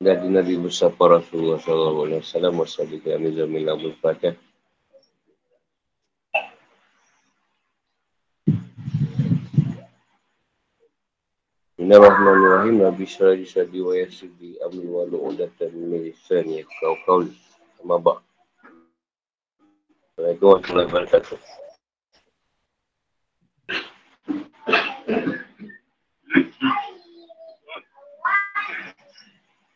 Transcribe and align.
dari 0.00 0.32
Nabi 0.32 0.56
Musa 0.56 0.88
Rasulullah 0.88 1.60
sallallahu 1.60 2.08
alaihi 2.08 2.24
wasallam 2.24 2.64
wassallallahu 2.64 3.20
alaihi 3.20 3.36
wasallam 3.36 3.52
Fatih. 4.00 4.32
Bismillahirrahmanirrahim. 11.76 12.80
Nabi 12.80 13.04
Syaradi 13.04 13.44
Syaradi 13.44 13.80
wa 13.84 13.92
Yasidi 13.92 14.56
Amin 14.64 14.88
wa 14.88 15.04
Lu'udatan 15.04 15.68
Milisan 15.76 16.48
ya 16.48 16.64
kau 16.80 16.96
kau 17.04 17.20
Mabak. 17.84 18.24
Assalamualaikum 20.16 20.48
warahmatullahi 20.48 20.88
wabarakatuh. 20.88 21.60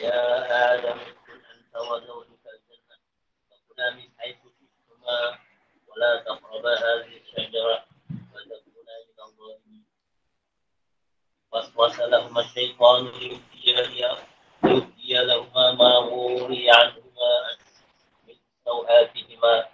Ya 0.00 0.20
Adam, 0.72 0.98
وزوجك 1.74 2.44
الجنة 2.46 2.96
فكلا 3.50 3.90
من 3.90 4.08
حيث 4.18 4.36
شئتما 4.36 5.38
ولا 5.88 6.16
تقربا 6.16 6.74
هذه 6.78 7.16
الشجرة 7.20 7.84
فتكونا 8.32 8.94
من 9.08 9.18
الظالمين. 9.24 9.84
وسوس 11.52 12.00
لهما 12.00 12.40
الشيطان 12.40 13.06
ليبدي 14.64 15.14
لهما 15.14 15.72
ما 15.72 15.98
وري 15.98 16.70
عنهما 16.70 17.30
من 18.28 18.34
سوآتهما 18.64 19.68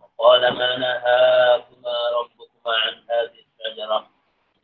وقال 0.00 0.42
ما 0.54 0.76
نهاكما 0.76 1.94
ربكما 2.20 2.74
عن 2.76 2.94
هذه 3.10 3.38
الشجرة 3.46 4.10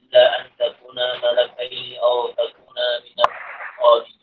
إلا 0.02 0.40
أن 0.40 0.50
تكونا 0.58 1.06
ملكين 1.16 1.98
أو 1.98 2.30
تكونا 2.32 2.88
من 3.04 3.16
الخالدين 3.24 4.20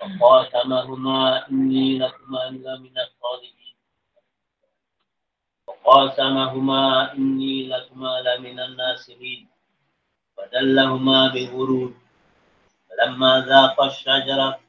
وقاسمهما 0.00 1.48
إني 1.50 1.98
لكما 1.98 2.42
لمن 2.50 2.96
الصالحين 2.98 3.76
وقاسمهما 5.66 7.12
إني 7.12 7.68
لكما 7.68 8.20
لمن 8.20 8.58
فدلهما 10.36 11.28
بغرور. 11.28 11.92
فلما 12.88 13.40
ذاق 13.40 13.82
الشجرة 13.82 14.60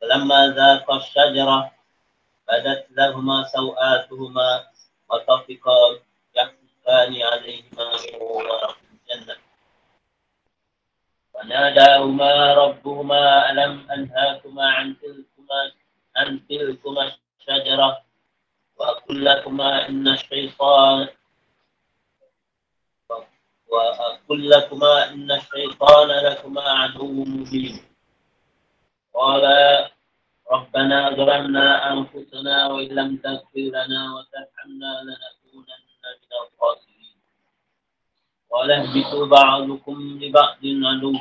فلما 0.00 0.48
ذاق 0.48 0.90
الشجرة 0.90 1.72
بدت 2.48 2.86
لهما 2.90 3.44
سوآتهما 3.44 4.66
وطفقا 5.10 5.78
يحفان 6.36 7.22
عليهما 7.22 7.84
من 7.96 8.14
ورق 8.20 8.76
الجنة 8.92 9.47
فناداهما 11.38 12.54
ربهما 12.54 13.50
ألم 13.50 13.90
أنهاكما 13.90 14.66
عن 14.66 14.96
تلكما 14.98 15.72
عن 16.16 16.46
تلكما 16.48 17.12
الشجرة 17.38 18.02
وأقول 18.76 19.24
لكما 19.24 19.88
إن 19.88 20.08
الشيطان 20.08 21.08
وأقول 23.68 24.50
لكما 24.50 25.10
إن 25.10 25.30
الشيطان 25.30 26.08
لكما 26.08 26.62
عدو 26.62 27.24
مبين. 27.24 27.78
قال 29.14 29.44
ربنا 30.52 31.10
ظلمنا 31.10 31.92
أنفسنا 31.92 32.66
وإن 32.66 32.88
لم 32.88 33.16
تغفر 33.16 33.66
لنا 33.76 34.00
وترحمنا 34.14 34.92
لنكونن 35.06 35.80
من 35.86 36.32
الخاسرين. 36.42 36.97
قال 38.53 38.71
اهبطوا 38.71 39.25
بعضكم 39.25 39.97
لبعض 40.21 40.61
عدو 40.63 41.15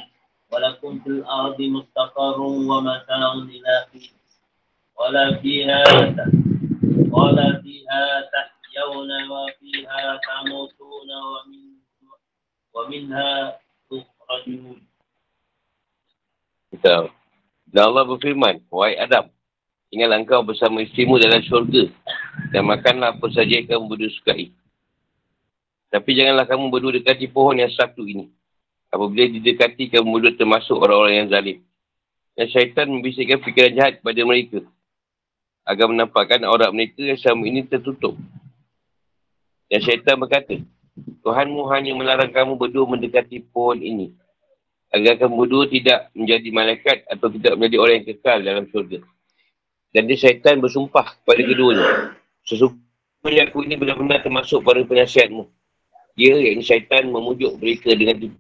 ولكم 0.53 0.99
في 1.01 1.09
الأرض 1.09 1.59
مستقر 1.63 2.41
ومتاع 2.41 3.33
إلى 3.33 3.75
حين 3.93 4.13
ولا 5.01 5.35
فيها 5.41 5.83
ولا 7.11 7.49
فيها 7.65 8.03
تحيون 8.33 9.11
وفيها 9.33 10.21
تموتون 10.29 11.11
ومن 11.33 11.63
ومنها 12.75 13.59
تخرجون 13.89 14.81
Betul. 16.73 17.13
Dan 17.69 17.93
Allah 17.93 18.09
berfirman, 18.09 18.65
Wahai 18.73 18.97
Adam, 18.97 19.29
ingatlah 19.93 20.25
engkau 20.25 20.41
bersama 20.41 20.81
istrimu 20.81 21.21
dalam 21.21 21.45
syurga 21.45 21.85
dan 22.49 22.65
makanlah 22.65 23.13
apa 23.13 23.29
saja 23.29 23.61
yang 23.61 23.69
kamu 23.69 23.93
berdua 23.93 24.09
sukai. 24.09 24.49
Tapi 25.88 26.10
janganlah 26.20 26.44
kamu 26.44 26.68
berdua 26.68 27.00
dekati 27.00 27.32
pohon 27.32 27.64
yang 27.64 27.72
satu 27.72 28.04
ini. 28.04 28.28
Apabila 28.92 29.28
didekati, 29.28 29.92
kamu 29.92 30.08
berdua 30.08 30.34
termasuk 30.36 30.76
orang-orang 30.76 31.24
yang 31.24 31.30
zalim. 31.32 31.58
Dan 32.36 32.46
syaitan 32.52 32.88
membisikkan 32.92 33.40
fikiran 33.44 33.72
jahat 33.76 33.94
kepada 34.00 34.22
mereka. 34.28 34.60
Agar 35.68 35.92
menampakkan 35.92 36.44
orang 36.48 36.72
mereka 36.72 37.04
yang 37.04 37.20
sama 37.20 37.44
ini 37.48 37.64
tertutup. 37.68 38.16
Dan 39.68 39.80
syaitan 39.84 40.16
berkata, 40.16 40.60
Tuhanmu 41.24 41.68
hanya 41.72 41.92
melarang 41.96 42.32
kamu 42.32 42.56
berdua 42.56 42.88
mendekati 42.88 43.44
pohon 43.52 43.80
ini. 43.80 44.16
Agar 44.92 45.20
kamu 45.20 45.36
berdua 45.36 45.68
tidak 45.68 46.08
menjadi 46.16 46.50
malaikat 46.56 46.98
atau 47.12 47.28
tidak 47.28 47.60
menjadi 47.60 47.78
orang 47.80 47.96
yang 48.00 48.08
kekal 48.08 48.38
dalam 48.40 48.64
syurga. 48.72 49.00
Dan 49.92 50.08
dia 50.08 50.20
syaitan 50.20 50.60
bersumpah 50.60 51.20
kepada 51.20 51.42
keduanya. 51.44 52.16
Sesungguhnya 52.48 53.52
aku 53.52 53.68
ini 53.68 53.76
benar-benar 53.76 54.24
termasuk 54.24 54.64
para 54.64 54.80
penasihatmu. 54.84 55.57
Dia 56.18 56.34
yang 56.34 56.66
syaitan 56.66 57.14
memujuk 57.14 57.62
mereka 57.62 57.94
dengan 57.94 58.34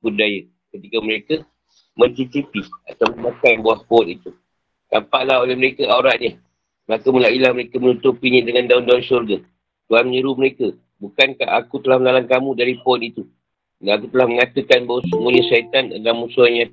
budaya 0.00 0.48
ketika 0.72 0.98
mereka 1.04 1.34
mencicipi 1.92 2.64
atau 2.88 3.12
memakan 3.12 3.60
buah 3.60 3.84
pohon 3.84 4.16
itu. 4.16 4.30
Tampaklah 4.88 5.44
oleh 5.44 5.52
mereka 5.52 5.84
auratnya. 5.92 6.40
Maka 6.88 7.04
mulailah 7.12 7.52
mereka 7.52 7.76
menutupinya 7.76 8.40
dengan 8.40 8.64
daun-daun 8.64 9.04
syurga. 9.04 9.44
Tuhan 9.92 10.08
menyeru 10.08 10.32
mereka. 10.32 10.72
Bukankah 10.96 11.60
aku 11.60 11.84
telah 11.84 12.00
melarang 12.00 12.24
kamu 12.24 12.56
dari 12.56 12.80
pohon 12.80 13.04
itu? 13.04 13.22
Dan 13.78 14.00
aku 14.00 14.08
telah 14.08 14.26
mengatakan 14.26 14.88
bahawa 14.88 15.04
semuanya 15.12 15.42
syaitan 15.44 15.84
adalah 15.92 16.16
musuhnya 16.16 16.72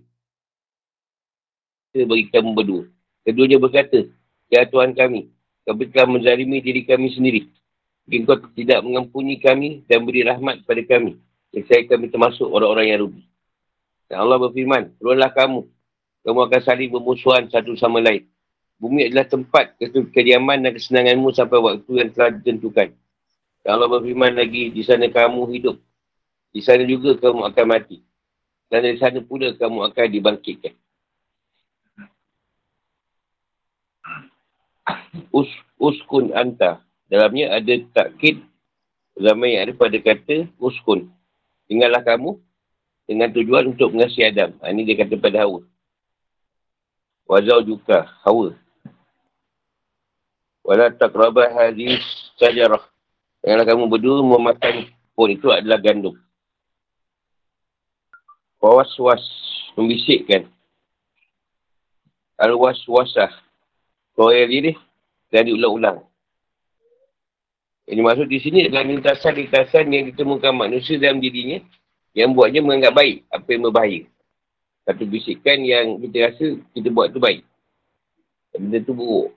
bagi 1.91 2.27
kamu 2.31 2.49
berdua. 2.55 2.83
Keduanya 3.27 3.57
berkata, 3.59 3.99
Ya 4.51 4.67
Tuhan 4.67 4.95
kami, 4.95 5.31
kami 5.63 5.83
telah 5.91 6.07
menzalimi 6.11 6.59
diri 6.59 6.83
kami 6.83 7.11
sendiri. 7.11 7.47
Mungkin 8.05 8.21
kau 8.29 8.37
tidak 8.53 8.85
mengampuni 8.85 9.41
kami 9.41 9.81
dan 9.89 10.05
beri 10.05 10.21
rahmat 10.21 10.61
kepada 10.61 10.81
kami. 10.85 11.17
Saya 11.65 11.89
kami 11.89 12.13
termasuk 12.13 12.45
orang-orang 12.45 12.93
yang 12.93 12.99
rugi. 13.01 13.25
Dan 14.05 14.21
Allah 14.21 14.37
berfirman, 14.37 14.93
Turunlah 15.01 15.33
kamu. 15.33 15.65
Kamu 16.21 16.39
akan 16.45 16.61
saling 16.61 16.89
bermusuhan 16.93 17.49
satu 17.49 17.73
sama 17.73 17.97
lain. 18.01 18.29
Bumi 18.77 19.09
adalah 19.09 19.25
tempat 19.25 19.73
kediaman 20.13 20.61
dan 20.61 20.77
kesenanganmu 20.77 21.33
sampai 21.33 21.57
waktu 21.57 21.91
yang 21.97 22.09
telah 22.13 22.29
ditentukan. 22.29 22.93
Dan 23.65 23.69
Allah 23.73 23.89
berfirman 23.89 24.37
lagi, 24.37 24.69
di 24.69 24.85
sana 24.85 25.09
kamu 25.09 25.41
hidup. 25.57 25.81
Di 26.53 26.61
sana 26.61 26.85
juga 26.85 27.17
kamu 27.17 27.41
akan 27.49 27.65
mati. 27.65 28.05
Dan 28.69 28.85
dari 28.85 29.01
sana 29.01 29.17
pula 29.25 29.49
kamu 29.57 29.89
akan 29.89 30.05
dibangkitkan. 30.13 30.77
Us, 35.33 35.49
uskun 35.81 36.29
anta 36.37 36.84
Dalamnya 37.05 37.53
ada 37.53 37.73
takkid 37.93 38.41
zaman 39.15 39.47
yang 39.47 39.61
ada 39.69 39.73
pada 39.77 39.97
kata 40.01 40.49
uskun. 40.57 41.07
Tinggallah 41.69 42.01
kamu 42.01 42.37
dengan 43.05 43.29
tujuan 43.33 43.73
untuk 43.73 43.93
mengasihi 43.93 44.29
Adam. 44.29 44.57
Ha, 44.61 44.73
ini 44.73 44.85
dia 44.85 45.05
kata 45.05 45.17
pada 45.21 45.45
Hawa. 45.45 45.61
Wazau 47.25 47.61
juga 47.61 48.09
Hawa. 48.25 48.53
Wala 50.65 50.89
takrabah 50.89 51.53
hadis 51.53 52.01
sajarah. 52.41 52.81
Janganlah 53.45 53.65
kamu 53.69 53.83
berdua 53.85 54.25
memakan 54.25 54.89
pun 55.13 55.29
itu 55.29 55.53
adalah 55.53 55.77
gandum. 55.77 56.17
Wawas-was 58.57 59.21
membisikkan. 59.77 60.49
Al-was-wasah. 62.41 63.29
Kau 64.17 64.33
yang 64.33 64.49
diri 64.49 64.73
dan 65.29 65.45
diulang-ulang. 65.45 66.01
Yang 67.85 67.97
dimaksud 68.01 68.27
di 68.29 68.39
sini 68.41 68.59
adalah 68.65 68.85
lintasan-lintasan 68.89 69.85
yang 69.93 70.09
ditemukan 70.09 70.53
manusia 70.57 70.97
dalam 70.97 71.21
dirinya 71.21 71.61
Yang 72.17 72.29
buatnya 72.33 72.61
menganggap 72.65 72.93
baik 72.97 73.17
apa 73.29 73.47
yang 73.51 73.61
berbahaya. 73.69 74.01
Satu 74.85 75.03
bisikan 75.09 75.59
yang 75.65 75.97
kita 75.97 76.31
rasa 76.31 76.47
kita 76.71 76.87
buat 76.93 77.09
tu 77.11 77.19
baik. 77.19 77.41
Benda 78.55 78.79
tu 78.79 78.93
buruk. 78.95 79.35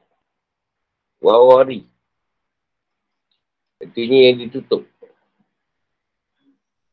Wawari. 1.18 1.82
Artinya 3.82 4.18
yang 4.30 4.36
ditutup. 4.46 4.86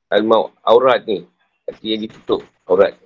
Al-Maw 0.10 0.56
aurat 0.66 1.06
ni. 1.06 1.28
Artinya 1.70 1.92
yang 2.00 2.04
ditutup 2.10 2.42
aurat. 2.66 2.98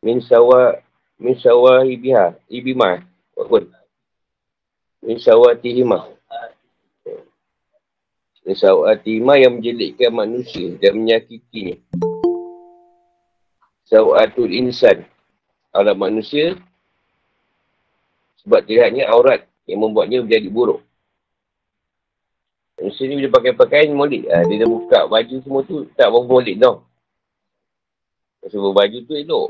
Min 0.00 0.24
sawa 0.24 0.80
min 1.20 1.36
sawa 1.36 1.84
ibiha. 1.84 2.38
Ibimah. 2.48 3.04
Min 5.04 5.18
sawa 5.20 5.52
tihimah. 5.58 6.16
Sawa 8.54 8.94
tihimah 8.94 9.42
yang 9.42 9.58
menjelikkan 9.58 10.14
manusia 10.14 10.78
dan 10.78 11.02
menyakitinya. 11.02 11.82
Sawatul 13.90 14.54
insan. 14.54 15.02
Aurat 15.74 15.98
manusia. 15.98 16.54
Sebab 18.46 18.62
terlihatnya 18.62 19.10
aurat 19.10 19.42
yang 19.66 19.82
membuatnya 19.82 20.22
menjadi 20.22 20.46
buruk. 20.46 20.78
Manusia 22.78 23.10
ni 23.10 23.18
bila 23.18 23.34
pakai 23.34 23.50
pakaian 23.50 23.90
molek. 23.90 24.30
Ha, 24.30 24.46
dia 24.46 24.62
dah 24.62 24.70
buka 24.70 25.00
baju 25.10 25.34
semua 25.42 25.62
tu. 25.66 25.90
Tak 25.98 26.06
berapa 26.06 26.26
molek 26.30 26.56
tau. 26.62 26.86
Sebab 28.46 28.70
baju 28.78 28.98
tu 29.02 29.12
elok. 29.18 29.48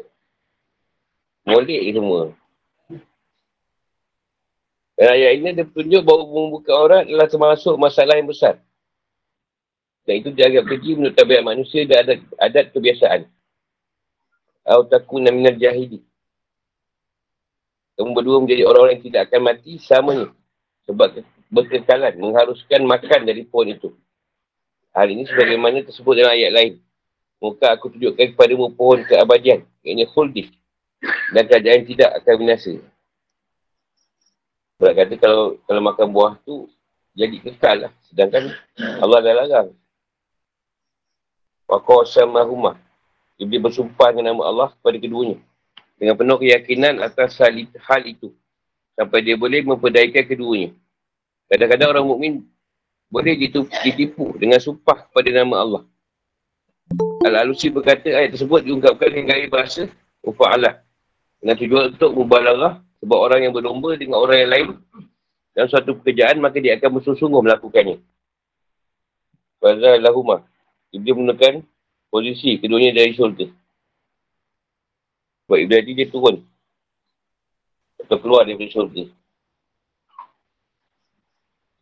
Molek 1.45 1.81
je 1.85 1.93
semua. 1.93 2.33
Dan 4.97 5.09
ayat 5.13 5.33
ini 5.37 5.47
ada 5.53 5.69
tunjuk 5.69 6.01
bahawa 6.01 6.25
membuka 6.25 6.73
aurat 6.73 7.05
adalah 7.05 7.29
termasuk 7.29 7.77
masalah 7.77 8.17
yang 8.17 8.33
besar. 8.33 8.57
Dan 10.07 10.23
itu 10.23 10.31
dianggap 10.31 10.65
keji 10.71 10.91
menurut 10.95 11.15
tabiat 11.19 11.43
manusia 11.43 11.83
dan 11.83 12.07
adat, 12.07 12.21
adat 12.39 12.67
kebiasaan. 12.71 13.27
Atau 14.63 14.87
takuna 14.87 15.35
minal 15.35 15.59
jahidi. 15.59 16.07
Kamu 17.99 18.15
berdua 18.15 18.39
menjadi 18.39 18.63
orang-orang 18.63 19.03
yang 19.03 19.07
tidak 19.11 19.23
akan 19.27 19.41
mati 19.43 19.73
samanya. 19.83 20.31
Sebab 20.87 21.27
berkekalan 21.51 22.15
mengharuskan 22.23 22.87
makan 22.87 23.27
dari 23.27 23.43
pohon 23.43 23.75
itu. 23.75 23.91
Hal 24.95 25.11
ini 25.11 25.27
sebagaimana 25.27 25.83
tersebut 25.83 26.15
dalam 26.15 26.39
ayat 26.39 26.53
lain. 26.55 26.75
Muka 27.43 27.75
aku 27.75 27.93
tunjukkan 27.93 28.33
kepadamu 28.33 28.73
pohon 28.79 29.03
keabadian. 29.05 29.67
Ianya 29.83 30.07
khuldi. 30.07 30.55
Dan 31.35 31.51
keadaan 31.51 31.83
tidak 31.85 32.11
akan 32.23 32.35
binasa. 32.47 32.73
Berat 34.77 34.95
kata 35.03 35.15
kalau 35.17 35.57
kalau 35.65 35.81
makan 35.83 36.07
buah 36.13 36.37
tu 36.45 36.69
jadi 37.17 37.41
kekal 37.41 37.89
lah. 37.89 37.93
Sedangkan 38.09 38.53
Allah 38.77 39.19
dah 39.25 39.35
larang. 39.35 39.69
Wa 41.67 41.83
qasamahumah. 41.83 42.79
Dia 43.37 43.61
bersumpah 43.61 44.15
dengan 44.15 44.33
nama 44.33 44.43
Allah 44.49 44.69
kepada 44.81 44.97
keduanya. 44.97 45.37
Dengan 46.01 46.17
penuh 46.17 46.39
keyakinan 46.41 47.05
atas 47.05 47.37
hal, 47.37 47.53
hal 47.59 48.03
itu. 48.07 48.33
Sampai 48.97 49.21
dia 49.21 49.37
boleh 49.37 49.61
memperdaikan 49.61 50.25
keduanya. 50.25 50.73
Kadang-kadang 51.53 51.93
orang 51.93 52.07
mukmin 52.09 52.33
boleh 53.13 53.37
ditipu 53.85 54.35
dengan 54.41 54.59
sumpah 54.59 55.07
kepada 55.11 55.31
nama 55.31 55.57
Allah. 55.63 55.83
Al-Alusi 57.27 57.69
berkata 57.69 58.09
ayat 58.09 58.35
tersebut 58.39 58.63
diungkapkan 58.63 59.11
dengan 59.11 59.35
gaya 59.35 59.47
bahasa 59.51 59.91
Ufa'alah. 60.23 60.83
Dengan 61.43 61.55
tujuan 61.61 61.85
untuk 61.95 62.11
mubalarah 62.17 62.83
sebab 63.03 63.19
orang 63.19 63.41
yang 63.47 63.53
berlomba 63.55 63.95
dengan 63.95 64.19
orang 64.23 64.39
yang 64.43 64.51
lain 64.51 64.69
dalam 65.53 65.69
suatu 65.71 65.97
pekerjaan 66.01 66.41
maka 66.41 66.59
dia 66.59 66.77
akan 66.81 66.99
bersungguh-sungguh 66.99 67.41
melakukannya. 67.45 67.97
Fazal 69.61 70.01
lahumah. 70.03 70.45
Dia 71.03 71.15
menekan 71.17 71.65
posisi 72.09 72.57
keduanya 72.57 72.97
dari 72.97 73.13
syurga. 73.13 73.47
Sebab 75.47 75.59
Ibrahim 75.63 75.95
dia 75.95 76.09
turun. 76.11 76.37
Atau 78.03 78.19
keluar 78.19 78.49
dari 78.49 78.67
syurga. 78.71 79.07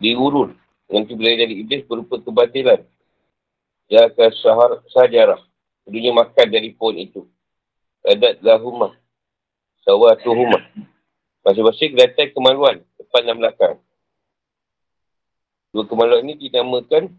Diurun. 0.03 0.53
Nanti 0.91 1.17
bila 1.17 1.33
dari 1.33 1.65
Iblis 1.65 1.89
berupa 1.89 2.21
kebatilan. 2.21 2.85
Akan 3.89 4.31
sahar, 4.43 4.83
sajarah. 4.91 5.41
Keduanya 5.87 6.13
makan 6.25 6.47
dari 6.51 6.75
pohon 6.75 6.97
itu. 6.99 7.25
Adat 8.05 8.43
lahumah. 8.45 8.93
Sawatuhumah. 9.85 10.61
Masing-masing 11.45 11.93
kelihatan 11.97 12.33
kemaluan. 12.33 12.77
Depan 13.01 13.23
dan 13.25 13.37
belakang. 13.41 13.77
Dua 15.73 15.85
kemaluan 15.89 16.25
ini 16.25 16.49
dinamakan 16.49 17.13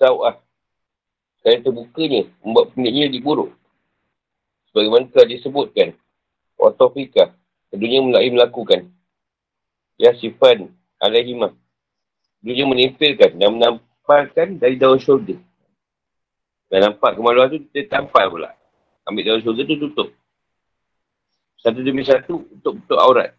sawah. 0.00 0.40
Kerana 1.40 1.64
terbukanya 1.64 2.28
membuat 2.44 2.76
pendeknya 2.76 3.08
diburuk. 3.08 3.50
Sebagaimana 4.70 5.08
telah 5.08 5.28
disebutkan. 5.28 5.96
Otofika. 6.60 7.32
Keduanya 7.72 8.00
mulai 8.04 8.28
melakukan. 8.28 8.92
Ya 9.96 10.12
sifan 10.20 10.68
alaihimah. 11.00 11.56
Keduanya 12.40 12.64
menempelkan 12.68 13.30
dan 13.40 13.48
menampalkan 13.56 14.48
dari 14.60 14.76
daun 14.76 15.00
syurga. 15.00 15.36
Dan 16.70 16.86
nampak 16.86 17.16
kemaluan 17.16 17.50
tu 17.50 17.58
dia 17.72 17.88
tampal 17.88 18.28
pula. 18.30 18.52
Ambil 19.08 19.24
daun 19.24 19.40
syurga 19.40 19.64
tu 19.64 19.76
tutup. 19.80 20.08
Satu 21.60 21.80
demi 21.80 22.04
satu 22.04 22.44
untuk 22.52 22.80
tutup 22.84 23.00
aurat. 23.00 23.32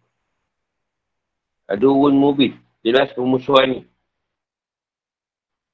Ada 1.70 1.86
urun. 1.86 2.18
Jelas 2.82 3.14
pemusuhan 3.14 3.78
ni. 3.78 3.80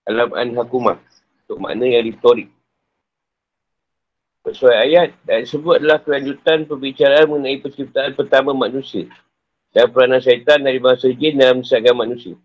Alam 0.05 0.33
an 0.37 0.49
hakumah. 0.57 0.97
Untuk 1.49 1.65
makna 1.65 1.89
yang 1.89 2.05
retorik. 2.05 2.53
Sesuai 4.45 4.77
ayat, 4.85 5.17
dan 5.25 5.49
sebut 5.49 5.81
adalah 5.81 5.97
kelanjutan 6.05 6.69
perbicaraan 6.69 7.25
mengenai 7.25 7.57
penciptaan 7.65 8.13
pertama 8.13 8.53
manusia. 8.53 9.09
Dan 9.73 9.89
peranan 9.89 10.21
syaitan 10.21 10.61
dari 10.61 10.77
bangsa 10.77 11.09
jin 11.09 11.41
dalam 11.41 11.65
segala 11.65 12.05
manusia. 12.05 12.37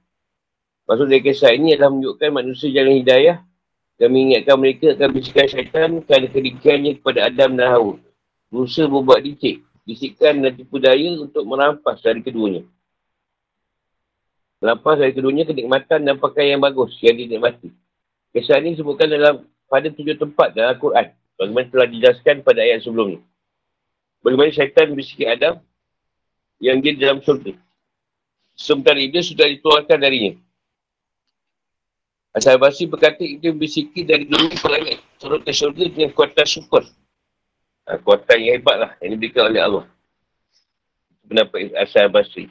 Maksud 0.88 1.12
dari 1.12 1.20
kisah 1.20 1.52
ini 1.52 1.76
adalah 1.76 1.92
menunjukkan 1.92 2.32
manusia 2.32 2.72
jalan 2.72 2.96
hidayah 3.04 3.44
dan 4.00 4.08
mengingatkan 4.08 4.56
mereka 4.56 4.88
akan 4.96 5.10
bisikan 5.12 5.48
syaitan 5.52 5.90
kerana 6.04 6.28
kedikiannya 6.32 6.92
kepada 7.04 7.20
Adam 7.28 7.60
dan 7.60 7.68
Hawa. 7.76 7.96
Musa 8.52 8.88
berbuat 8.88 9.20
dicik, 9.20 9.68
bisikan 9.84 10.40
dan 10.40 10.56
tipu 10.56 10.80
daya 10.80 11.20
untuk 11.20 11.44
merampas 11.44 12.00
dari 12.00 12.24
keduanya. 12.24 12.64
Merampas 14.64 14.96
dari 14.96 15.12
keduanya 15.12 15.44
kenikmatan 15.44 16.08
dan 16.08 16.16
pakaian 16.20 16.56
yang 16.56 16.64
bagus 16.64 16.96
yang 17.04 17.20
dinikmati. 17.20 17.83
Kisah 18.34 18.58
ini 18.58 18.74
disebutkan 18.74 19.14
dalam 19.14 19.46
pada 19.70 19.88
tujuh 19.94 20.18
tempat 20.18 20.58
dalam 20.58 20.74
Al-Quran. 20.74 21.14
Bagaimana 21.38 21.68
telah 21.70 21.88
dijelaskan 21.90 22.36
pada 22.42 22.60
ayat 22.66 22.82
sebelum 22.82 23.18
ini. 23.18 23.22
Bagaimana 24.26 24.50
syaitan 24.50 24.90
bersikir 24.94 25.30
Adam 25.30 25.62
yang 26.58 26.82
dia 26.82 26.98
dalam 26.98 27.22
surga. 27.22 27.54
Sementara 28.58 28.98
Iblis 29.02 29.34
sudah 29.34 29.50
dituarkan 29.50 29.98
darinya. 30.02 30.34
Asal 32.34 32.58
Basi 32.58 32.90
berkata 32.90 33.22
itu 33.22 33.54
bersikir 33.54 34.10
dari 34.10 34.26
dunia 34.26 34.58
ke 34.58 34.66
langit. 34.66 34.98
Turut 35.22 35.46
ke 35.46 35.54
surga 35.54 35.86
dengan 35.86 36.10
kuatan 36.18 36.48
syukur. 36.50 36.82
Ha, 37.86 38.02
kuatan 38.02 38.38
yang 38.42 38.58
hebat 38.58 38.76
lah 38.82 38.92
yang 39.06 39.18
diberikan 39.18 39.54
oleh 39.54 39.62
Allah. 39.62 39.86
Pendapat 41.30 41.70
Asal 41.78 42.10
Basri. 42.10 42.50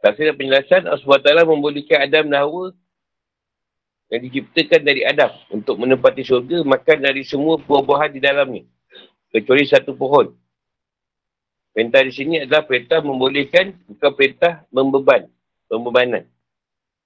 Kasih 0.00 0.32
penjelasan, 0.32 0.88
Allah 0.88 1.02
SWT 1.02 1.44
membolehkan 1.44 2.08
Adam 2.08 2.24
dan 2.30 2.40
Hawa 2.40 2.72
yang 4.10 4.20
diciptakan 4.26 4.82
dari 4.82 5.06
Adam 5.06 5.30
untuk 5.54 5.78
menempati 5.78 6.26
syurga 6.26 6.66
makan 6.66 6.98
dari 6.98 7.22
semua 7.22 7.62
buah-buahan 7.62 8.10
di 8.10 8.20
dalamnya 8.20 8.66
kecuali 9.30 9.62
satu 9.62 9.94
pohon. 9.94 10.34
Perintah 11.70 12.02
di 12.02 12.10
sini 12.10 12.42
adalah 12.42 12.66
perintah 12.66 12.98
membolehkan 12.98 13.78
bukan 13.86 14.10
perintah 14.18 14.66
membeban, 14.74 15.30
pembebanan. 15.70 16.26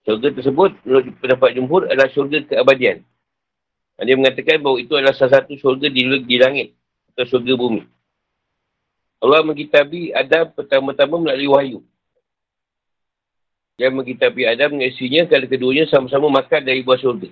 Syurga 0.09 0.33
tersebut 0.33 0.73
menurut 0.89 1.05
pendapat 1.21 1.51
jumhur 1.53 1.83
adalah 1.85 2.09
syurga 2.09 2.41
keabadian. 2.49 3.05
Dia 4.01 4.17
mengatakan 4.17 4.65
bahawa 4.65 4.81
itu 4.81 4.93
adalah 4.97 5.13
salah 5.13 5.45
satu 5.45 5.53
syurga 5.61 5.93
di, 5.93 6.09
di 6.25 6.37
langit 6.41 6.73
atau 7.13 7.29
syurga 7.29 7.53
bumi. 7.61 7.85
Allah 9.21 9.45
mengkitabi 9.45 10.17
Adam 10.17 10.49
pertama-tama 10.57 11.21
melalui 11.21 11.49
wahyu 11.49 11.79
yang 13.75 13.99
mengkitabi 13.99 14.47
Adam 14.47 14.79
dengan 14.79 14.91
istrinya 14.91 15.23
kerana 15.27 15.47
keduanya 15.51 15.85
sama-sama 15.91 16.31
makan 16.31 16.63
dari 16.63 16.87
buah 16.87 16.99
surga. 16.99 17.31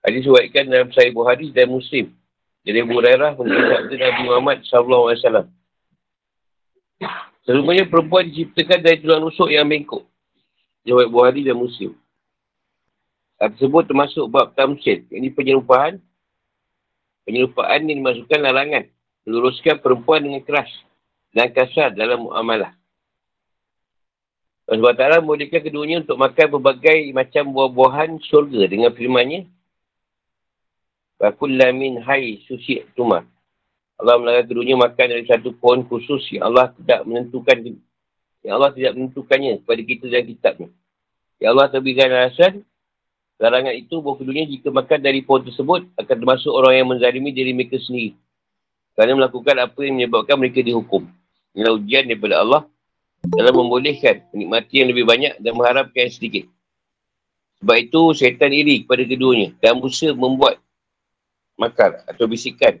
Hadis 0.00 0.24
diwaikan 0.24 0.72
dalam 0.72 0.88
Sahih 0.94 1.12
Bukhari 1.12 1.52
dan 1.52 1.68
Muslim. 1.68 2.14
Jadi 2.64 2.78
Abu 2.80 2.96
Hurairah 2.96 3.36
mengenai 3.36 3.96
Nabi 3.98 4.22
Muhammad 4.24 4.58
SAW. 4.64 5.48
Seluruhnya 7.44 7.84
perempuan 7.88 8.28
diciptakan 8.28 8.80
dari 8.84 9.00
tulang 9.00 9.24
rusuk 9.24 9.48
yang 9.48 9.68
bengkok. 9.68 10.04
Jawab 10.84 11.12
Bukhari 11.12 11.44
dan 11.44 11.56
Muslim. 11.60 11.92
Hal 13.36 13.52
tersebut 13.54 13.84
termasuk 13.88 14.24
bab 14.32 14.56
tamsil. 14.56 15.04
Ini 15.12 15.32
penyerupaan. 15.32 16.00
Penyerupaan 17.28 17.84
yang 17.88 18.00
dimasukkan 18.00 18.40
larangan. 18.40 18.84
Meluruskan 19.28 19.76
perempuan 19.84 20.24
dengan 20.24 20.40
keras 20.40 20.72
dan 21.36 21.52
kasar 21.52 21.92
dalam 21.92 22.24
muamalah. 22.24 22.77
Allah 24.68 24.92
SWT 24.92 25.24
membolehkan 25.24 25.64
keduanya 25.64 26.04
untuk 26.04 26.20
makan 26.20 26.46
berbagai 26.60 27.08
macam 27.16 27.56
buah-buahan 27.56 28.20
syurga 28.20 28.68
dengan 28.68 28.92
firmannya. 28.92 29.48
Bakulla 31.16 31.72
min 31.72 32.04
hai 32.04 32.44
susi 32.44 32.84
tumah. 32.92 33.24
Allah 33.98 34.14
melarang 34.20 34.46
keduanya 34.46 34.76
makan 34.76 35.06
dari 35.10 35.24
satu 35.24 35.56
pohon 35.56 35.82
khusus 35.88 36.22
yang 36.30 36.52
Allah 36.52 36.70
tidak 36.76 37.02
menentukan 37.08 37.80
yang 38.46 38.54
Allah 38.60 38.70
tidak 38.70 38.94
menentukannya 38.94 39.58
kepada 39.64 39.80
kita 39.82 40.04
dan 40.06 40.22
kitabnya. 40.22 40.68
Ya 41.42 41.50
Allah 41.50 41.66
terberikan 41.72 42.12
alasan 42.12 42.62
larangan 43.40 43.74
itu 43.74 43.98
bahawa 44.04 44.20
keduanya 44.20 44.46
jika 44.52 44.68
makan 44.68 44.98
dari 45.00 45.24
pohon 45.24 45.42
tersebut 45.48 45.80
akan 45.96 46.14
termasuk 46.14 46.52
orang 46.52 46.76
yang 46.76 46.86
menzalimi 46.86 47.32
diri 47.32 47.56
mereka 47.56 47.80
sendiri. 47.80 48.14
Kerana 48.94 49.16
melakukan 49.16 49.56
apa 49.64 49.80
yang 49.80 49.96
menyebabkan 49.96 50.36
mereka 50.38 50.60
dihukum. 50.60 51.08
Inilah 51.56 51.72
ujian 51.74 52.04
daripada 52.04 52.44
Allah 52.44 52.62
dalam 53.24 53.54
membolehkan 53.54 54.22
menikmati 54.30 54.82
yang 54.82 54.88
lebih 54.94 55.04
banyak 55.04 55.34
dan 55.42 55.52
mengharapkan 55.56 56.06
yang 56.06 56.14
sedikit. 56.14 56.44
Sebab 57.58 57.76
itu 57.78 58.00
syaitan 58.14 58.54
iri 58.54 58.86
kepada 58.86 59.02
keduanya 59.02 59.50
dan 59.58 59.82
berusaha 59.82 60.14
membuat 60.14 60.62
makar 61.58 62.06
atau 62.06 62.30
bisikan 62.30 62.78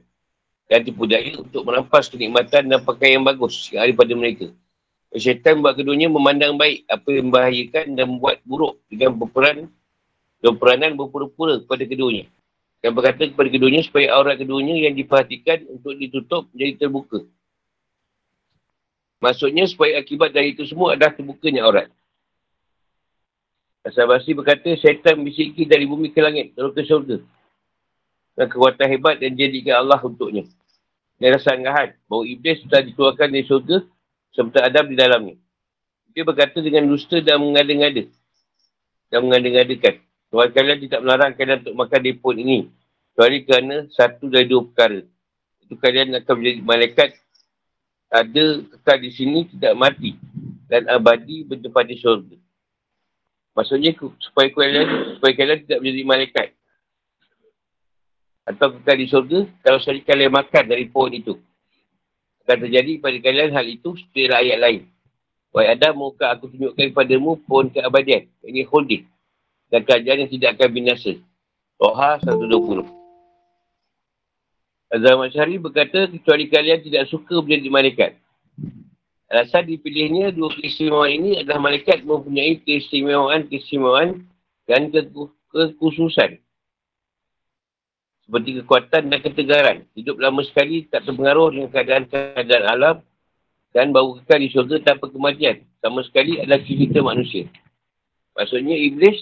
dan 0.70 0.86
tipu 0.86 1.08
daya 1.08 1.34
untuk 1.42 1.66
merampas 1.66 2.06
kenikmatan 2.06 2.70
dan 2.70 2.78
pakaian 2.86 3.18
yang 3.18 3.26
bagus 3.26 3.74
yang 3.74 3.82
ada 3.88 3.92
pada 3.98 4.12
mereka. 4.14 4.46
Syaitan 5.16 5.58
buat 5.58 5.74
keduanya 5.74 6.06
memandang 6.12 6.54
baik 6.60 6.84
apa 6.86 7.08
yang 7.10 7.32
membahayakan 7.32 7.96
dan 7.96 8.04
membuat 8.06 8.38
buruk 8.44 8.76
dengan 8.86 9.16
berperan 9.16 9.66
dan 10.38 10.52
peranan 10.54 10.94
berpura-pura 10.94 11.58
kepada 11.64 11.82
keduanya. 11.88 12.28
Dan 12.78 12.94
berkata 12.94 13.26
kepada 13.26 13.48
keduanya 13.50 13.82
supaya 13.82 14.14
aurat 14.14 14.38
keduanya 14.38 14.86
yang 14.86 14.94
diperhatikan 14.94 15.66
untuk 15.66 15.98
ditutup 15.98 16.46
menjadi 16.54 16.86
terbuka. 16.86 17.26
Maksudnya 19.18 19.66
supaya 19.66 19.98
akibat 19.98 20.30
dari 20.30 20.54
itu 20.54 20.62
semua 20.62 20.94
adalah 20.94 21.10
terbukanya 21.10 21.66
aurat. 21.66 21.90
Asal 23.82 24.06
Basri 24.06 24.36
berkata, 24.36 24.68
syaitan 24.78 25.18
bisiki 25.22 25.66
dari 25.66 25.88
bumi 25.88 26.14
ke 26.14 26.20
langit, 26.22 26.54
terus 26.54 26.76
ke 26.76 26.86
syurga. 26.86 27.18
Dan 28.38 28.46
kekuatan 28.46 28.86
hebat 28.86 29.18
yang 29.18 29.34
jadikan 29.34 29.82
Allah 29.82 29.98
untuknya. 29.98 30.46
Dan 31.18 31.34
rasa 31.34 31.58
anggahan 31.58 31.98
bahawa 32.06 32.24
Iblis 32.30 32.62
telah 32.70 32.82
dikeluarkan 32.86 33.28
dari 33.34 33.44
syurga 33.48 33.76
serta 34.30 34.58
Adam 34.70 34.86
di 34.86 34.94
dalamnya. 34.94 35.34
Dia 36.14 36.22
berkata 36.22 36.62
dengan 36.62 36.86
dusta 36.86 37.18
dan 37.18 37.42
mengada-ngada. 37.42 38.06
Dan 39.10 39.18
mengada-ngadakan. 39.26 39.94
Tuhan 40.28 40.48
kalian 40.54 40.78
tidak 40.84 41.00
melarang 41.02 41.32
kalian 41.34 41.58
untuk 41.66 41.74
makan 41.74 42.00
pun 42.22 42.36
ini. 42.38 42.58
Kecuali 43.10 43.38
kerana 43.42 43.76
satu 43.90 44.30
dari 44.30 44.46
dua 44.46 44.62
perkara. 44.70 45.00
Itu 45.66 45.74
kalian 45.74 46.14
akan 46.22 46.34
menjadi 46.38 46.60
malaikat 46.62 47.08
ada 48.08 48.44
kekal 48.64 48.98
di 49.00 49.10
sini 49.12 49.44
tidak 49.52 49.76
mati 49.76 50.16
dan 50.68 50.88
abadi 50.88 51.44
berdepan 51.44 51.84
di 51.84 51.96
syurga. 52.00 52.36
Maksudnya 53.52 53.92
supaya 54.20 54.48
kalian 54.48 55.18
supaya 55.18 55.32
kalian 55.36 55.58
tidak 55.68 55.78
menjadi 55.84 56.02
malaikat 56.08 56.48
atau 58.48 58.72
kekal 58.80 58.96
di 58.96 59.06
syurga 59.08 59.40
kalau 59.60 59.78
sekali 59.80 60.00
kalian 60.00 60.32
makan 60.32 60.64
dari 60.64 60.88
pohon 60.88 61.12
itu. 61.12 61.36
Akan 62.48 62.64
terjadi 62.64 62.96
pada 62.96 63.18
kalian 63.20 63.52
hal 63.52 63.66
itu 63.68 63.92
seperti 64.00 64.32
ayat 64.32 64.56
lain. 64.56 64.82
Wahai 65.52 65.76
Adam, 65.76 66.00
muka 66.00 66.32
aku 66.32 66.48
tunjukkan 66.48 66.92
kepadamu 66.92 67.40
pohon 67.44 67.68
keabadian. 67.68 68.28
Ini 68.44 68.64
holding. 68.68 69.04
Dan 69.68 69.84
kerajaan 69.84 70.24
yang 70.24 70.30
tidak 70.32 70.56
akan 70.56 70.68
binasa. 70.72 71.12
Roha 71.76 72.16
120. 72.24 72.97
Azam 74.88 75.20
Masyari 75.20 75.60
berkata, 75.60 76.08
kecuali 76.08 76.48
kalian 76.48 76.80
tidak 76.80 77.12
suka 77.12 77.44
menjadi 77.44 77.68
malaikat. 77.68 78.12
Alasan 79.28 79.68
dipilihnya 79.68 80.32
dua 80.32 80.48
keistimewaan 80.56 81.12
ini 81.12 81.30
adalah 81.44 81.60
malaikat 81.60 82.00
mempunyai 82.00 82.64
keistimewaan-keistimewaan 82.64 84.24
dan 84.64 84.88
kekhususan. 84.88 86.40
Seperti 88.24 88.50
kekuatan 88.64 89.12
dan 89.12 89.20
ketegaran. 89.20 89.78
Hidup 89.92 90.16
lama 90.16 90.40
sekali 90.48 90.88
tak 90.88 91.04
terpengaruh 91.04 91.52
dengan 91.52 91.68
keadaan-keadaan 91.68 92.64
alam 92.64 92.96
dan 93.76 93.92
baru 93.92 94.16
kekal 94.24 94.40
di 94.40 94.48
syurga 94.48 94.76
tanpa 94.80 95.12
kematian. 95.12 95.60
Sama 95.84 96.00
sekali 96.08 96.40
adalah 96.40 96.64
cerita 96.64 97.04
manusia. 97.04 97.44
Maksudnya 98.32 98.76
Iblis 98.80 99.20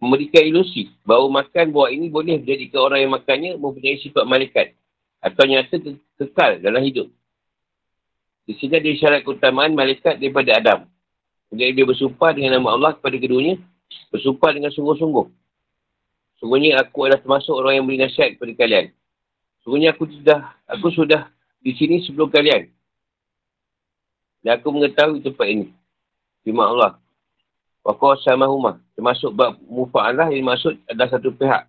memberikan 0.00 0.42
ilusi 0.48 0.88
bahawa 1.04 1.44
makan 1.44 1.76
buah 1.76 1.92
ini 1.92 2.08
boleh 2.08 2.40
menjadikan 2.40 2.80
orang 2.88 3.04
yang 3.04 3.12
makannya 3.12 3.50
mempunyai 3.60 4.00
sifat 4.00 4.24
malaikat 4.24 4.72
atau 5.20 5.44
nyata 5.44 5.76
ke- 5.76 6.00
kekal 6.16 6.56
dalam 6.64 6.80
hidup. 6.80 7.12
Di 8.48 8.56
sini 8.56 8.80
ada 8.80 8.88
isyarat 8.88 9.20
keutamaan 9.22 9.76
malaikat 9.76 10.16
daripada 10.16 10.56
Adam. 10.56 10.80
Kemudian 11.52 11.76
dia 11.76 11.86
bersumpah 11.86 12.32
dengan 12.32 12.56
nama 12.56 12.74
Allah 12.74 12.92
kepada 12.96 13.14
keduanya, 13.20 13.60
bersumpah 14.08 14.50
dengan 14.56 14.72
sungguh-sungguh. 14.72 15.26
Sungguhnya 16.40 16.80
aku 16.80 17.04
adalah 17.04 17.20
termasuk 17.20 17.52
orang 17.52 17.78
yang 17.78 17.84
beri 17.84 18.00
nasihat 18.00 18.34
kepada 18.34 18.52
kalian. 18.56 18.86
Sungguhnya 19.60 19.92
aku 19.92 20.08
sudah 20.08 20.56
aku 20.64 20.88
sudah 20.96 21.28
di 21.60 21.76
sini 21.76 22.00
sebelum 22.08 22.32
kalian. 22.32 22.72
Dan 24.40 24.56
aku 24.56 24.72
mengetahui 24.72 25.20
tempat 25.20 25.46
ini. 25.52 25.68
Terima 26.40 26.72
Allah. 26.72 26.96
Wakau 27.80 28.16
sama 28.20 28.44
rumah. 28.44 28.76
Termasuk 28.92 29.32
bab 29.32 29.56
mufa'alah 29.64 30.28
yang 30.32 30.44
maksud 30.48 30.76
adalah 30.84 31.08
satu 31.08 31.32
pihak. 31.32 31.64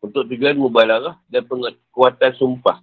Untuk 0.00 0.24
tujuan 0.32 0.56
mubalarah 0.56 1.20
dan 1.28 1.44
penguatan 1.44 2.32
sumpah. 2.40 2.80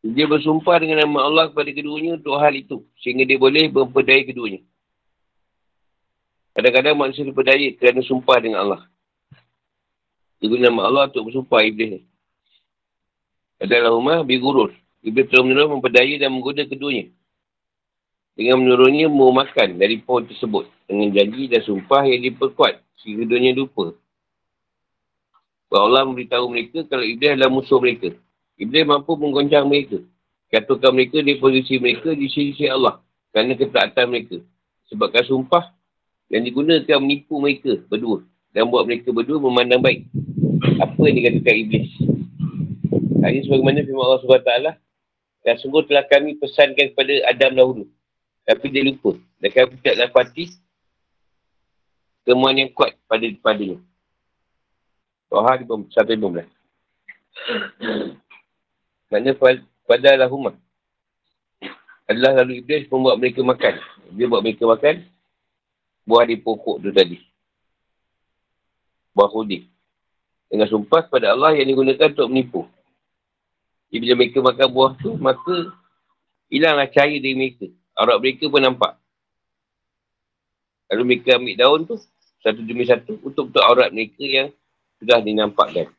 Dia 0.00 0.24
bersumpah 0.24 0.80
dengan 0.80 1.04
nama 1.04 1.28
Allah 1.28 1.44
kepada 1.52 1.68
keduanya 1.68 2.16
untuk 2.16 2.40
hal 2.40 2.56
itu. 2.56 2.80
Sehingga 3.04 3.28
dia 3.28 3.36
boleh 3.36 3.68
memperdaya 3.68 4.24
keduanya. 4.24 4.64
Kadang-kadang 6.56 6.96
manusia 6.96 7.22
diperdaya 7.28 7.68
kerana 7.76 8.00
sumpah 8.02 8.36
dengan 8.40 8.58
Allah. 8.64 8.82
Dia 10.40 10.48
guna 10.48 10.70
nama 10.70 10.82
Allah 10.88 11.04
untuk 11.12 11.28
bersumpah 11.28 11.60
Iblis 11.66 11.88
ni. 11.98 12.00
Adalah 13.58 13.92
rumah 13.92 14.22
bigurur. 14.24 14.70
Iblis 15.02 15.28
terus 15.28 15.44
menerus 15.44 15.70
memperdaya 15.70 16.14
dan 16.16 16.30
menggoda 16.32 16.62
keduanya. 16.64 17.10
Dengan 18.38 18.62
menurunnya 18.62 19.10
mau 19.10 19.34
makan 19.34 19.82
dari 19.82 19.98
pohon 19.98 20.22
tersebut 20.22 20.70
dengan 20.86 21.10
janji 21.10 21.50
dan 21.50 21.58
sumpah 21.66 22.06
yang 22.06 22.22
diperkuat 22.22 22.78
sehingga 23.02 23.26
dunia 23.26 23.50
lupa. 23.50 23.98
Bahawa 25.66 25.84
Allah 25.90 26.02
memberitahu 26.06 26.46
mereka 26.46 26.86
kalau 26.86 27.02
Iblis 27.02 27.34
adalah 27.34 27.50
musuh 27.50 27.82
mereka. 27.82 28.14
Iblis 28.54 28.86
mampu 28.86 29.18
menggoncang 29.18 29.66
mereka. 29.66 29.98
Katakan 30.54 30.94
mereka 30.94 31.18
di 31.18 31.34
posisi 31.34 31.82
mereka 31.82 32.14
di 32.14 32.30
sisi 32.30 32.70
Allah. 32.70 33.02
Kerana 33.34 33.58
ketaatan 33.58 34.06
mereka. 34.06 34.38
Sebabkan 34.86 35.26
sumpah 35.26 35.74
yang 36.30 36.46
digunakan 36.46 37.02
menipu 37.02 37.42
mereka 37.42 37.74
berdua. 37.90 38.22
Dan 38.54 38.70
buat 38.70 38.86
mereka 38.86 39.10
berdua 39.10 39.42
memandang 39.42 39.82
baik. 39.82 40.06
Apa 40.78 41.10
yang 41.10 41.26
dikatakan 41.26 41.54
Iblis. 41.58 41.90
Ini 43.18 43.44
sebagaimana 43.50 43.82
firman 43.82 44.04
Allah 44.06 44.20
SWT. 44.22 44.52
Dan 45.42 45.54
sungguh 45.58 45.82
telah 45.90 46.06
kami 46.06 46.38
pesankan 46.38 46.94
kepada 46.94 47.12
Adam 47.28 47.52
dahulu. 47.58 47.84
Tapi 48.48 48.66
dia 48.72 48.80
lupa. 48.80 49.12
Dan 49.36 49.52
kami 49.52 49.76
tidak 49.84 50.08
dapati 50.08 50.56
temuan 52.24 52.56
yang 52.56 52.72
kuat 52.72 52.96
pada 53.04 53.28
padanya. 53.44 53.76
Toha 55.28 55.60
115. 55.60 56.48
Maknanya 59.12 59.36
pada 59.84 60.10
lahumah. 60.16 60.56
Adalah 62.08 62.40
lalu 62.40 62.64
Iblis 62.64 62.88
membuat 62.88 63.20
mereka 63.20 63.44
makan. 63.44 63.76
Dia 64.16 64.24
buat 64.24 64.40
mereka 64.40 64.64
makan 64.64 65.04
buah 66.08 66.24
di 66.24 66.40
pokok 66.40 66.80
tu 66.80 66.88
tadi. 66.88 67.20
Buah 69.12 69.28
khudi. 69.28 69.68
Dengan 70.48 70.64
sumpah 70.72 71.04
kepada 71.04 71.36
Allah 71.36 71.52
yang 71.52 71.68
digunakan 71.68 72.08
untuk 72.08 72.28
menipu. 72.32 72.60
Jadi 73.92 74.00
bila 74.00 74.12
mereka 74.16 74.38
makan 74.40 74.68
buah 74.72 74.92
tu, 74.96 75.10
maka 75.20 75.56
hilanglah 76.48 76.88
cahaya 76.88 77.20
dari 77.20 77.36
mereka. 77.36 77.68
Aurat 77.98 78.22
mereka 78.22 78.46
pun 78.46 78.62
nampak. 78.62 78.94
Lalu 80.88 81.02
mereka 81.04 81.34
ambil 81.34 81.54
daun 81.58 81.80
tu, 81.82 81.98
satu 82.40 82.62
demi 82.62 82.86
satu 82.86 83.18
untuk 83.26 83.50
betul 83.50 83.66
aurat 83.66 83.90
mereka 83.90 84.22
yang 84.22 84.48
sudah 85.02 85.18
dinampakkan. 85.18 85.90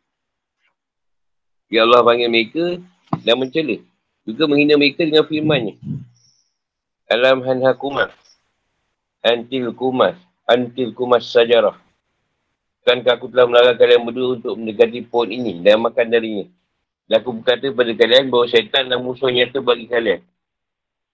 Ya 1.67 1.83
Allah 1.83 2.01
panggil 2.01 2.31
mereka 2.31 2.63
dan 3.21 3.35
mencela. 3.37 3.77
Juga 4.23 4.47
menghina 4.47 4.79
mereka 4.79 5.03
dengan 5.03 5.27
firmannya. 5.27 5.75
Alam 7.11 7.43
hanha 7.43 7.75
kumas. 7.75 8.15
Antil 9.21 9.75
kumas. 9.75 10.17
Antil 10.47 10.95
kumas 10.95 11.27
sajarah. 11.29 11.77
Bukankah 12.81 13.21
aku 13.21 13.29
telah 13.29 13.45
melarang 13.45 13.77
kalian 13.77 14.01
berdua 14.01 14.39
untuk 14.39 14.57
mendekati 14.57 15.05
pohon 15.05 15.29
ini 15.29 15.61
dan 15.61 15.77
makan 15.83 16.09
darinya. 16.09 16.47
Dan 17.05 17.21
aku 17.21 17.37
berkata 17.37 17.69
kepada 17.69 17.91
kalian 17.93 18.33
bahawa 18.33 18.45
syaitan 18.49 18.89
dan 18.89 18.97
musuh 19.03 19.29
nyata 19.29 19.61
bagi 19.61 19.85
kalian. 19.85 20.25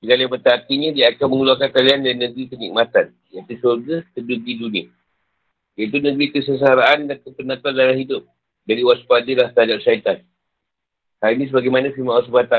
Jika 0.06 0.22
kalian 0.22 0.30
bertaatinya, 0.30 0.90
dia 0.94 1.10
akan 1.10 1.28
mengeluarkan 1.34 1.70
kalian 1.74 2.06
dari 2.06 2.14
negeri 2.14 2.46
kenikmatan. 2.46 3.10
Iaitu 3.34 3.58
surga, 3.58 4.06
keduduki 4.14 4.54
dunia. 4.54 4.86
Iaitu 5.74 5.98
negeri 5.98 6.30
kesesaraan 6.30 7.10
dan 7.10 7.18
kepenatan 7.26 7.74
dalam 7.74 7.98
hidup. 7.98 8.22
Jadi 8.70 8.86
waspadalah 8.86 9.50
terhadap 9.50 9.82
syaitan. 9.82 10.22
Hal 11.26 11.34
ini 11.34 11.50
sebagaimana 11.50 11.90
firman 11.90 12.22
Allah 12.22 12.30
SWT 12.30 12.58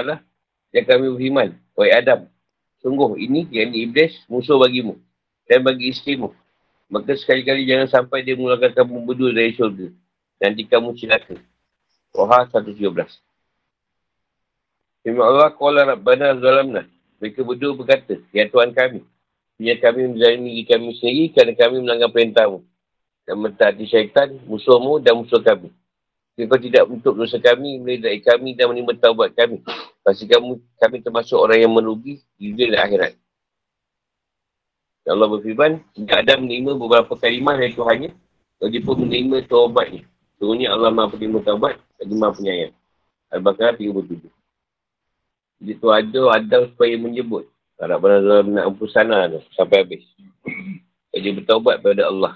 yang 0.75 0.85
kami 0.91 1.07
berfirman. 1.15 1.49
Wahai 1.79 1.95
Adam, 1.95 2.27
sungguh 2.83 3.15
ini 3.15 3.47
yang 3.55 3.71
iblis 3.71 4.19
musuh 4.27 4.59
bagimu 4.59 4.99
dan 5.47 5.63
bagi 5.63 5.95
isterimu. 5.95 6.35
Maka 6.91 7.15
sekali-kali 7.15 7.63
jangan 7.63 7.87
sampai 7.87 8.27
dia 8.27 8.35
mengeluarkan 8.35 8.75
kamu 8.75 9.07
berdua 9.07 9.31
dari 9.31 9.55
syurga. 9.55 9.87
nanti 10.43 10.67
kamu 10.67 10.99
celaka. 10.99 11.39
Wahai 12.11 12.51
117. 12.51 12.91
Firman 15.07 15.23
Allah, 15.31 15.55
Kuala 15.55 15.87
Rabbana 15.95 16.35
Zalamna. 16.43 16.96
Mereka 17.19 17.41
berdua 17.45 17.73
berkata, 17.73 18.21
Ya 18.31 18.49
Tuhan 18.49 18.77
kami, 18.77 19.01
Biar 19.57 19.81
kami 19.81 20.13
menjalani 20.13 20.69
kami 20.69 20.93
sendiri 21.01 21.33
kerana 21.33 21.53
kami 21.57 21.77
melanggar 21.81 22.13
perintahmu. 22.13 22.61
Dan 23.25 23.37
mentaati 23.41 23.89
syaitan, 23.89 24.37
musuhmu 24.45 25.01
dan 25.01 25.17
musuh 25.17 25.41
kami. 25.41 25.73
Jika 26.37 26.53
kau 26.53 26.61
tidak 26.61 26.85
untuk 26.93 27.17
dosa 27.17 27.41
kami, 27.41 27.81
meledai 27.81 28.21
kami 28.21 28.53
dan 28.53 28.69
menerima 28.69 29.01
taubat 29.01 29.33
kami. 29.33 29.65
Pasti 30.05 30.29
kamu, 30.29 30.61
kami 30.77 30.97
termasuk 31.01 31.41
orang 31.41 31.65
yang 31.65 31.73
merugi 31.73 32.21
di 32.37 32.53
dunia 32.53 32.77
dan 32.77 32.81
akhirat. 32.85 33.13
Allah 35.09 35.29
berfirman, 35.33 35.81
tidak 35.97 36.17
ada 36.29 36.35
menerima 36.37 36.77
beberapa 36.77 37.17
kalimah 37.17 37.57
dari 37.57 37.73
Tuhannya, 37.73 38.11
dia 38.61 38.81
pun 38.85 38.97
menerima 39.01 39.49
taubatnya. 39.49 40.05
Sebenarnya 40.37 40.69
Allah 40.77 40.93
maha 40.93 41.17
penerima 41.17 41.41
taubat 41.41 41.81
dan 41.97 42.07
maha 42.13 42.37
penyayang. 42.37 42.75
Al-Baqarah 43.33 43.81
37. 43.81 44.36
Jadi 45.61 45.73
tu 45.81 45.89
ada 45.89 46.21
Adam 46.37 46.69
supaya 46.69 46.95
menyebut. 47.01 47.49
Harap 47.77 48.01
benar 48.01 48.45
nak 48.45 48.65
ampun 48.73 48.89
sana 48.89 49.29
tu, 49.29 49.41
sampai 49.53 49.85
habis. 49.85 50.05
Jadi 51.13 51.41
bertaubat 51.41 51.81
pada 51.81 52.09
Allah. 52.09 52.33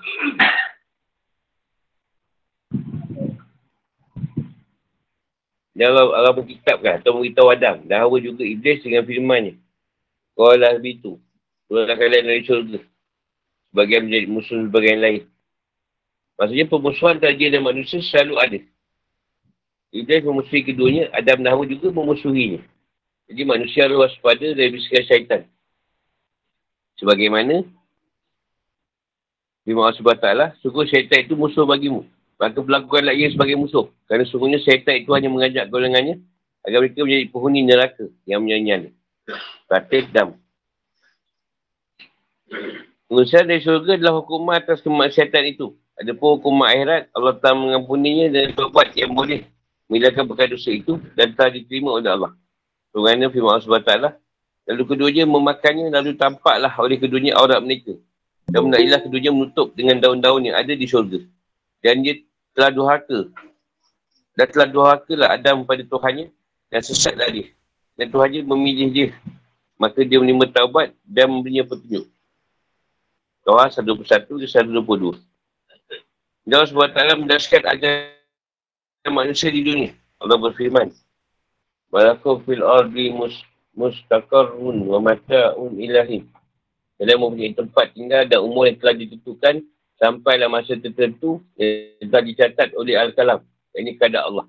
Dan 5.80 5.96
Allah, 5.96 6.12
Allah 6.12 6.34
berkitabkan 6.36 7.00
atau 7.00 7.20
beritahu 7.20 7.48
Adam. 7.48 7.80
Dan 7.88 8.04
Hawa 8.04 8.20
juga 8.20 8.44
Iblis 8.44 8.84
dengan 8.84 9.00
firmannya. 9.08 9.56
Kau 10.36 10.52
lah 10.52 10.76
itu. 10.76 11.16
Keluarlah 11.68 11.96
kalian 11.96 12.24
dari 12.28 12.42
syurga. 12.44 12.80
Sebagian 13.72 14.08
menjadi 14.08 14.26
musuh 14.28 14.60
sebagian 14.66 15.00
lain. 15.00 15.22
Maksudnya 16.36 16.66
pemusuhan 16.68 17.16
jin 17.20 17.52
dan 17.52 17.62
manusia 17.64 18.00
selalu 18.00 18.34
ada. 18.36 18.58
Iblis 19.92 20.20
memusuhi 20.20 20.68
keduanya. 20.68 21.08
Adam 21.16 21.40
dan 21.40 21.56
Hawa 21.56 21.64
juga 21.64 21.88
memusuhinya. 21.92 22.60
Jadi 23.30 23.42
manusia 23.46 23.87
harus 23.87 24.02
waspada 24.02 24.42
dari 24.42 24.75
bisikan 24.75 25.06
syaitan. 25.06 25.40
Sebagaimana 26.99 27.62
Firman 29.62 29.87
Allah 29.87 29.94
SWT, 29.94 30.66
sungguh 30.66 30.84
syaitan 30.90 31.22
itu 31.22 31.38
musuh 31.38 31.62
bagimu. 31.62 32.02
Maka 32.42 32.58
berlakukanlah 32.58 33.14
ia 33.14 33.30
sebagai 33.30 33.54
musuh. 33.54 33.87
Kerana 34.10 34.26
sungguhnya 34.26 34.58
syaitan 34.66 34.99
itu 34.99 35.14
hanya 35.14 35.30
mengajak 35.30 35.70
golongannya 35.70 36.18
agar 36.66 36.82
mereka 36.82 37.06
menjadi 37.06 37.25
penghuni 37.30 37.60
neraka 37.62 38.04
yang 38.26 38.42
menyanyian. 38.42 38.90
Kata 39.70 39.99
dam. 40.10 40.28
Pengusaha 43.06 43.46
dari 43.46 43.62
syurga 43.62 43.94
adalah 43.94 44.22
hukuman 44.22 44.58
atas 44.58 44.82
kemaksiatan 44.82 45.54
itu. 45.54 45.78
Ada 46.00 46.16
pun 46.16 46.40
hukuman 46.40 46.66
akhirat, 46.66 47.12
Allah 47.14 47.34
telah 47.38 47.56
mengampuninya 47.60 48.26
dan 48.32 48.56
berbuat 48.56 48.96
yang 48.96 49.12
boleh 49.12 49.44
menghilangkan 49.87 50.25
perkara 50.26 50.49
dosa 50.56 50.70
itu 50.72 50.96
dan 51.14 51.37
telah 51.37 51.52
diterima 51.52 51.94
oleh 51.94 52.10
Allah. 52.10 52.32
Kerana 52.90 53.30
firman 53.30 53.54
Allah 53.54 53.66
SWT, 53.66 53.92
lalu 54.66 54.82
keduanya 54.87 55.25
memakannya, 55.26 55.87
lalu 55.94 56.18
tampaklah 56.18 56.73
oleh 56.78 56.99
keduanya 56.99 57.38
aurat 57.38 57.62
mereka. 57.62 57.94
Dan 58.50 58.66
menailah 58.66 58.99
keduanya 59.06 59.30
menutup 59.30 59.70
dengan 59.78 60.02
daun-daun 60.02 60.42
yang 60.42 60.59
ada 60.59 60.75
di 60.75 60.82
syurga. 60.82 61.23
Dan 61.78 62.02
dia 62.02 62.18
telah 62.50 62.75
durhaka. 62.75 63.30
Dan 64.35 64.47
telah 64.50 64.66
durhaka 64.66 65.12
lah 65.14 65.38
Adam 65.38 65.62
pada 65.62 65.87
Tuhannya 65.87 66.35
dan 66.66 66.80
sesatlah 66.82 67.30
dia. 67.30 67.47
Dan 67.94 68.11
Tuhannya 68.11 68.42
memilih 68.42 68.88
dia. 68.90 69.09
Maka 69.78 70.02
dia 70.02 70.18
menerima 70.18 70.50
taubat 70.50 70.90
dan 71.06 71.30
memberinya 71.30 71.62
petunjuk. 71.62 72.11
Tuhan 73.47 73.68
121 73.70 74.42
dan 74.44 74.50
122. 74.66 75.16
Dan 76.44 76.54
Allah 76.59 76.68
SWT 76.68 77.00
mendaskan 77.23 77.62
agar 77.70 77.94
manusia 79.09 79.49
di 79.49 79.62
dunia. 79.62 79.90
Allah 80.20 80.37
berfirman. 80.37 80.92
Walakum 81.90 82.38
fil 82.46 82.62
ardi 82.62 83.11
mus, 83.11 83.35
mustaqarrun 83.74 84.87
wa 84.87 85.03
mata'un 85.03 85.74
ilahi. 85.74 86.22
Dalam 87.03 87.26
mempunyai 87.26 87.57
tempat 87.57 87.90
tinggal 87.96 88.31
dan 88.31 88.46
umur 88.46 88.70
yang 88.70 88.79
telah 88.79 88.94
ditentukan 88.94 89.66
sampailah 89.98 90.46
masa 90.46 90.79
tertentu 90.79 91.42
yang 91.59 92.07
telah 92.07 92.24
dicatat 92.24 92.68
oleh 92.79 92.94
Al-Kalam. 92.94 93.42
Ini 93.74 93.98
kadar 93.98 94.31
Allah. 94.31 94.46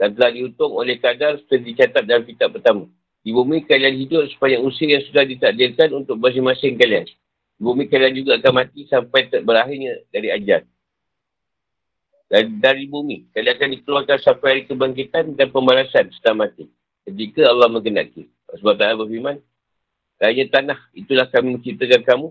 Dan 0.00 0.16
telah 0.16 0.32
dihitung 0.32 0.72
oleh 0.72 0.96
kadar 0.96 1.36
setelah 1.44 1.62
dicatat 1.68 2.02
dalam 2.08 2.24
kitab 2.24 2.56
pertama. 2.56 2.88
Di 3.20 3.36
bumi 3.36 3.60
kalian 3.68 4.00
hidup 4.00 4.32
supaya 4.32 4.56
usia 4.56 4.96
yang 4.96 5.04
sudah 5.04 5.28
ditakdirkan 5.28 5.92
untuk 5.92 6.16
masing-masing 6.16 6.80
kalian. 6.80 7.04
Di 7.04 7.60
bumi 7.60 7.84
kalian 7.92 8.16
juga 8.16 8.40
akan 8.40 8.52
mati 8.56 8.88
sampai 8.88 9.28
berakhirnya 9.44 10.00
dari 10.08 10.32
ajar. 10.32 10.64
Dan 12.30 12.62
dari 12.62 12.86
bumi, 12.86 13.26
kalian 13.34 13.58
akan 13.58 13.70
dikeluarkan 13.74 14.18
sampai 14.22 14.46
hari 14.54 14.62
kebangkitan 14.70 15.34
dan 15.34 15.50
pembalasan 15.50 16.14
setelah 16.14 16.46
mati. 16.46 16.70
Ketika 17.02 17.50
Allah 17.50 17.66
mengenaki. 17.66 18.30
Sebab 18.54 18.78
tak 18.78 18.94
berfirman, 19.02 19.42
Raya 20.20 20.44
tanah, 20.46 20.78
itulah 20.94 21.26
kami 21.26 21.58
menciptakan 21.58 22.06
kamu. 22.06 22.28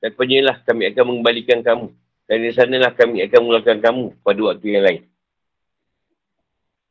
Dan 0.00 0.10
penyelah 0.14 0.56
kami 0.62 0.86
akan 0.94 1.04
mengembalikan 1.08 1.60
kamu. 1.66 1.90
Dan 2.30 2.46
di 2.46 2.54
sanalah 2.54 2.94
kami 2.94 3.26
akan 3.26 3.38
mengeluarkan 3.42 3.78
kamu 3.82 4.04
pada 4.22 4.40
waktu 4.46 4.66
yang 4.70 4.84
lain. 4.86 5.02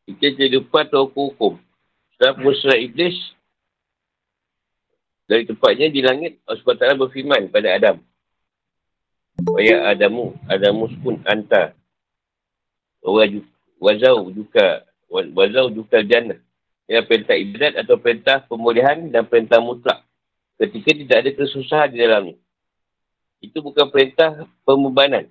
Kita 0.10 0.36
kehidupan 0.36 0.92
atau 0.92 1.08
hukum. 1.08 1.56
Setelah 2.12 2.36
musrah 2.44 2.76
iblis, 2.76 3.16
dari 5.30 5.46
tempatnya 5.46 5.88
di 5.94 6.02
langit, 6.02 6.42
Allah 6.44 6.60
SWT 6.60 6.98
berfirman 6.98 7.54
pada 7.54 7.70
Adam. 7.72 8.02
Waya 9.54 9.88
Adamu, 9.94 10.36
Adamu 10.50 10.90
pun 11.00 11.22
anta. 11.24 11.79
Wazau 13.00 14.28
juga, 14.36 14.84
wazau 15.08 15.72
juga 15.72 16.04
jannah. 16.04 16.40
Ya, 16.90 17.06
perintah 17.06 17.38
ibadat 17.38 17.86
atau 17.86 17.96
perintah 18.02 18.42
pemulihan 18.50 18.98
dan 19.14 19.24
perintah 19.24 19.62
mutlak. 19.62 20.02
Ketika 20.58 20.92
tidak 20.92 21.18
ada 21.22 21.32
kesusahan 21.38 21.90
di 21.94 21.98
dalamnya. 22.02 22.36
Itu 23.40 23.64
bukan 23.64 23.88
perintah 23.88 24.44
pembebanan. 24.66 25.30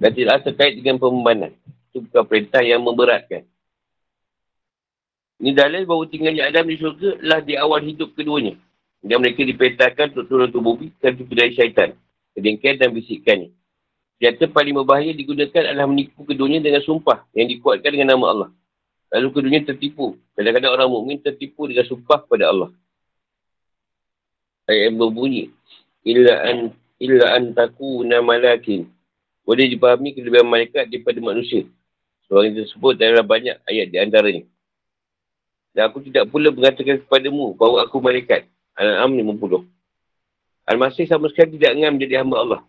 Dan 0.00 0.10
tidak 0.16 0.42
terkait 0.48 0.80
dengan 0.80 0.98
pembebanan. 0.98 1.54
Itu 1.92 2.02
bukan 2.08 2.24
perintah 2.26 2.64
yang 2.64 2.82
memberatkan. 2.82 3.46
Ini 5.40 5.56
dalil 5.56 5.84
bahawa 5.84 6.04
tinggalnya 6.08 6.48
Adam 6.48 6.68
di 6.68 6.76
syurga 6.76 7.16
adalah 7.16 7.40
di 7.40 7.54
awal 7.56 7.80
hidup 7.84 8.12
keduanya. 8.16 8.56
Dan 9.00 9.24
mereka 9.24 9.44
diperintahkan 9.44 10.16
untuk 10.16 10.26
turun 10.28 10.48
ke 10.52 10.58
bumi 10.60 10.86
tipu 11.00 11.32
dari 11.32 11.52
syaitan. 11.56 11.96
Kedengkian 12.36 12.76
dan 12.76 12.92
bisikannya. 12.92 13.52
Senjata 14.20 14.52
paling 14.52 14.76
berbahaya 14.76 15.16
digunakan 15.16 15.64
adalah 15.64 15.88
menipu 15.88 16.28
keduanya 16.28 16.60
dengan 16.60 16.84
sumpah 16.84 17.24
yang 17.32 17.48
dikuatkan 17.48 17.88
dengan 17.88 18.12
nama 18.12 18.26
Allah. 18.28 18.50
Lalu 19.16 19.32
keduanya 19.32 19.72
tertipu. 19.72 20.20
Kadang-kadang 20.36 20.76
orang 20.76 20.92
mukmin 20.92 21.16
tertipu 21.24 21.64
dengan 21.64 21.88
sumpah 21.88 22.28
kepada 22.28 22.52
Allah. 22.52 22.68
Ayat 24.68 24.92
yang 24.92 25.00
berbunyi. 25.00 25.48
Illa 26.04 26.36
an 26.36 26.76
illa 27.00 27.32
an 27.32 27.56
takuna 27.56 28.20
malakin. 28.20 28.92
Boleh 29.48 29.72
dipahami 29.72 30.12
kelebihan 30.12 30.44
malaikat 30.44 30.92
daripada 30.92 31.16
manusia. 31.24 31.64
Seorang 32.28 32.52
yang 32.52 32.68
tersebut 32.68 33.00
adalah 33.00 33.24
banyak 33.24 33.56
ayat 33.72 33.86
di 33.88 33.96
antaranya. 34.04 34.44
Dan 35.72 35.88
aku 35.88 36.04
tidak 36.04 36.28
pula 36.28 36.52
mengatakan 36.52 37.00
kepadamu 37.08 37.56
bahawa 37.56 37.88
aku 37.88 37.96
malaikat. 38.04 38.44
Al-Am 38.76 39.16
50. 39.16 39.64
Al-Masih 40.68 41.08
sama 41.08 41.32
sekali 41.32 41.56
tidak 41.56 41.72
ingin 41.72 41.96
menjadi 41.96 42.20
hamba 42.20 42.36
Allah. 42.36 42.60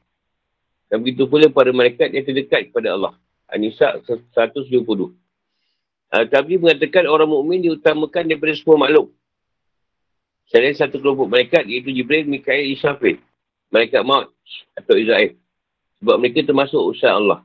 Dan 0.92 1.00
begitu 1.02 1.24
pula 1.26 1.48
para 1.48 1.72
malaikat 1.72 2.12
yang 2.12 2.28
terdekat 2.28 2.68
kepada 2.68 3.00
Allah. 3.00 3.14
An-Nisa 3.48 4.04
170. 4.04 4.76
Al-Tabli 6.12 6.60
mengatakan 6.60 7.08
orang 7.08 7.32
mukmin 7.32 7.64
diutamakan 7.64 8.28
daripada 8.28 8.52
semua 8.60 8.84
makhluk. 8.84 9.16
Selain 10.52 10.76
satu 10.76 11.00
kelompok 11.00 11.32
malaikat 11.32 11.64
iaitu 11.64 11.96
Jibril, 11.96 12.28
Mikael, 12.28 12.68
Israfil 12.76 13.24
malaikat 13.72 14.04
maut 14.04 14.30
atau 14.76 14.94
Israel. 15.00 15.34
Sebab 16.04 16.16
mereka 16.20 16.44
termasuk 16.44 16.78
usaha 16.84 17.16
Allah. 17.16 17.42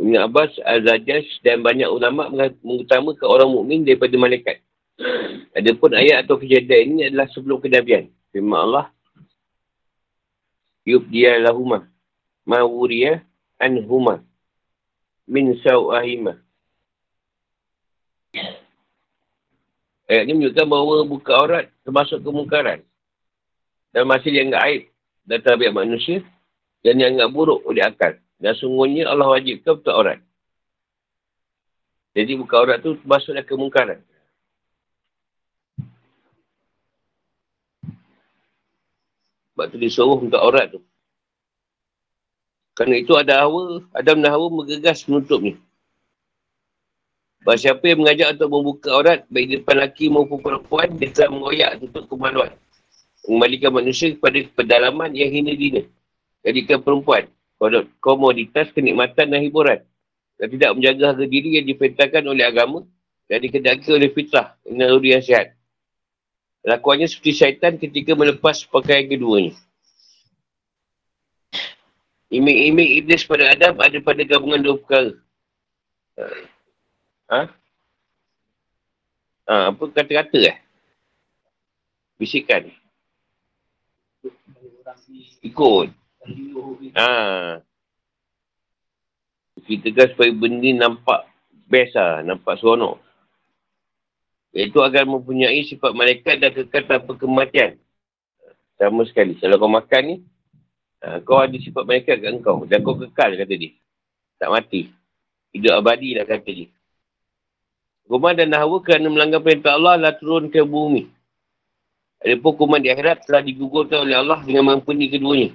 Ibn 0.00 0.14
Abbas, 0.30 0.56
Al-Zajaj 0.64 1.44
dan 1.44 1.60
banyak 1.60 1.90
ulama 1.90 2.32
mengutamakan 2.64 3.26
orang 3.26 3.50
mukmin 3.52 3.84
daripada 3.84 4.16
malaikat. 4.16 4.56
Adapun 5.52 5.92
ayat 5.92 6.24
atau 6.24 6.40
kejadian 6.40 6.96
ini 6.96 7.00
adalah 7.12 7.28
sebelum 7.34 7.60
kenabian. 7.60 8.08
Firman 8.32 8.60
Allah. 8.70 8.86
Yubdiya 10.88 11.44
lahumah. 12.46 12.64
Mawuriya 12.64 13.12
anhumah. 13.60 14.18
Min 15.30 15.54
sawahimah. 15.60 16.38
Ayat 20.10 20.26
ini 20.26 20.42
menunjukkan 20.42 20.66
bahawa 20.66 21.06
buka 21.06 21.32
aurat 21.38 21.64
termasuk 21.86 22.18
kemungkaran. 22.26 22.82
Dan 23.94 24.10
masih 24.10 24.34
yang 24.34 24.50
aib 24.66 24.90
dan 25.22 25.38
tabiat 25.38 25.70
manusia 25.70 26.26
dan 26.82 26.98
yang 26.98 27.14
anggap 27.14 27.30
buruk 27.30 27.62
oleh 27.62 27.86
akal. 27.86 28.18
Dan 28.42 28.58
sungguhnya 28.58 29.06
Allah 29.06 29.30
wajibkan 29.30 29.78
untuk 29.78 29.94
aurat. 29.94 30.18
Jadi 32.10 32.32
buka 32.34 32.58
aurat 32.58 32.82
tu 32.82 32.98
masuklah 33.06 33.46
kemungkaran. 33.46 34.02
Sebab 39.54 39.66
tu 39.70 39.78
disuruh 39.78 40.18
untuk 40.18 40.42
aurat 40.42 40.74
tu. 40.74 40.82
Kerana 42.80 42.96
itu 42.96 43.12
ada 43.12 43.44
hawa, 43.44 43.84
Adam 43.92 44.24
dan 44.24 44.32
Hawa 44.32 44.48
menggegas 44.48 45.04
menutup 45.04 45.44
ni. 45.44 45.60
Bahawa 47.44 47.60
siapa 47.60 47.84
yang 47.84 48.00
mengajak 48.00 48.40
untuk 48.40 48.48
membuka 48.48 48.88
aurat, 48.96 49.20
baik 49.28 49.46
di 49.52 49.54
depan 49.60 49.84
lelaki 49.84 50.08
maupun 50.08 50.40
perempuan, 50.40 50.88
dia 50.96 51.12
telah 51.12 51.28
mengoyak 51.28 51.76
tutup 51.76 52.08
kemaluan. 52.08 52.56
Mengembalikan 53.28 53.76
manusia 53.76 54.16
kepada 54.16 54.48
pedalaman 54.56 55.12
yang 55.12 55.28
hina 55.28 55.52
dina. 55.52 55.84
Jadikan 56.40 56.80
perempuan, 56.80 57.28
komoditas 58.00 58.72
kenikmatan 58.72 59.28
dan 59.28 59.44
hiburan. 59.44 59.84
Dan 60.40 60.48
tidak 60.48 60.70
menjaga 60.72 61.04
harga 61.12 61.26
diri 61.28 61.60
yang 61.60 61.68
diperintahkan 61.68 62.24
oleh 62.24 62.48
agama 62.48 62.88
dan 63.28 63.44
dikedaki 63.44 63.92
oleh 63.92 64.08
fitrah, 64.08 64.56
naluri 64.64 65.12
yang 65.12 65.20
sihat. 65.20 65.52
Lakuannya 66.64 67.12
seperti 67.12 67.44
syaitan 67.44 67.76
ketika 67.76 68.16
melepas 68.16 68.64
pakaian 68.64 69.04
keduanya. 69.04 69.52
Imik-imik 72.30 73.02
iblis 73.02 73.26
pada 73.26 73.50
Adam 73.50 73.74
ada 73.82 73.98
pada 73.98 74.22
gabungan 74.22 74.62
dua 74.62 74.78
perkara. 74.78 75.12
Ha? 77.26 77.42
Ha, 79.50 79.74
apa 79.74 79.82
kata-kata 79.90 80.38
eh? 80.46 80.56
Bisikan. 82.22 82.70
Ikut. 85.42 85.88
Ha. 86.94 87.08
Kita 89.66 89.88
kan 89.94 90.06
supaya 90.14 90.30
benda 90.30 90.58
ni 90.62 90.70
nampak 90.78 91.26
best 91.66 91.98
lah. 91.98 92.22
Nampak 92.22 92.62
seronok. 92.62 93.02
Iaitu 94.54 94.82
agar 94.82 95.06
mempunyai 95.06 95.62
sifat 95.66 95.94
malaikat 95.94 96.42
dan 96.42 96.50
kekal 96.54 96.82
tanpa 96.86 97.14
kematian. 97.14 97.78
Sama 98.78 99.06
sekali. 99.06 99.38
Kalau 99.38 99.58
kau 99.58 99.70
makan 99.70 100.02
ni, 100.06 100.16
ha, 101.04 101.20
kau 101.24 101.40
ada 101.40 101.56
sifat 101.56 101.82
malaikat 101.84 102.20
kat 102.20 102.32
kau. 102.44 102.64
Dan 102.64 102.80
kau 102.84 102.96
kekal 102.96 103.36
kata 103.36 103.54
dia. 103.56 103.72
Tak 104.40 104.48
mati. 104.52 104.92
Hidup 105.52 105.80
abadi 105.80 106.16
lah 106.16 106.24
kata 106.24 106.50
dia. 106.50 106.68
Kuman 108.10 108.34
dan 108.34 108.50
Hawa 108.58 108.82
kerana 108.82 109.06
melanggar 109.06 109.38
perintah 109.38 109.78
Allah 109.78 109.94
lah 109.94 110.12
turun 110.18 110.50
ke 110.50 110.66
bumi. 110.66 111.06
Adapun 112.20 112.52
kuman 112.58 112.82
di 112.82 112.90
akhirat 112.90 113.22
telah 113.22 113.38
digugurkan 113.38 114.02
oleh 114.02 114.18
Allah 114.18 114.42
dengan 114.42 114.66
mampuni 114.66 115.06
keduanya. 115.06 115.54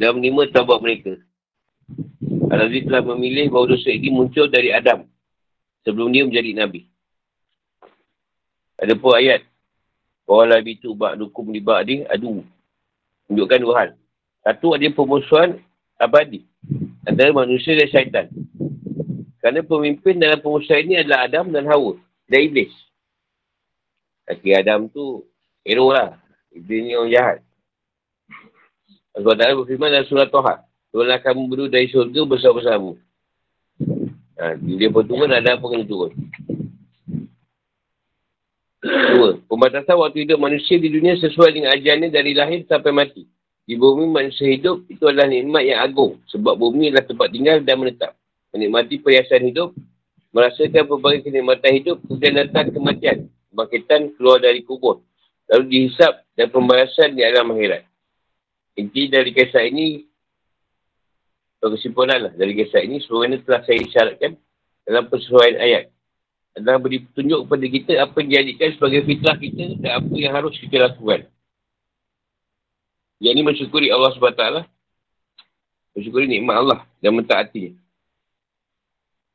Dan 0.00 0.16
menerima 0.16 0.48
taubat 0.48 0.80
mereka. 0.80 1.20
Al-Aziz 2.50 2.88
telah 2.88 3.04
memilih 3.04 3.52
bahawa 3.52 3.76
dosa 3.76 3.92
ini 3.92 4.08
muncul 4.08 4.48
dari 4.48 4.72
Adam. 4.72 5.04
Sebelum 5.84 6.08
dia 6.08 6.24
menjadi 6.24 6.50
Nabi. 6.56 6.88
Ada 8.80 8.96
pun 8.96 9.12
ayat. 9.12 9.44
Bahawa 10.24 10.56
Nabi 10.56 10.80
itu 10.80 10.96
ba'dukum 10.96 11.52
di 11.52 11.60
ba'di 11.60 12.08
adu. 12.08 12.40
Tunjukkan 13.28 13.60
dua 13.60 13.74
hal. 13.76 13.90
Satu 14.40 14.72
ada 14.72 14.88
pemusuhan 14.92 15.60
abadi. 16.00 16.48
Antara 17.04 17.32
manusia 17.32 17.76
dan 17.76 17.88
syaitan. 17.88 18.26
Kerana 19.40 19.64
pemimpin 19.64 20.20
dalam 20.20 20.40
pengusaha 20.40 20.80
ini 20.80 21.00
adalah 21.00 21.24
Adam 21.24 21.48
dan 21.48 21.64
Hawa. 21.68 21.96
Dan 22.28 22.40
Iblis. 22.48 22.72
Kaki 24.28 24.50
Adam 24.52 24.88
tu 24.92 25.24
hero 25.64 25.92
lah. 25.92 26.20
Iblis 26.52 26.80
ni 26.84 26.92
orang 26.96 27.12
jahat. 27.12 27.38
Allah 29.16 29.34
Ta'ala 29.34 29.58
berfirman 29.58 29.90
dalam 29.90 30.06
surah. 30.06 30.28
Tuhan 30.90 31.22
kamu 31.22 31.42
berdua 31.46 31.68
dari 31.70 31.86
surga 31.90 32.20
bersama-sama. 32.26 32.98
Ha, 34.40 34.56
dia 34.56 34.88
pun 34.88 35.04
turun, 35.04 35.30
ada 35.30 35.54
apa 35.54 35.64
kena 35.68 35.84
turun. 35.84 36.12
Dua. 38.80 39.36
Pembatasan 39.44 40.00
waktu 40.00 40.24
hidup 40.24 40.40
manusia 40.40 40.80
di 40.80 40.88
dunia 40.88 41.12
sesuai 41.20 41.52
dengan 41.52 41.76
ajarannya 41.76 42.08
dari 42.08 42.32
lahir 42.32 42.64
sampai 42.64 42.92
mati. 42.96 43.28
Di 43.70 43.78
bumi 43.78 44.10
manusia 44.10 44.50
hidup 44.50 44.82
itu 44.90 45.06
adalah 45.06 45.30
nikmat 45.30 45.62
yang 45.62 45.78
agung. 45.78 46.18
Sebab 46.26 46.58
bumi 46.58 46.90
adalah 46.90 47.06
tempat 47.06 47.30
tinggal 47.30 47.62
dan 47.62 47.78
menetap 47.78 48.18
menikmati 48.50 48.98
perhiasan 48.98 49.46
hidup, 49.46 49.70
merasakan 50.34 50.90
berbagai 50.90 51.30
kenikmatan 51.30 51.78
hidup, 51.78 52.02
kemudian 52.02 52.34
datang 52.34 52.74
kematian, 52.74 53.30
kebangkitan 53.30 54.10
keluar 54.18 54.42
dari 54.42 54.66
kubur, 54.66 55.06
lalu 55.46 55.70
dihisap 55.70 56.26
dan 56.34 56.50
pembahasan 56.50 57.14
di 57.14 57.22
alam 57.22 57.46
akhirat. 57.54 57.86
Inti 58.74 59.06
dari 59.06 59.30
kisah 59.30 59.62
ini, 59.62 60.02
kesimpulan 61.62 62.26
lah 62.26 62.32
dari 62.34 62.58
kisah 62.58 62.82
ini, 62.82 62.98
sebenarnya 63.06 63.38
telah 63.46 63.62
saya 63.62 63.78
isyaratkan 63.86 64.34
dalam 64.82 65.06
persesuaian 65.06 65.62
ayat. 65.62 65.84
Adalah 66.58 66.82
beri 66.82 67.06
petunjuk 67.06 67.46
kepada 67.46 67.66
kita 67.70 67.92
apa 68.02 68.16
yang 68.18 68.30
dijadikan 68.34 68.68
sebagai 68.74 69.00
fitrah 69.06 69.38
kita 69.38 69.64
dan 69.78 69.90
apa 70.02 70.10
yang 70.18 70.34
harus 70.34 70.58
kita 70.58 70.90
lakukan. 70.90 71.30
Yang 73.20 73.32
ini 73.36 73.42
mensyukuri 73.44 73.88
Allah 73.92 74.10
SWT. 74.16 74.44
Mensyukuri 75.92 76.26
nikmat 76.26 76.56
Allah 76.56 76.80
dan 77.04 77.12
mentaatinya. 77.12 77.76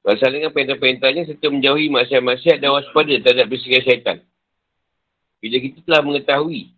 Melaksanakan 0.06 0.50
perintah-perintahnya 0.54 1.22
serta 1.30 1.48
menjauhi 1.50 1.90
maksiat-maksiat 1.90 2.58
dan 2.62 2.74
waspada 2.74 3.14
terhadap 3.22 3.46
bisikan 3.50 3.82
syaitan. 3.82 4.18
Bila 5.42 5.58
kita 5.62 5.82
telah 5.86 6.02
mengetahui 6.02 6.74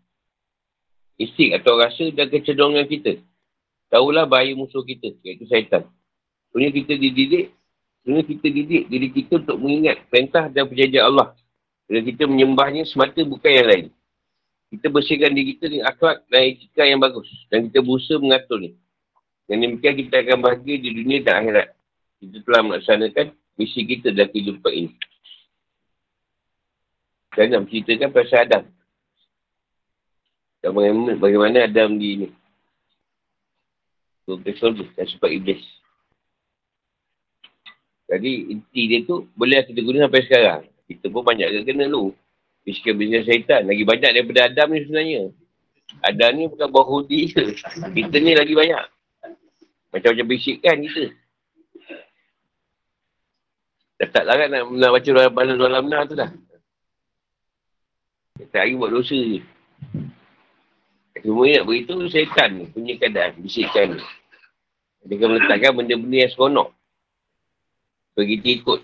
istik 1.20 1.56
atau 1.60 1.76
rasa 1.76 2.08
dan 2.12 2.28
kecenderungan 2.32 2.88
kita, 2.88 3.20
tahulah 3.92 4.24
bahaya 4.28 4.56
musuh 4.56 4.84
kita, 4.84 5.12
iaitu 5.24 5.44
syaitan. 5.48 5.88
Sebenarnya 6.52 6.74
kita 6.84 6.94
dididik, 6.96 7.46
sebenarnya 8.04 8.26
kita 8.32 8.48
didik 8.48 8.84
diri 8.88 9.08
kita 9.12 9.34
untuk 9.44 9.58
mengingat 9.60 10.08
perintah 10.08 10.48
dan 10.48 10.64
perjanjian 10.68 11.06
Allah. 11.08 11.36
Dan 11.88 12.04
kita 12.04 12.28
menyembahnya 12.28 12.84
semata 12.84 13.24
bukan 13.24 13.52
yang 13.52 13.68
lain. 13.68 13.88
Kita 14.68 14.92
bersihkan 14.92 15.32
diri 15.32 15.56
kita 15.56 15.72
dengan 15.72 15.88
akhlak 15.88 16.28
dan 16.28 16.42
etika 16.44 16.84
yang 16.84 17.00
bagus. 17.00 17.28
Dan 17.48 17.72
kita 17.72 17.80
berusaha 17.80 18.20
mengaturnya. 18.20 18.76
Dan 19.48 19.64
demikian 19.64 19.96
kita 19.96 20.16
akan 20.28 20.38
bahagia 20.44 20.76
di 20.76 20.90
dunia 20.92 21.24
dan 21.24 21.40
akhirat 21.40 21.78
kita 22.18 22.38
telah 22.44 22.62
melaksanakan 22.66 23.26
misi 23.58 23.82
kita 23.86 24.10
dalam 24.10 24.30
kehidupan 24.34 24.74
ini. 24.74 24.92
Saya 27.38 27.54
nak 27.54 27.70
menceritakan 27.70 28.10
pasal 28.10 28.40
Adam. 28.50 28.64
Dan 30.66 30.72
bagaimana, 31.22 31.70
Adam 31.70 32.02
di 32.02 32.08
ini. 32.18 32.30
Ke 34.28 34.52
surga 34.58 34.84
dan 34.98 35.08
sebab 35.08 35.30
iblis. 35.32 35.62
Jadi 38.08 38.52
inti 38.52 38.82
dia 38.88 39.00
tu 39.06 39.30
boleh 39.38 39.64
kita 39.64 39.80
guna 39.86 40.08
sampai 40.08 40.26
sekarang. 40.26 40.62
Kita 40.88 41.06
pun 41.12 41.24
banyak 41.24 41.48
ke 41.48 41.60
kena 41.64 41.88
dulu. 41.88 42.12
Bisikan 42.68 43.00
bisnes 43.00 43.24
syaitan. 43.24 43.64
Lagi 43.64 43.88
banyak 43.88 44.12
daripada 44.12 44.52
Adam 44.52 44.76
ni 44.76 44.84
sebenarnya. 44.84 45.32
Adam 46.04 46.30
ni 46.36 46.52
bukan 46.52 46.68
bawah 46.68 47.00
hudi 47.00 47.32
ke. 47.32 47.56
Kita 47.96 48.16
ni 48.20 48.36
lagi 48.36 48.52
banyak. 48.52 48.84
Macam-macam 49.96 50.28
bisikan 50.28 50.84
kita. 50.84 51.16
Dah 53.98 54.08
tak 54.12 54.24
larat 54.28 54.52
nak, 54.52 54.68
nak 54.68 54.92
baca 55.00 55.10
dalam 55.10 55.32
balas 55.32 55.56
dalam 55.56 55.84
nah 55.88 56.04
tu 56.04 56.20
dah. 56.20 56.30
Tak 58.52 58.62
hari 58.68 58.76
buat 58.76 58.92
dosa 58.92 59.16
je. 59.16 59.42
Semua 61.24 61.50
nak 61.50 61.66
beritahu 61.66 62.06
syaitan 62.12 62.50
ni, 62.54 62.70
punya 62.70 62.94
keadaan, 63.00 63.42
bisikkan 63.42 63.98
ni. 63.98 64.04
Dia 65.08 65.16
akan 65.18 65.28
meletakkan 65.34 65.72
benda-benda 65.72 66.18
yang 66.20 66.32
seronok. 66.36 66.70
Bagi 68.14 68.38
kita 68.38 68.50
ikut. 68.60 68.82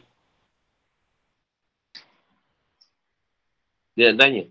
Dia 3.94 4.10
nak 4.10 4.18
tanya. 4.26 4.44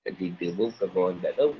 Tak 0.00 0.12
cerita 0.16 0.46
pun, 0.56 0.68
kawan-kawan 0.72 1.14
tak 1.20 1.32
tahu. 1.36 1.52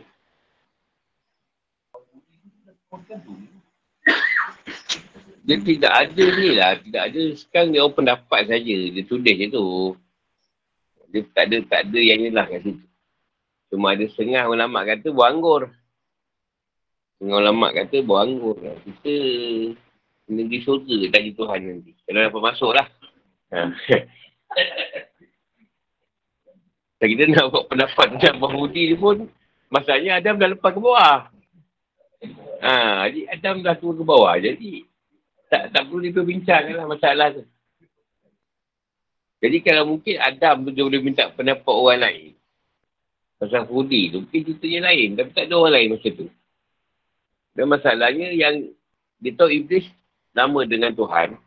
dia 5.44 5.56
tidak 5.60 5.92
ada 5.92 6.24
ni 6.40 6.48
lah. 6.56 6.72
Tidak 6.80 7.02
ada. 7.04 7.22
Sekarang 7.36 7.68
dia 7.76 7.84
orang 7.84 7.96
pendapat 8.00 8.40
saja. 8.48 8.76
Dia 8.96 9.02
tulis 9.04 9.36
je 9.36 9.46
tu. 9.52 9.66
Dia 11.10 11.20
tak 11.36 11.44
ada, 11.52 11.56
tak 11.68 11.80
ada 11.90 11.98
yang 12.00 12.20
ni 12.22 12.30
lah 12.32 12.46
kat 12.48 12.64
situ. 12.64 12.86
Cuma 13.70 13.94
ada 13.94 14.04
setengah 14.08 14.48
ulama 14.48 14.82
kata 14.88 15.10
buang 15.12 15.38
anggur. 15.38 15.62
Setengah 17.18 17.36
ulama 17.44 17.66
kata 17.76 17.96
buang 18.02 18.24
anggur. 18.24 18.56
Kita 18.62 19.14
negeri 20.30 20.58
surga 20.64 20.96
tak 21.12 21.22
di 21.28 21.30
Tuhan 21.36 21.60
nanti. 21.60 21.92
Kalau 22.08 22.20
dapat 22.24 22.40
masuk 22.40 22.72
lah. 22.72 22.86
Ha. 23.52 23.68
kita 27.08 27.22
nak 27.32 27.48
buat 27.48 27.64
pendapat 27.72 28.06
macam 28.16 28.32
Mahmudi 28.36 28.92
ni 28.92 28.96
pun, 28.96 29.24
masanya 29.72 30.20
Adam 30.20 30.36
dah 30.36 30.48
lepas 30.52 30.70
ke 30.74 30.80
bawah. 30.80 31.32
Ha, 32.60 33.08
jadi 33.08 33.20
Adam 33.32 33.54
dah 33.64 33.74
turun 33.80 33.96
ke 33.96 34.04
bawah. 34.04 34.36
Jadi, 34.36 34.84
tak 35.48 35.72
tak 35.72 35.82
perlu 35.88 36.04
diperbincangkan 36.04 36.76
lah 36.76 36.86
masalah 36.86 37.28
tu. 37.32 37.44
Jadi 39.40 39.58
kalau 39.64 39.96
mungkin 39.96 40.20
Adam 40.20 40.68
tu 40.68 40.70
dia 40.76 40.84
boleh 40.84 41.00
minta 41.00 41.32
pendapat 41.32 41.72
orang 41.72 42.00
lain. 42.04 42.30
Pasal 43.40 43.64
Fudi 43.64 44.12
tu 44.12 44.20
mungkin 44.20 44.40
ceritanya 44.44 44.92
lain. 44.92 45.16
Tapi 45.16 45.30
tak 45.32 45.48
ada 45.48 45.54
orang 45.56 45.74
lain 45.80 45.88
macam 45.96 46.12
tu. 46.12 46.28
Dan 47.56 47.66
masalahnya 47.66 48.28
yang 48.36 48.54
dia 49.16 49.32
tahu 49.32 49.48
Iblis 49.48 49.88
nama 50.36 50.60
dengan 50.68 50.92
Tuhan. 50.92 51.40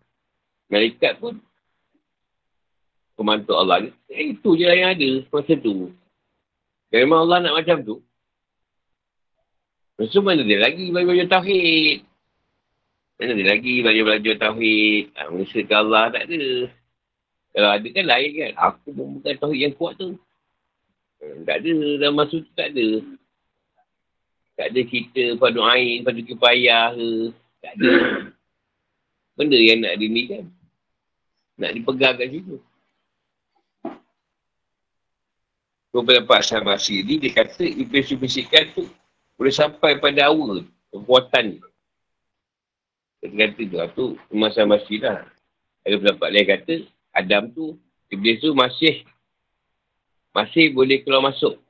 Malaikat 0.74 1.22
pun 1.22 1.38
pembantu 3.24 3.56
Allah. 3.56 3.88
Eh, 4.12 4.36
itu 4.36 4.60
je 4.60 4.68
yang 4.68 4.92
ada 4.92 5.10
masa 5.32 5.56
tu. 5.56 5.96
Dan 6.92 7.08
memang 7.08 7.24
Allah 7.24 7.40
nak 7.48 7.64
macam 7.64 7.80
tu. 7.80 7.96
Maksud 9.96 10.20
mana 10.20 10.44
dia 10.44 10.60
lagi 10.60 10.92
tauhid. 11.32 12.04
Mana 13.16 13.32
dia 13.40 13.48
lagi 13.48 13.74
belajar-belajar 13.80 14.36
tauhid, 14.36 15.04
ha, 15.16 15.32
mengesahkan 15.32 15.78
Allah, 15.80 16.06
tak 16.12 16.24
ada. 16.28 16.44
Kalau 17.56 17.70
ada 17.72 17.88
kan 17.88 18.06
lain 18.12 18.32
kan. 18.36 18.52
Aku 18.60 18.88
pun 18.92 19.08
bukan 19.18 19.34
tauhid 19.40 19.60
yang 19.64 19.74
kuat 19.80 19.94
tu. 19.96 20.20
Hmm, 21.24 21.48
tak 21.48 21.64
ada. 21.64 21.74
Dalam 22.04 22.14
masa 22.20 22.36
tu 22.36 22.54
tak 22.60 22.76
ada. 22.76 22.88
Tak 24.54 24.68
ada 24.70 24.80
cerita 24.86 25.24
padu 25.40 25.64
air, 25.64 26.04
padu 26.04 26.22
kipayah 26.28 26.94
ke. 26.94 27.10
Tak 27.64 27.74
ada. 27.80 27.92
Benda 29.40 29.58
yang 29.58 29.80
nak 29.82 29.98
dini 29.98 30.22
kan. 30.30 30.46
Nak 31.58 31.72
dipegang 31.80 32.20
kat 32.20 32.28
situ. 32.28 32.58
Kau 35.94 36.02
pendapat 36.02 36.42
sahabat 36.42 36.82
siri, 36.82 37.22
dia 37.22 37.30
kata 37.30 37.62
impresi-impresikan 37.62 38.74
tu 38.74 38.90
boleh 39.38 39.54
sampai 39.54 40.02
pada 40.02 40.26
awal 40.26 40.66
kekuatan. 40.90 41.62
Dia 43.22 43.30
kata 43.30 43.94
tu, 43.94 44.18
tu 44.18 44.34
masa 44.34 44.66
masjid 44.66 44.98
lah. 45.06 45.22
Ada 45.86 46.02
pendapat 46.02 46.28
lain 46.34 46.48
kata, 46.50 46.74
Adam 47.14 47.46
tu, 47.54 47.78
Iblis 48.10 48.42
tu 48.42 48.58
masih 48.58 49.06
masih 50.34 50.74
boleh 50.74 51.06
keluar 51.06 51.30
masuk 51.30 51.62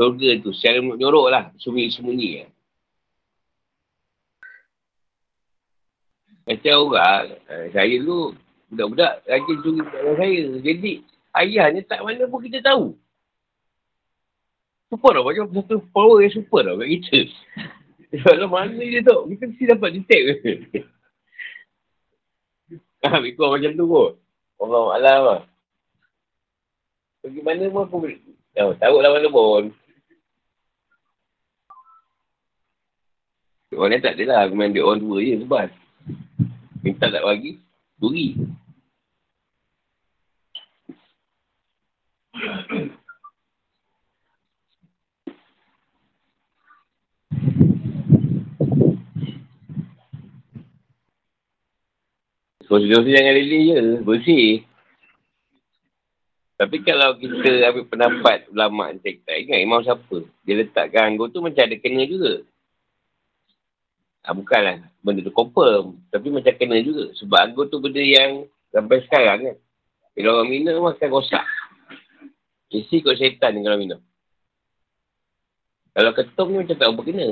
surga 0.00 0.40
tu 0.40 0.56
secara 0.56 0.80
menyorok 0.80 1.26
lah, 1.28 1.44
sembunyi-sembunyi 1.60 2.30
lah. 2.40 2.50
Macam 6.48 6.76
orang, 6.88 7.36
eh, 7.44 7.68
saya 7.76 7.92
dulu 8.00 8.32
budak-budak 8.72 9.12
rajin 9.28 9.56
curi 9.60 9.80
dengan 9.84 10.14
saya. 10.16 10.42
Jadi, 10.64 10.92
ayahnya 11.36 11.80
tak 11.84 12.00
mana 12.00 12.24
pun 12.24 12.40
kita 12.40 12.64
tahu. 12.64 12.96
Super 14.88 15.20
lah, 15.20 15.22
macam 15.24 15.52
satu 15.52 15.84
power 15.92 16.24
yang 16.24 16.32
super 16.32 16.64
lah 16.64 16.74
kat 16.80 16.88
kita. 16.96 17.20
Kalau 18.24 18.48
mana 18.48 18.80
dia 18.80 19.04
tu, 19.04 19.28
kita 19.28 19.44
mesti 19.44 19.64
dapat 19.68 19.90
detect 20.00 20.24
ke. 20.40 20.52
Ha, 23.04 23.20
lebih 23.20 23.36
kurang 23.36 23.60
macam 23.60 23.72
tu 23.76 23.84
kot. 23.86 24.12
Allah 24.58 24.84
Alam 24.98 25.20
lah. 25.22 25.40
Pergi 27.22 27.40
mana 27.44 27.70
pun 27.70 27.84
aku 27.86 27.96
boleh. 28.02 28.18
Tahu, 28.56 28.70
tahu 28.80 28.96
lah 28.98 29.10
mana 29.14 29.28
pun. 29.30 29.62
Orang 33.78 33.94
lain 33.94 34.02
tak 34.02 34.18
adalah. 34.18 34.48
Aku 34.48 34.58
main 34.58 34.74
dia 34.74 34.82
orang 34.82 34.98
dua 34.98 35.22
je 35.22 35.38
sebab. 35.44 35.70
Minta 36.82 37.06
tak 37.06 37.22
bagi. 37.22 37.62
Duri. 38.00 38.34
Kursi-kursi 52.68 53.16
jangan 53.16 53.32
lilin 53.32 53.62
je. 53.64 53.80
Bersih. 54.04 54.48
Tapi 56.58 56.82
kalau 56.84 57.14
kita 57.16 57.70
ambil 57.70 57.86
pendapat 57.86 58.50
ulama' 58.50 58.92
ni, 58.92 59.22
tak 59.24 59.36
ingat 59.46 59.62
imam 59.62 59.80
siapa. 59.80 60.26
Dia 60.42 60.58
letakkan 60.58 61.14
anggur 61.14 61.32
tu 61.32 61.38
macam 61.38 61.64
ada 61.64 61.76
kena 61.78 62.02
juga. 62.04 62.44
Ha, 64.26 64.34
bukanlah 64.34 64.84
benda 65.00 65.24
tu 65.24 65.32
confirm. 65.32 65.96
Tapi 66.12 66.28
macam 66.28 66.52
kena 66.58 66.76
juga. 66.84 67.14
Sebab 67.16 67.38
anggur 67.40 67.70
tu 67.70 67.78
benda 67.80 68.02
yang 68.02 68.44
sampai 68.74 69.00
sekarang 69.06 69.38
kan. 69.48 69.56
Bila 70.12 70.42
orang 70.42 70.50
minum 70.50 70.82
makan 70.82 71.08
rosak. 71.08 71.46
Isi 72.74 73.00
kot 73.00 73.16
syaitan 73.16 73.54
ni 73.54 73.62
kalau 73.62 73.78
minum. 73.78 74.02
Kalau 75.94 76.10
ketum 76.10 76.46
ni 76.52 76.56
macam 76.66 76.76
tak 76.76 76.90
apa 76.90 77.00
kena. 77.06 77.26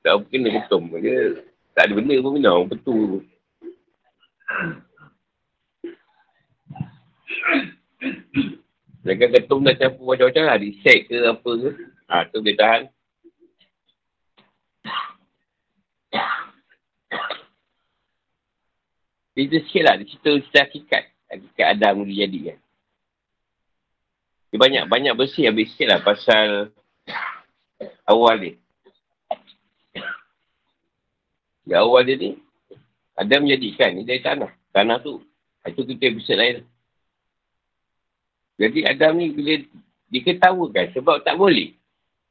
Tak 0.00 0.12
apa 0.16 0.24
kena 0.32 0.48
ketum. 0.58 0.82
Dia 0.96 1.49
tak 1.80 1.88
ada 1.88 1.96
benda 1.96 2.12
pun 2.20 2.36
minum. 2.36 2.68
Betul. 2.68 3.24
Mereka 9.00 9.32
ketum 9.32 9.64
dah 9.64 9.72
campur 9.72 10.12
macam-macam 10.12 10.44
lah. 10.44 10.60
Disek 10.60 11.08
ke 11.08 11.16
apa 11.24 11.50
ke. 11.56 11.70
Ha, 12.12 12.28
tu 12.28 12.44
boleh 12.44 12.56
tahan. 12.60 12.82
Cerita 19.32 19.56
sikit 19.64 19.82
lah. 19.88 19.94
Dia 19.96 20.04
cerita 20.04 20.30
cerita 20.36 20.60
hakikat. 20.68 21.04
Hakikat 21.32 21.66
Adam 21.80 22.04
dia 22.04 22.28
jadi 22.28 22.38
kan. 22.52 22.58
Dia 24.52 24.58
banyak, 24.60 24.84
banyak 24.84 25.14
bersih 25.16 25.48
habis 25.48 25.72
sikit 25.72 25.96
lah 25.96 26.04
pasal 26.04 26.76
awal 28.04 28.36
dia. 28.36 28.60
Di 31.64 31.72
awal 31.76 32.08
dia 32.08 32.16
ni, 32.16 32.30
Adam 33.16 33.44
menjadikan 33.44 33.92
ni 33.92 34.02
dari 34.08 34.20
tanah. 34.24 34.50
Tanah 34.72 34.96
tu, 35.04 35.20
itu 35.66 35.82
kita 35.84 36.08
episode 36.08 36.40
lain. 36.40 36.56
Jadi 38.60 38.80
Adam 38.84 39.16
ni 39.16 39.32
bila 39.32 39.56
dia 40.10 40.20
ketawakan 40.24 40.86
sebab 40.92 41.22
tak 41.24 41.36
boleh. 41.36 41.72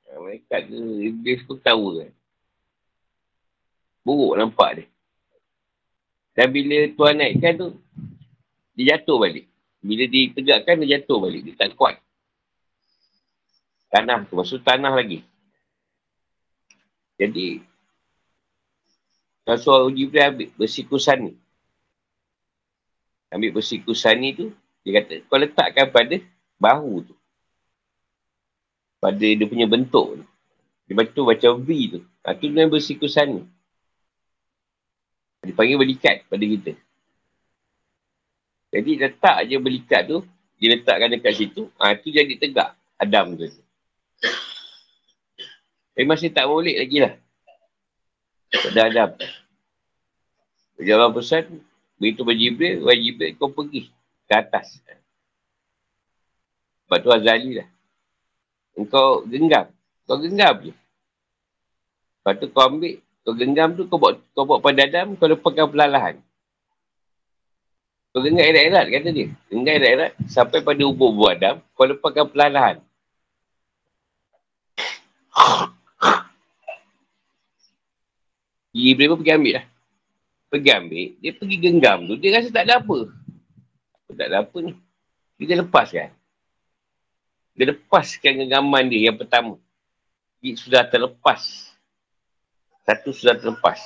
Ha, 0.09 0.19
mereka 0.21 0.61
ke 0.65 0.77
Iblis 1.13 1.45
pun 1.45 1.57
ketawa 1.57 2.05
kan. 2.05 2.11
Buruk 4.05 4.37
nampak 4.37 4.69
dia. 4.81 4.85
Dan 6.37 6.47
bila 6.55 6.77
Tuhan 6.95 7.15
naikkan 7.19 7.53
tu, 7.57 7.67
dia 8.77 8.95
jatuh 8.95 9.19
balik. 9.19 9.45
Bila 9.83 10.07
ditegakkan, 10.07 10.79
dia 10.79 10.99
jatuh 10.99 11.19
balik. 11.19 11.43
Dia 11.43 11.55
tak 11.59 11.75
kuat. 11.75 11.99
Tanah 13.91 14.23
tu, 14.23 14.39
maksud 14.39 14.63
tanah 14.63 14.95
lagi. 14.95 15.25
Jadi, 17.19 17.59
Rasul 19.49 19.97
Jibril 19.97 20.29
ambil 20.29 20.49
besi 20.53 20.85
kusani. 20.85 21.33
Ambil 23.33 23.57
besi 23.57 23.81
kusani 23.81 24.37
tu, 24.37 24.53
dia 24.85 25.01
kata, 25.01 25.25
kau 25.25 25.41
letakkan 25.41 25.89
pada 25.89 26.21
bahu 26.61 27.09
tu. 27.09 27.15
Pada 29.01 29.17
dia 29.17 29.49
punya 29.49 29.65
bentuk 29.65 30.21
tu. 30.21 30.25
Dia 30.85 30.93
bentuk 30.93 31.25
macam 31.25 31.57
V 31.65 31.69
tu. 31.97 31.99
Ha, 32.21 32.37
tu 32.37 32.45
dengan 32.45 32.69
bersikusan 32.69 33.41
ni. 33.41 33.43
Dia 35.41 35.53
panggil 35.57 35.81
berikat 35.81 36.29
pada 36.29 36.45
kita. 36.45 36.77
Jadi 38.69 38.91
letak 39.01 39.37
je 39.49 39.57
berikat 39.57 40.05
tu, 40.05 40.21
dia 40.61 40.77
letakkan 40.77 41.09
dekat 41.09 41.33
situ, 41.33 41.73
ha, 41.81 41.97
tu 41.97 42.13
jadi 42.13 42.37
tegak 42.37 42.77
Adam 43.01 43.33
tu. 43.33 43.49
Tapi 45.97 46.05
masih 46.05 46.29
tak 46.29 46.45
boleh 46.45 46.77
lagi 46.77 47.01
lah. 47.01 47.13
Pada 48.49 48.79
Adam. 48.85 49.09
Jalan 50.79 51.11
pesan, 51.11 51.59
beritahu 51.99 52.31
Jibril, 52.31 52.87
Jibril 52.87 53.35
kau 53.35 53.51
pergi 53.51 53.91
ke 54.23 54.33
atas. 54.33 54.79
Sebab 56.87 56.97
tu 57.03 57.11
Azali 57.11 57.59
lah. 57.59 57.67
Engkau 58.79 59.27
genggam. 59.27 59.67
Kau 60.07 60.15
genggam 60.17 60.55
je. 60.63 60.73
Lepas 60.73 62.33
tu 62.39 62.47
kau 62.49 62.63
ambil, 62.65 62.95
kau 63.27 63.35
genggam 63.35 63.75
tu, 63.75 63.83
kau 63.91 63.99
buat, 63.99 64.15
kau 64.31 64.47
buat 64.47 64.63
pada 64.63 64.87
Adam, 64.87 65.19
kau 65.19 65.27
lepaskan 65.27 65.67
perlahan. 65.67 66.15
Kau 68.15 68.23
genggam 68.23 68.47
erat-erat, 68.47 68.85
kata 68.87 69.09
dia. 69.11 69.27
Genggam 69.51 69.75
erat-erat, 69.83 70.11
sampai 70.31 70.63
pada 70.63 70.81
ubur-ubur 70.87 71.35
Adam, 71.35 71.59
kau 71.75 71.85
lepaskan 71.85 72.25
perlahan. 72.31 72.79
Jibril 78.71 79.11
pun 79.11 79.19
pergi 79.19 79.35
ambil 79.35 79.53
lah. 79.59 79.65
Pergi 80.49 80.69
ambil, 80.73 81.05
dia 81.21 81.31
pergi 81.37 81.57
genggam 81.61 82.09
tu, 82.09 82.17
dia 82.17 82.41
rasa 82.41 82.49
tak 82.49 82.65
ada 82.65 82.81
apa. 82.81 82.97
Tak 84.09 84.27
ada 84.27 84.41
apa 84.41 84.57
ni. 84.65 84.73
Dia 85.37 85.61
lepaskan. 85.61 86.09
Dia 87.53 87.65
lepaskan 87.69 88.31
genggaman 88.43 88.89
dia 88.89 89.13
yang 89.13 89.17
pertama. 89.17 89.61
Dia 90.41 90.57
sudah 90.57 90.81
terlepas. 90.89 91.69
Satu 92.81 93.13
sudah 93.13 93.37
terlepas. 93.37 93.77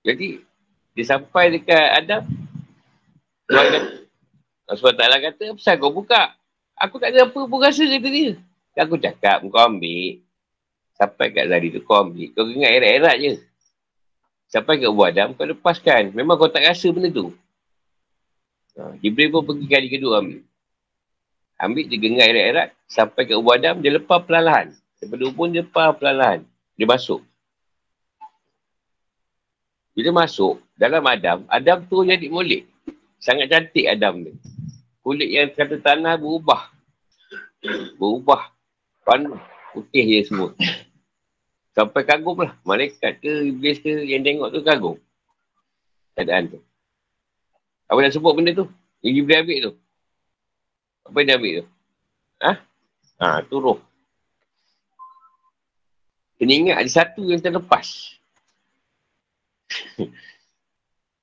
Jadi, 0.00 0.40
dia 0.96 1.04
sampai 1.04 1.52
dekat 1.52 1.86
Adam. 2.00 2.24
Sebab 4.72 4.96
taklah 4.96 5.20
kata, 5.20 5.44
pasal 5.52 5.76
kau 5.76 5.92
buka? 5.92 6.32
Aku 6.80 6.96
tak 6.96 7.12
ada 7.12 7.28
apa 7.28 7.40
pun 7.44 7.58
rasa 7.60 7.84
kata 7.84 8.08
dia. 8.08 8.40
Aku 8.80 8.96
cakap, 8.96 9.44
kau 9.44 9.60
ambil. 9.60 10.24
Sampai 10.96 11.28
kat 11.28 11.52
Zari 11.52 11.68
tu, 11.68 11.84
kau 11.84 12.00
ambil. 12.08 12.32
Kau 12.32 12.48
ingat 12.48 12.72
erat-erat 12.72 13.16
je. 13.20 13.32
Sampai 14.46 14.78
kat 14.78 14.90
buah 14.90 15.10
Adam, 15.10 15.34
kau 15.34 15.46
lepaskan. 15.46 16.14
Memang 16.14 16.38
kau 16.38 16.50
tak 16.50 16.62
rasa 16.62 16.86
benda 16.94 17.10
tu. 17.10 17.34
Ha, 18.78 18.94
Jibril 19.02 19.32
pun 19.34 19.42
pergi 19.42 19.66
kali 19.66 19.88
kedua 19.90 20.22
ambil. 20.22 20.40
Ambil 21.56 21.84
dia 21.88 21.98
gengar 21.98 22.26
erat-erat. 22.28 22.68
Sampai 22.86 23.26
ke 23.26 23.34
ubah 23.34 23.56
Adam, 23.58 23.80
dia 23.80 23.90
lepas 23.96 24.22
perlahan. 24.22 24.76
Daripada 25.00 25.22
ubun, 25.26 25.50
dia 25.50 25.64
lepas 25.64 25.96
perlahan. 25.96 26.44
Dia 26.76 26.86
masuk. 26.86 27.24
Bila 29.96 30.12
masuk, 30.12 30.60
dalam 30.76 31.00
Adam, 31.08 31.48
Adam 31.48 31.80
tu 31.88 32.04
jadi 32.04 32.28
molek. 32.28 32.68
Sangat 33.16 33.48
cantik 33.48 33.88
Adam 33.88 34.28
ni. 34.28 34.32
Kulit 35.00 35.32
yang 35.32 35.48
kata 35.56 35.80
tanah 35.80 36.20
berubah. 36.20 36.68
Berubah. 37.96 38.52
Panuh. 39.02 39.40
Putih 39.72 40.04
je 40.04 40.28
semua. 40.28 40.50
Sampai 41.76 42.08
kagum 42.08 42.40
lah. 42.40 42.56
Malaikat 42.64 43.20
ke, 43.20 43.52
iblis 43.52 43.76
ke, 43.84 44.08
yang 44.08 44.24
tengok 44.24 44.48
tu 44.48 44.64
kagum. 44.64 44.96
keadaan 46.16 46.56
tu. 46.56 46.64
Apa 47.84 48.00
nak 48.00 48.16
sebut 48.16 48.32
benda 48.32 48.56
tu? 48.56 48.64
Yang 49.04 49.12
Jibril 49.20 49.40
ambil 49.44 49.58
tu. 49.60 49.72
Apa 51.04 51.16
yang 51.20 51.28
dia 51.28 51.36
ambil 51.36 51.52
tu? 51.60 51.66
Ha? 52.40 52.52
Ha, 53.20 53.44
tu 53.44 53.60
roh. 53.60 53.78
Kena 56.40 56.52
ingat 56.56 56.80
ada 56.80 56.88
satu 56.88 57.28
yang 57.28 57.44
terlepas. 57.44 58.16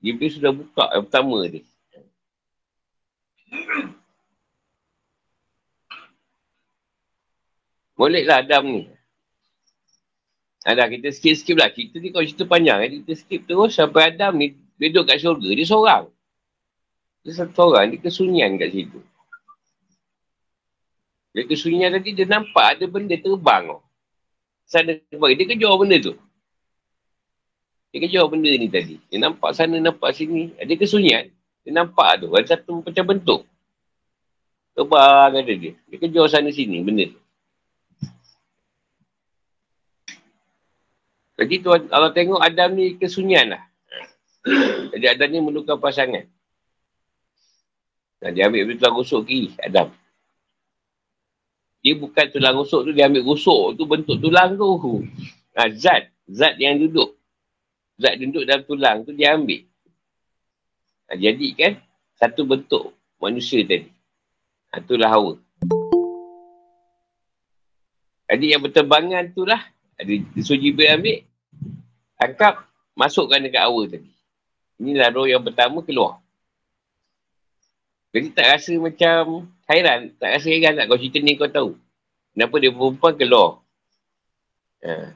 Jibril 0.06 0.30
sudah 0.30 0.54
buka 0.54 0.86
yang 0.94 1.04
pertama 1.10 1.42
ni. 1.50 1.66
Boleh 7.98 8.22
lah 8.22 8.38
Adam 8.38 8.62
ni. 8.70 8.93
Ada 10.64 10.88
kita 10.88 11.12
skip-skip 11.12 11.60
lah. 11.60 11.68
Kita 11.68 12.00
ni 12.00 12.08
kalau 12.08 12.24
cerita 12.24 12.48
panjang, 12.48 12.80
kita 13.04 13.12
skip 13.12 13.44
terus 13.44 13.76
sampai 13.76 14.16
Adam 14.16 14.32
ni 14.40 14.56
duduk 14.80 15.12
kat 15.12 15.20
syurga. 15.20 15.52
Dia 15.52 15.68
seorang. 15.68 16.04
Dia 17.20 17.32
satu 17.36 17.72
orang, 17.72 17.92
dia 17.92 18.00
kesunyian 18.00 18.56
kat 18.56 18.72
situ. 18.72 19.00
Dia 21.36 21.44
kesunyian 21.44 21.92
tadi, 21.92 22.16
dia 22.16 22.24
nampak 22.24 22.76
ada 22.80 22.84
benda 22.88 23.16
terbang. 23.16 23.76
Sana 24.64 24.96
terbang. 24.96 25.36
Dia 25.36 25.46
kejar 25.52 25.74
benda 25.76 25.96
tu. 26.00 26.12
Dia 27.92 27.98
kejar 28.04 28.24
benda 28.28 28.48
ni 28.48 28.68
tadi. 28.68 28.96
Dia 29.12 29.18
nampak 29.20 29.50
sana, 29.52 29.76
nampak 29.80 30.16
sini. 30.16 30.52
Dia 30.56 30.76
kesunyian. 30.80 31.28
Dia 31.64 31.72
nampak 31.72 32.24
tu. 32.24 32.32
Ada 32.32 32.56
satu 32.56 32.80
macam 32.80 33.04
bentuk. 33.04 33.40
Terbang 34.72 35.32
ada 35.32 35.52
dia. 35.52 35.72
Dia 35.90 35.96
kejar 36.00 36.24
sana 36.28 36.48
sini 36.48 36.80
benda 36.80 37.08
tu. 37.08 37.23
Jadi 41.34 41.54
tu 41.58 41.68
Allah 41.74 42.14
tengok 42.14 42.38
Adam 42.38 42.78
ni 42.78 42.94
kesunyian 42.94 43.58
lah. 43.58 43.62
Jadi 44.94 45.06
Adam 45.10 45.28
ni 45.34 45.38
menukar 45.42 45.80
pasangan. 45.82 46.22
Nah, 48.22 48.30
dia 48.32 48.48
ambil 48.48 48.72
tulang 48.78 48.96
rusuk 48.96 49.28
kiri, 49.28 49.52
Adam. 49.60 49.92
Dia 51.84 51.92
bukan 51.98 52.24
tulang 52.32 52.56
rusuk 52.56 52.88
tu, 52.88 52.90
dia 52.96 53.10
ambil 53.10 53.20
rusuk 53.26 53.76
tu 53.76 53.84
bentuk 53.84 54.16
tulang 54.16 54.56
tu. 54.56 55.04
Nah, 55.52 55.68
zat, 55.74 56.08
zat 56.30 56.56
yang 56.56 56.80
duduk. 56.80 57.18
Zat 58.00 58.16
duduk 58.16 58.48
dalam 58.48 58.64
tulang 58.64 58.96
tu 59.04 59.12
dia 59.12 59.36
ambil. 59.36 59.66
Nah, 61.10 61.16
jadi 61.20 61.48
kan, 61.52 61.72
satu 62.16 62.46
bentuk 62.48 62.94
manusia 63.20 63.60
tadi. 63.66 63.90
Nah, 64.72 64.78
itulah 64.80 65.10
hawa. 65.10 65.34
Jadi 68.24 68.56
yang 68.56 68.62
berterbangan 68.64 69.36
tu 69.36 69.44
lah 69.44 69.73
ada 69.94 70.12
Yusuf 70.34 70.58
Jibril 70.58 70.90
ambil. 70.90 71.18
Tangkap. 72.18 72.66
Masukkan 72.94 73.42
dekat 73.42 73.62
awal 73.66 73.90
tadi. 73.90 74.10
Inilah 74.78 75.10
roh 75.10 75.26
yang 75.26 75.42
pertama 75.42 75.82
keluar. 75.82 76.22
Jadi 78.14 78.30
tak 78.30 78.46
rasa 78.54 78.72
macam 78.78 79.50
hairan. 79.66 80.14
Tak 80.18 80.38
rasa 80.38 80.46
hairan 80.46 80.78
tak 80.78 80.86
kau 80.86 80.98
cerita 80.98 81.18
ni 81.18 81.34
kau 81.34 81.50
tahu. 81.50 81.74
Kenapa 82.34 82.54
dia 82.62 82.70
perempuan 82.70 83.14
keluar. 83.18 83.50
Ha. 84.86 85.14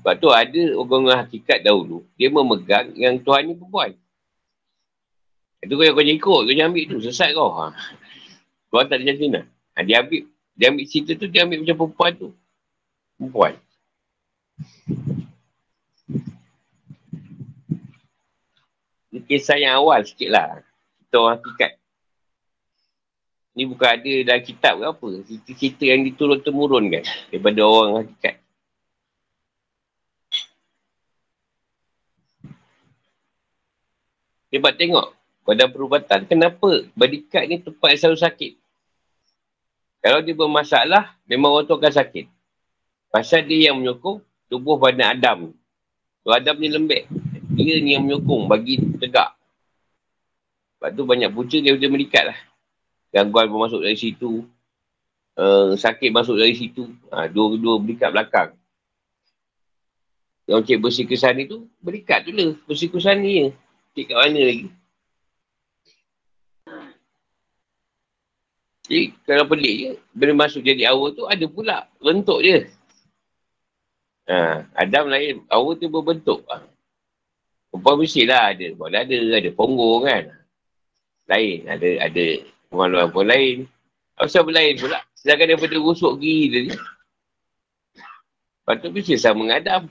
Sebab 0.00 0.14
tu 0.16 0.28
ada 0.32 0.62
orang-orang 0.80 1.20
hakikat 1.28 1.60
dahulu. 1.60 2.04
Dia 2.16 2.32
memegang 2.32 2.96
yang 2.96 3.20
Tuhan 3.20 3.52
ni 3.52 3.54
perempuan. 3.56 3.92
Itu 5.60 5.76
kau 5.76 5.84
yang 5.84 5.96
kau 5.96 6.04
ikut. 6.04 6.40
Kau 6.48 6.52
jangan 6.56 6.72
ambil 6.72 6.84
tu. 6.88 6.96
Sesat 7.04 7.36
kau. 7.36 7.52
Ha. 7.52 7.72
Kau 8.72 8.80
tak 8.88 9.00
ada 9.00 9.12
mana. 9.12 9.44
Ha, 9.76 9.84
dia 9.84 10.00
ambil. 10.00 10.24
Dia 10.56 10.72
ambil 10.72 10.84
cerita 10.88 11.12
tu. 11.20 11.28
Dia 11.28 11.44
ambil 11.44 11.60
macam 11.60 11.76
perempuan 11.76 12.12
tu 12.16 12.32
perempuan. 13.16 13.54
Ini 19.14 19.20
kisah 19.30 19.58
yang 19.58 19.78
awal 19.78 20.02
sikit 20.02 20.30
lah. 20.34 20.58
Kita 21.06 21.16
orang 21.22 21.38
hakikat. 21.38 21.78
Ini 23.54 23.70
bukan 23.70 23.86
ada 23.86 24.12
dalam 24.26 24.42
kitab 24.42 24.74
ke 24.82 24.84
apa. 24.90 25.08
Cerita-cerita 25.30 25.84
yang 25.86 26.02
diturun-temurun 26.02 26.84
kan. 26.90 27.04
Daripada 27.30 27.60
orang 27.62 28.02
hakikat. 28.02 28.42
Dia 34.50 34.70
tengok. 34.74 35.14
Pada 35.44 35.68
perubatan, 35.68 36.24
kenapa 36.24 36.88
badikat 36.96 37.44
ni 37.44 37.60
tempat 37.60 37.94
yang 37.94 38.00
selalu 38.00 38.18
sakit? 38.24 38.52
Kalau 40.00 40.24
dia 40.24 40.32
bermasalah, 40.32 41.12
memang 41.28 41.52
orang 41.52 41.68
tu 41.68 41.76
akan 41.76 41.92
sakit. 41.92 42.33
Pasal 43.14 43.46
dia 43.46 43.70
yang 43.70 43.78
menyokong 43.78 44.18
tubuh 44.50 44.74
badan 44.74 45.14
Adam. 45.14 45.38
Tu 46.26 46.30
Adam 46.34 46.58
ni 46.58 46.66
lembek. 46.66 47.06
Dia 47.54 47.78
ni 47.78 47.94
yang 47.94 48.02
menyokong 48.02 48.50
bagi 48.50 48.82
tegak. 48.98 49.38
Sebab 50.82 50.90
tu 50.98 51.06
banyak 51.06 51.30
punca 51.30 51.54
dia 51.62 51.78
boleh 51.78 51.94
melikat 51.94 52.34
lah. 52.34 52.38
Gangguan 53.14 53.46
pun 53.46 53.62
masuk 53.62 53.86
dari 53.86 53.94
situ. 53.94 54.42
Uh, 55.38 55.78
sakit 55.78 56.10
masuk 56.10 56.42
dari 56.42 56.58
situ. 56.58 56.90
Ha, 57.14 57.30
dua-dua 57.30 57.78
berikat 57.78 58.10
belakang. 58.10 58.50
Yang 60.50 60.74
cik 60.74 60.78
bersih 60.82 61.06
kesan 61.06 61.38
tu, 61.46 61.70
berikat 61.78 62.26
tu 62.26 62.34
lah. 62.34 62.50
Bersih 62.66 62.90
kesan 62.90 63.22
ni 63.22 63.30
je. 63.38 63.46
Cik 63.94 64.10
kat 64.10 64.18
mana 64.18 64.42
lagi? 64.42 64.66
Jadi 68.90 69.14
kalau 69.22 69.46
pelik 69.46 69.74
je, 69.78 69.90
bila 70.10 70.32
masuk 70.34 70.66
jadi 70.66 70.90
awal 70.90 71.14
tu 71.14 71.30
ada 71.30 71.46
pula 71.46 71.86
bentuk 72.02 72.42
dia. 72.42 72.73
Ha, 74.24 74.64
Adam 74.72 75.12
lain, 75.12 75.44
awal 75.52 75.76
tu 75.76 75.92
berbentuk. 75.92 76.40
Ha. 76.48 76.64
Perempuan 77.74 78.00
mesti 78.00 78.22
lah 78.24 78.54
ada. 78.54 78.70
Boleh 78.78 79.02
ada, 79.02 79.16
ada 79.34 79.50
punggung 79.50 80.06
kan. 80.06 80.30
Lain, 81.26 81.66
ada 81.66 81.88
ada 82.06 82.24
kemaluan 82.70 83.10
pun 83.10 83.26
lain. 83.26 83.66
Apa 84.14 84.30
sebab 84.30 84.54
lain 84.54 84.78
pula? 84.78 85.02
Sedangkan 85.18 85.50
daripada 85.52 85.76
rusuk 85.76 86.22
gigi 86.22 86.46
tadi. 86.54 86.70
Lepas 88.64 88.80
tu 88.80 88.88
mesti 88.94 89.18
sama 89.18 89.44
dengan 89.44 89.60
Adam. 89.60 89.82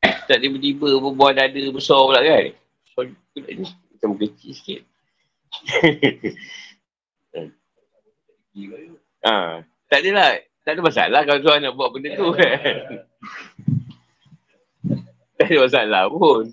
Tak 0.00 0.38
tiba-tiba 0.38 0.88
berbuah 1.02 1.34
dada 1.34 1.62
besar 1.74 1.98
pula 2.06 2.22
kan. 2.22 2.54
So, 2.94 3.02
macam 3.34 4.10
kecil 4.16 4.54
sikit. 4.54 4.86
ha, 9.26 9.66
tak 9.90 9.98
adalah. 10.06 10.38
Tak 10.60 10.76
ada 10.76 10.80
masalah 10.84 11.20
kalau 11.24 11.40
tuan 11.40 11.58
nak 11.64 11.72
buat 11.72 11.88
benda 11.90 12.12
tu 12.14 12.30
kan. 12.38 12.76
tak 15.40 15.46
ada 15.48 15.56
masalah 15.64 16.02
pun. 16.12 16.44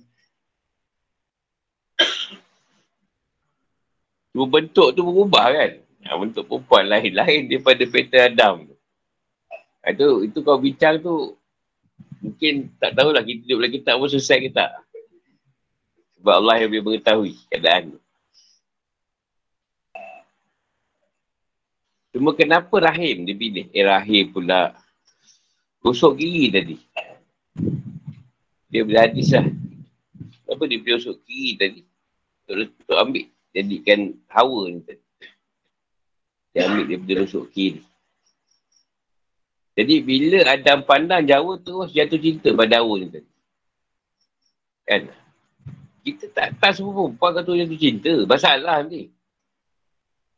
Dua 4.31 4.45
bentuk 4.47 4.93
tu 4.95 5.01
berubah 5.03 5.51
kan. 5.51 5.71
Ha, 6.07 6.15
bentuk 6.15 6.47
perempuan 6.47 6.87
lain-lain 6.87 7.51
daripada 7.51 7.83
peta 7.83 8.31
Adam. 8.31 8.69
Itu, 9.83 10.23
itu 10.23 10.39
kau 10.39 10.55
bincang 10.59 11.03
tu 11.03 11.35
mungkin 12.23 12.71
tak 12.79 12.95
tahulah 12.95 13.23
kita 13.23 13.43
duduk 13.43 13.59
dalam 13.59 13.71
kitab 13.75 13.95
pun 13.99 14.07
selesai 14.07 14.37
ke 14.47 14.49
tak. 14.55 14.71
Sebab 16.19 16.33
Allah 16.43 16.55
yang 16.63 16.69
boleh 16.71 16.83
mengetahui 16.85 17.33
keadaan 17.51 17.95
tu. 17.95 17.99
Cuma 22.17 22.33
kenapa 22.33 22.81
rahim 22.81 23.29
dia 23.29 23.37
pilih? 23.37 23.69
Eh 23.69 23.85
rahim 23.85 24.33
pula. 24.33 24.73
Usuk 25.85 26.17
kiri 26.17 26.49
tadi. 26.49 26.81
Dia 28.73 28.81
boleh 28.81 29.05
hadis 29.05 29.37
lah. 29.37 29.45
Kenapa 30.41 30.65
dia 30.65 30.81
pilih 30.81 30.97
usuk 30.97 31.21
kiri 31.29 31.61
tadi? 31.61 31.81
Untuk, 32.49 32.97
ambil. 32.97 33.29
Jadikan 33.53 34.17
hawa 34.33 34.65
ni 34.65 34.81
tadi. 34.81 35.05
Dia 36.57 36.65
ambil 36.65 36.97
pilih 37.05 37.29
usuk 37.29 37.53
kiri. 37.53 37.85
Jadi 39.77 40.01
bila 40.01 40.41
Adam 40.49 40.81
pandang 40.89 41.21
Jawa 41.21 41.61
terus 41.61 41.93
jatuh 41.93 42.17
cinta 42.17 42.49
pada 42.57 42.81
hawa 42.81 42.97
ni 42.97 43.13
tadi. 43.13 43.29
Kan? 44.89 45.05
Kita 46.01 46.33
tak 46.33 46.57
tahu 46.57 46.73
semua 46.73 46.93
perempuan 46.97 47.31
kata 47.37 47.51
jatuh 47.61 47.77
cinta. 47.77 48.13
Masalah 48.25 48.81
ni. 48.89 49.13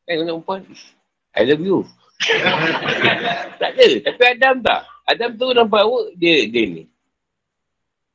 Kan 0.04 0.28
perempuan 0.28 0.68
I 1.38 1.46
love 1.46 1.62
you. 1.62 1.86
tak 3.62 3.70
ada. 3.78 3.88
Tapi 4.06 4.22
Adam 4.26 4.56
tak. 4.60 4.82
Adam 5.10 5.30
tu 5.34 5.48
nampak 5.54 5.82
awak, 5.86 6.14
dia, 6.18 6.46
dia 6.46 6.64
ni. 6.70 6.84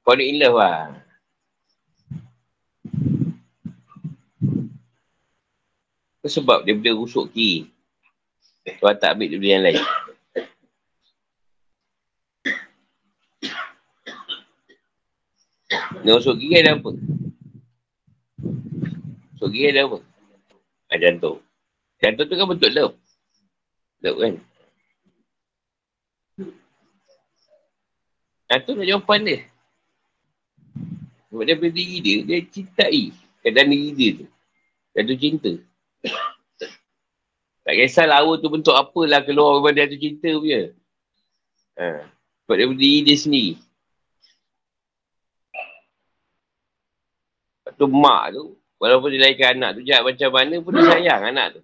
Fall 0.05 0.21
in 0.21 0.37
love 0.39 0.61
lah. 0.61 0.95
Itu 6.21 6.41
sebab 6.41 6.65
dia 6.65 6.77
boleh 6.77 6.95
rusuk 6.97 7.33
kiri. 7.33 7.69
Tuan 8.81 8.97
tak 8.97 9.17
ambil 9.17 9.37
dia 9.37 9.61
yang 9.61 9.65
lain. 9.65 9.81
Dia 16.05 16.13
rusuk 16.17 16.37
kiri 16.41 16.65
ada 16.65 16.77
apa? 16.77 16.91
Rusuk 19.37 19.51
kiri 19.53 19.73
ada 19.73 19.89
apa? 19.89 19.99
Ada 20.93 21.01
jantung. 21.01 21.39
Jantung 22.01 22.27
tu 22.29 22.35
kan 22.37 22.47
bentuk 22.49 22.73
love. 22.73 22.95
Tak 24.05 24.15
kan? 24.21 24.35
Itu 28.53 28.71
nak 28.77 28.87
jawapan 28.87 29.21
dia. 29.25 29.39
Sebab 31.33 31.45
dia 31.49 31.57
berdiri 31.57 31.99
dia, 32.05 32.17
dia 32.23 32.39
cintai 32.47 33.11
keadaan 33.41 33.73
diri 33.73 33.91
dia 33.97 34.11
tu. 34.21 34.27
Jatuh 34.93 35.19
cinta. 35.19 35.53
Tak 37.65 37.81
kisahlah 37.81 38.21
awal 38.21 38.37
tu 38.45 38.53
bentuk 38.53 38.77
apalah 38.77 39.25
keluar 39.25 39.57
daripada 39.57 39.89
jatuh 39.89 39.97
cinta 39.97 40.29
punya. 40.37 40.69
Ha. 41.81 42.05
Sebab 42.45 42.55
dia 42.61 42.69
berdiri 42.69 42.99
dia 43.09 43.17
sendiri. 43.17 43.53
Lepas 47.65 47.73
tu 47.81 47.89
mak 47.89 48.37
tu, 48.37 48.45
walaupun 48.77 49.09
dia 49.17 49.25
lahirkan 49.25 49.57
anak 49.57 49.81
tu 49.81 49.83
jahat 49.89 50.05
macam 50.05 50.29
mana 50.29 50.55
pun 50.61 50.77
dia 50.77 50.85
sayang 50.93 51.23
anak 51.25 51.47
tu. 51.57 51.61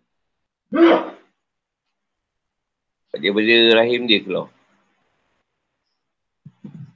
Dia 3.19 3.35
benda 3.35 3.83
rahim 3.83 4.07
dia 4.07 4.23
keluar. 4.23 4.47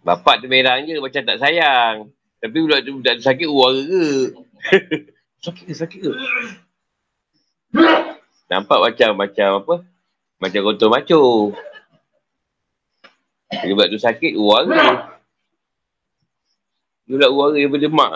Bapak 0.07 0.45
tu 0.45 0.47
merang 0.47 0.85
je 0.87 1.01
macam 1.03 1.23
tak 1.27 1.41
sayang. 1.43 2.13
Tapi 2.39 2.57
budak 2.61 2.85
tu 2.87 3.01
budak 3.01 3.19
tu 3.19 3.25
sakit 3.25 3.49
uang 3.49 3.77
ke? 3.89 4.05
sakit 5.49 5.65
ke? 5.65 5.75
Sakit 5.75 6.01
ke? 6.05 6.13
Nampak 8.53 8.79
macam 8.79 9.11
macam 9.17 9.49
apa? 9.65 9.75
Macam 10.39 10.61
kotor 10.61 10.93
maco. 10.93 11.23
Budak 13.51 13.89
tu 13.91 13.99
sakit 13.99 14.37
uang 14.39 14.71
ke? 14.71 14.87
Dia 17.05 17.15
pula 17.17 17.29
uang 17.33 17.51
daripada 17.57 17.89
mak. 17.91 18.13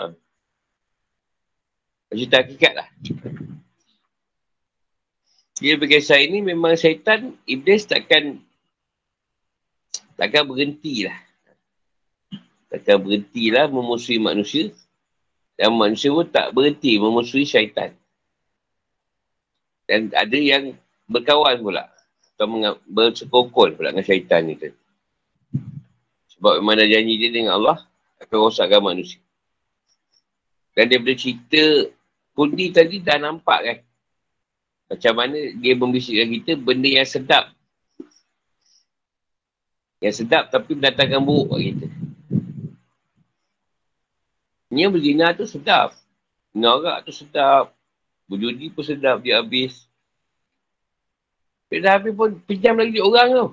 Cerita 2.13 2.41
hakikat 2.41 2.73
lah. 2.73 2.87
Dia 5.59 5.75
berkisah 5.75 6.23
ini 6.23 6.39
memang 6.39 6.79
syaitan, 6.79 7.35
iblis 7.43 7.83
takkan 7.83 8.39
takkan 10.15 10.47
berhenti 10.47 11.03
lah. 11.03 11.19
Takkan 12.71 13.03
berhenti 13.03 13.51
lah 13.51 13.67
memusuhi 13.67 14.23
manusia. 14.23 14.71
Dan 15.59 15.75
manusia 15.75 16.15
pun 16.15 16.23
tak 16.23 16.55
berhenti 16.55 16.95
memusuhi 16.95 17.43
syaitan. 17.43 17.91
Dan 19.83 20.15
ada 20.15 20.37
yang 20.39 20.79
berkawan 21.11 21.59
pula. 21.59 21.91
Atau 22.39 22.47
bersekongkol 22.87 23.75
pula 23.75 23.91
dengan 23.91 24.07
syaitan 24.07 24.47
ni. 24.47 24.55
Sebab 26.39 26.63
memang 26.63 26.79
dah 26.79 26.87
janji 26.87 27.19
dia 27.19 27.35
dengan 27.35 27.59
Allah 27.59 27.83
akan 28.23 28.47
rosakkan 28.47 28.79
manusia. 28.79 29.19
Dan 30.71 30.87
boleh 30.87 31.19
cerita 31.19 31.91
Kundi 32.31 32.71
tadi 32.71 33.03
dah 33.03 33.19
nampak 33.19 33.59
kan. 33.67 33.77
Macam 34.89 35.13
mana 35.13 35.37
dia 35.61 35.73
membisikkan 35.77 36.27
kita 36.33 36.57
benda 36.57 36.89
yang 36.89 37.05
sedap. 37.05 37.53
Yang 40.01 40.25
sedap 40.25 40.49
tapi 40.49 40.73
mendatangkan 40.73 41.21
buruk 41.21 41.53
kat 41.53 41.61
kita. 41.61 41.87
Ni 44.73 44.85
yang 44.85 44.93
berzina 44.93 45.29
tu 45.37 45.45
sedap. 45.45 45.93
Norak 46.57 47.05
tu 47.05 47.13
sedap. 47.13 47.73
Berjudi 48.25 48.73
pun 48.73 48.81
sedap 48.81 49.21
dia 49.21 49.37
habis. 49.37 49.85
Dia 51.69 51.85
dah 51.85 51.91
habis 52.01 52.13
pun 52.17 52.41
pinjam 52.49 52.73
lagi 52.73 52.97
orang 52.97 53.29
tu. 53.29 53.47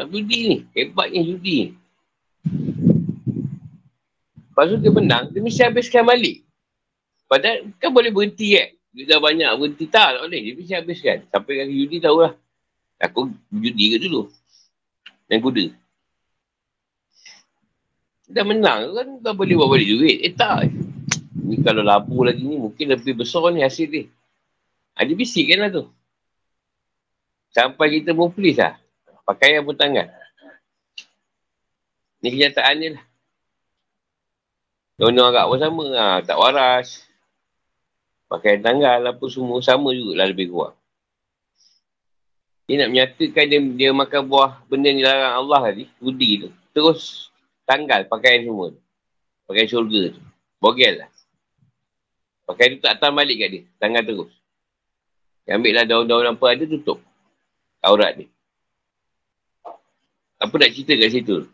Nak 0.00 0.06
judi 0.08 0.38
ni. 0.48 0.56
Hebatnya 0.72 1.20
judi. 1.20 1.76
Lepas 4.48 4.64
tu 4.72 4.76
dia 4.80 4.92
menang, 4.92 5.24
dia 5.32 5.40
mesti 5.40 5.60
habiskan 5.64 6.04
balik. 6.04 6.44
Padahal 7.24 7.70
kan 7.80 7.90
boleh 7.94 8.12
berhenti 8.12 8.58
kan. 8.58 8.79
Dia 8.90 9.04
dah 9.06 9.18
banyak 9.22 9.50
berhenti. 9.54 9.86
Tak, 9.86 10.18
tak 10.18 10.22
boleh. 10.26 10.40
Dia 10.42 10.52
mesti 10.58 10.74
habiskan. 10.74 11.18
Sampai 11.30 11.62
kaki 11.62 11.74
judi 11.74 11.96
tahulah. 12.02 12.34
Aku 13.00 13.30
judi 13.54 13.84
ke 13.94 13.96
dulu. 14.02 14.28
Main 15.30 15.40
kuda. 15.40 15.64
Dah 18.30 18.46
menang 18.46 18.94
kan 18.94 19.08
tak 19.22 19.34
boleh 19.34 19.54
buat 19.58 19.68
balik 19.74 19.88
duit. 19.90 20.18
Eh 20.22 20.34
tak. 20.34 20.70
Ni 21.34 21.58
kalau 21.62 21.82
labu 21.82 22.22
lagi 22.22 22.42
ni 22.42 22.58
mungkin 22.58 22.94
lebih 22.94 23.18
besar 23.18 23.46
ni 23.50 23.62
hasil 23.62 23.90
dia. 23.90 24.06
Ha, 24.94 25.06
dia 25.06 25.18
bisik 25.18 25.50
kan 25.50 25.66
lah 25.66 25.70
tu. 25.70 25.84
Sampai 27.50 27.98
kita 27.98 28.14
muflis 28.14 28.58
lah. 28.58 28.78
Pakaian 29.26 29.66
pun 29.66 29.74
tangan. 29.74 30.06
Ni 32.22 32.30
kenyataan 32.30 32.74
dia 32.78 32.90
lah. 32.98 33.04
Donor 35.00 35.34
agak 35.34 35.46
pun 35.50 35.58
sama 35.58 35.84
lah. 35.90 36.14
Tak 36.22 36.38
waras. 36.38 37.09
Pakai 38.30 38.62
tanggal 38.62 39.02
apa 39.02 39.24
semua 39.26 39.58
sama 39.58 39.90
jugalah 39.90 40.30
lebih 40.30 40.54
kurang. 40.54 40.78
Dia 42.70 42.86
nak 42.86 42.94
menyatakan 42.94 43.44
dia, 43.50 43.58
dia 43.58 43.90
makan 43.90 44.30
buah 44.30 44.62
benda 44.70 44.94
ni 44.94 45.02
larang 45.02 45.42
Allah 45.42 45.74
tadi, 45.74 45.90
budi 45.98 46.46
tu. 46.46 46.48
Terus 46.70 47.34
tanggal 47.66 48.06
pakaian 48.06 48.46
semua. 48.46 48.70
Pakai 49.50 49.66
syurga 49.66 50.14
tu. 50.14 50.22
Bogel 50.62 51.02
lah. 51.02 51.10
Pakai 52.46 52.78
tu 52.78 52.78
tak 52.78 53.02
tahan 53.02 53.18
balik 53.18 53.42
kat 53.42 53.48
dia. 53.50 53.62
Tanggal 53.82 54.06
terus. 54.06 54.30
Dia 55.42 55.58
ambil 55.58 55.72
lah 55.74 55.84
daun-daun 55.90 56.30
apa 56.30 56.44
ada 56.54 56.62
tutup. 56.70 57.02
Aurat 57.82 58.14
dia. 58.14 58.30
Apa 60.38 60.54
nak 60.54 60.70
cerita 60.70 60.94
kat 60.94 61.10
situ? 61.10 61.50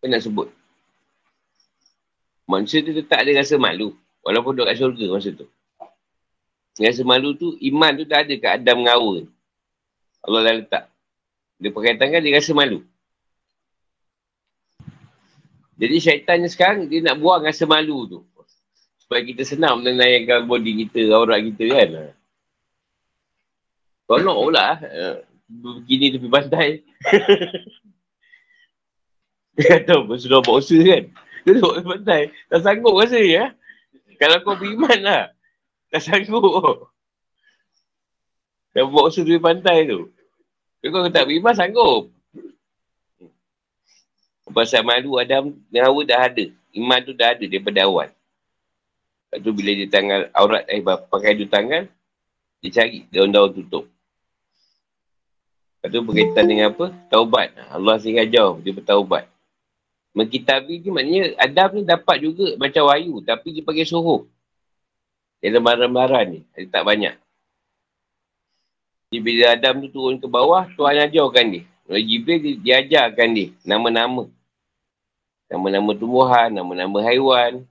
Apa 0.00 0.04
nak 0.08 0.24
sebut? 0.24 0.48
Manusia 2.48 2.80
tu 2.80 2.96
tak 3.04 3.28
ada 3.28 3.36
rasa 3.36 3.60
malu. 3.60 3.92
Walaupun 4.28 4.52
duduk 4.52 4.68
kat 4.68 4.76
syurga 4.76 5.08
masa 5.08 5.32
tu. 5.32 5.48
Rasa 6.76 7.00
malu 7.00 7.32
tu, 7.32 7.56
iman 7.72 7.96
tu 7.96 8.04
dah 8.04 8.20
ada 8.20 8.34
kat 8.36 8.60
Adam 8.60 8.84
dengan 8.84 9.24
Allah 10.20 10.40
dah 10.44 10.52
letak. 10.52 10.84
Dia 11.56 11.72
pakai 11.72 11.96
tangan, 11.96 12.20
dia 12.20 12.36
rasa 12.36 12.52
malu. 12.52 12.84
Jadi 15.80 15.96
syaitan 15.96 16.44
ni 16.44 16.52
sekarang, 16.52 16.84
dia 16.92 17.00
nak 17.00 17.16
buang 17.16 17.40
rasa 17.40 17.64
malu 17.64 18.04
tu. 18.04 18.20
Supaya 19.00 19.24
kita 19.24 19.48
senang 19.48 19.80
menayangkan 19.80 20.44
body 20.44 20.84
kita, 20.84 21.08
aurat 21.16 21.40
kita 21.40 21.64
kan. 21.72 21.88
Tolong 24.04 24.52
pula. 24.52 24.76
Begini 25.48 26.12
tepi 26.12 26.28
pantai. 26.28 26.84
Dia 29.56 29.80
kata, 29.80 30.04
sudah 30.20 30.44
buat 30.44 30.60
usaha 30.60 30.84
kan. 30.84 31.04
Duduk 31.48 31.80
tepi 31.80 31.88
pantai. 31.96 32.22
Tak 32.52 32.60
sanggup 32.60 33.00
rasa 33.00 33.16
ya. 33.24 33.56
Kalau 34.18 34.42
kau 34.42 34.58
beriman 34.58 34.98
lah. 35.00 35.22
Tak 35.88 36.02
sanggup. 36.04 36.90
Dah 38.76 38.84
buat 38.84 39.08
usul 39.08 39.24
di 39.24 39.40
pantai 39.40 39.88
tu. 39.88 40.10
Kalau 40.84 41.06
kau 41.06 41.14
tak 41.14 41.24
beriman, 41.24 41.54
sanggup. 41.54 42.12
Pasal 44.48 44.82
malu 44.82 45.16
Adam 45.20 45.54
dan 45.70 45.86
Hawa 45.86 46.00
dah 46.02 46.20
ada. 46.26 46.44
Iman 46.72 47.00
tu 47.04 47.12
dah 47.12 47.36
ada 47.36 47.44
daripada 47.44 47.84
awal. 47.84 48.08
Lepas 49.28 49.38
tu 49.44 49.50
bila 49.52 49.70
dia 49.76 49.88
tangan 49.92 50.20
aurat 50.32 50.64
eh 50.72 50.80
pakai 50.82 51.36
tu 51.36 51.44
tangan, 51.44 51.84
dia 52.64 52.70
cari 52.72 53.04
daun-daun 53.12 53.52
tutup. 53.52 53.84
Lepas 55.78 55.88
tu 55.92 56.00
berkaitan 56.00 56.44
dengan 56.48 56.72
apa? 56.72 56.90
Taubat. 57.12 57.52
Allah 57.68 57.96
sehingga 58.00 58.24
jauh 58.24 58.56
dia 58.64 58.72
bertaubat. 58.72 59.28
Mengkitabi 60.18 60.82
ni 60.82 60.90
maknanya 60.90 61.22
Adam 61.38 61.78
ni 61.78 61.86
dapat 61.86 62.18
juga 62.18 62.58
macam 62.58 62.90
wahyu 62.90 63.22
tapi 63.22 63.54
dia 63.54 63.62
pakai 63.62 63.86
suruh. 63.86 64.26
Dia 65.38 65.54
lembaran-lembaran 65.54 66.26
ni. 66.26 66.40
Dia 66.58 66.66
tak 66.66 66.82
banyak. 66.82 67.14
Jadi 69.08 69.18
bila 69.22 69.54
Adam 69.54 69.86
tu 69.86 69.88
turun 69.94 70.18
ke 70.18 70.26
bawah, 70.26 70.66
Tuhan 70.74 71.06
ajarkan 71.06 71.46
dia. 71.54 71.62
Oleh 71.86 72.02
Jibril 72.02 72.42
dia, 72.42 72.58
dia 72.58 72.74
ajarkan 72.82 73.28
dia 73.30 73.48
nama-nama. 73.62 74.26
Nama-nama 75.46 75.90
tumbuhan, 75.94 76.50
nama-nama 76.50 76.98
haiwan. 77.06 77.62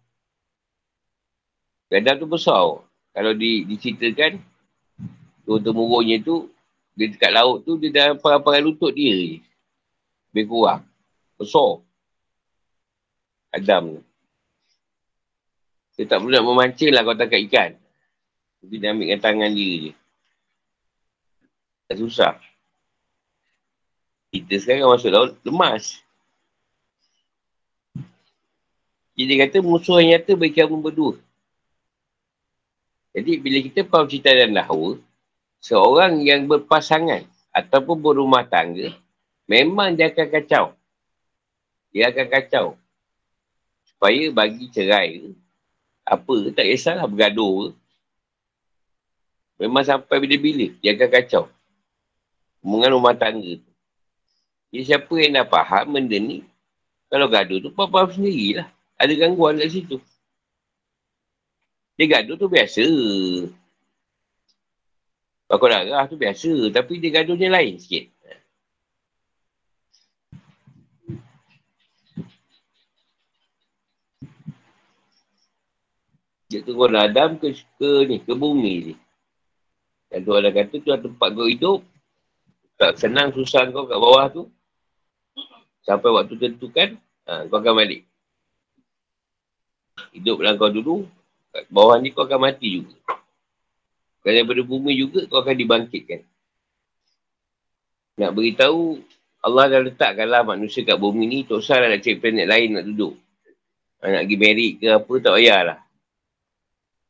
Adam 1.92 2.16
tu 2.16 2.28
besar. 2.32 2.80
Kalau 3.12 3.34
di, 3.36 3.68
diceritakan, 3.68 4.40
turun-temurunnya 5.44 6.24
tu, 6.24 6.48
dia 6.96 7.12
dekat 7.12 7.32
laut 7.36 7.68
tu, 7.68 7.76
dia 7.76 7.92
dah 7.92 8.08
pakai 8.18 8.64
lutut 8.64 8.96
dia. 8.96 9.38
Lebih 10.32 10.46
kurang. 10.48 10.88
Besar. 11.38 11.86
Adam 13.58 13.98
tu. 13.98 14.02
Dia 15.98 16.06
tak 16.06 16.22
nak 16.22 16.46
memancing 16.46 16.94
lah 16.94 17.02
kau 17.02 17.18
tangkap 17.18 17.42
ikan. 17.50 17.74
Dia 18.62 18.78
dia 18.78 18.90
ambil 18.94 19.10
dengan 19.10 19.22
tangan 19.22 19.50
dia 19.50 19.74
je. 19.90 19.94
Tak 21.90 21.98
susah. 21.98 22.34
Kita 24.30 24.54
sekarang 24.62 24.94
masuk 24.94 25.10
laut, 25.10 25.32
lemas. 25.42 25.98
Jadi 29.18 29.26
dia 29.26 29.50
kata 29.50 29.58
musuh 29.66 29.98
yang 29.98 30.14
nyata 30.14 30.38
bagi 30.38 30.54
kamu 30.54 30.78
berdua. 30.78 31.18
Jadi 33.18 33.42
bila 33.42 33.58
kita 33.66 33.82
faham 33.90 34.06
cerita 34.06 34.30
dan 34.30 34.54
dahulu, 34.54 35.02
seorang 35.58 36.22
yang 36.22 36.46
berpasangan 36.46 37.26
ataupun 37.50 37.98
berumah 37.98 38.46
tangga, 38.46 38.94
memang 39.50 39.98
dia 39.98 40.14
akan 40.14 40.28
kacau. 40.30 40.66
Dia 41.90 42.14
akan 42.14 42.28
kacau 42.30 42.78
supaya 43.98 44.30
bagi 44.30 44.70
cerai 44.70 45.34
apa 46.06 46.54
tak 46.54 46.70
kisahlah 46.70 47.10
bergaduh 47.10 47.74
ke. 47.74 49.66
Memang 49.66 49.82
sampai 49.82 50.22
bila-bila, 50.22 50.70
dia 50.78 50.94
akan 50.94 51.10
kacau. 51.10 51.50
Hubungan 52.62 52.94
rumah 52.94 53.18
tangga 53.18 53.58
tu. 53.58 53.72
Jadi 54.70 54.84
siapa 54.86 55.14
yang 55.18 55.42
dah 55.42 55.50
faham 55.50 55.98
benda 55.98 56.14
ni, 56.22 56.46
kalau 57.10 57.26
gaduh 57.26 57.58
tu, 57.58 57.74
faham 57.74 58.06
sendirilah. 58.14 58.70
ada 59.02 59.14
gangguan 59.18 59.58
kat 59.58 59.74
situ. 59.74 59.98
Dia 61.98 62.06
gaduh 62.06 62.38
tu 62.38 62.46
biasa. 62.46 62.86
Bakul 65.50 65.74
darah 65.74 66.06
tu 66.06 66.22
biasa. 66.22 66.70
Tapi 66.70 67.02
dia 67.02 67.10
gaduhnya 67.18 67.50
lain 67.50 67.82
sikit. 67.82 68.14
Dia 76.48 76.64
turun 76.64 76.96
Adam 76.96 77.36
ke, 77.36 77.52
ke 77.76 78.08
ni, 78.08 78.24
ke 78.24 78.32
bumi 78.32 78.74
ni. 78.92 78.96
Dan 80.08 80.24
tu 80.24 80.32
ada 80.32 80.48
kata 80.48 80.80
tu 80.80 80.88
tempat 80.88 81.28
kau 81.36 81.44
hidup. 81.44 81.84
Tak 82.80 82.96
senang 82.96 83.36
susah 83.36 83.68
kau 83.68 83.84
kat 83.84 84.00
bawah 84.00 84.32
tu. 84.32 84.44
Sampai 85.84 86.08
waktu 86.12 86.40
tentukan, 86.40 86.96
ha, 87.28 87.44
kau 87.52 87.60
akan 87.60 87.74
balik. 87.76 88.08
Hidup 90.16 90.40
dalam 90.40 90.56
kau 90.56 90.72
dulu, 90.72 91.04
kat 91.52 91.68
bawah 91.68 92.00
ni 92.00 92.16
kau 92.16 92.24
akan 92.24 92.40
mati 92.40 92.80
juga. 92.80 92.96
Kalau 94.24 94.32
daripada 94.32 94.62
bumi 94.64 94.96
juga, 94.96 95.28
kau 95.28 95.44
akan 95.44 95.56
dibangkitkan. 95.56 96.24
Nak 98.24 98.32
beritahu, 98.32 99.04
Allah 99.44 99.64
dah 99.68 99.82
letakkanlah 99.84 100.48
manusia 100.48 100.88
kat 100.88 100.96
bumi 100.96 101.28
ni, 101.28 101.40
tak 101.44 101.60
usah 101.60 101.84
nak 101.84 102.00
cari 102.00 102.16
planet 102.16 102.48
lain 102.48 102.70
nak 102.72 102.86
duduk. 102.88 103.20
Nak 104.00 104.24
pergi 104.24 104.38
merit 104.40 104.74
ke 104.80 104.88
apa, 104.96 105.14
tak 105.20 105.34
payahlah. 105.36 105.87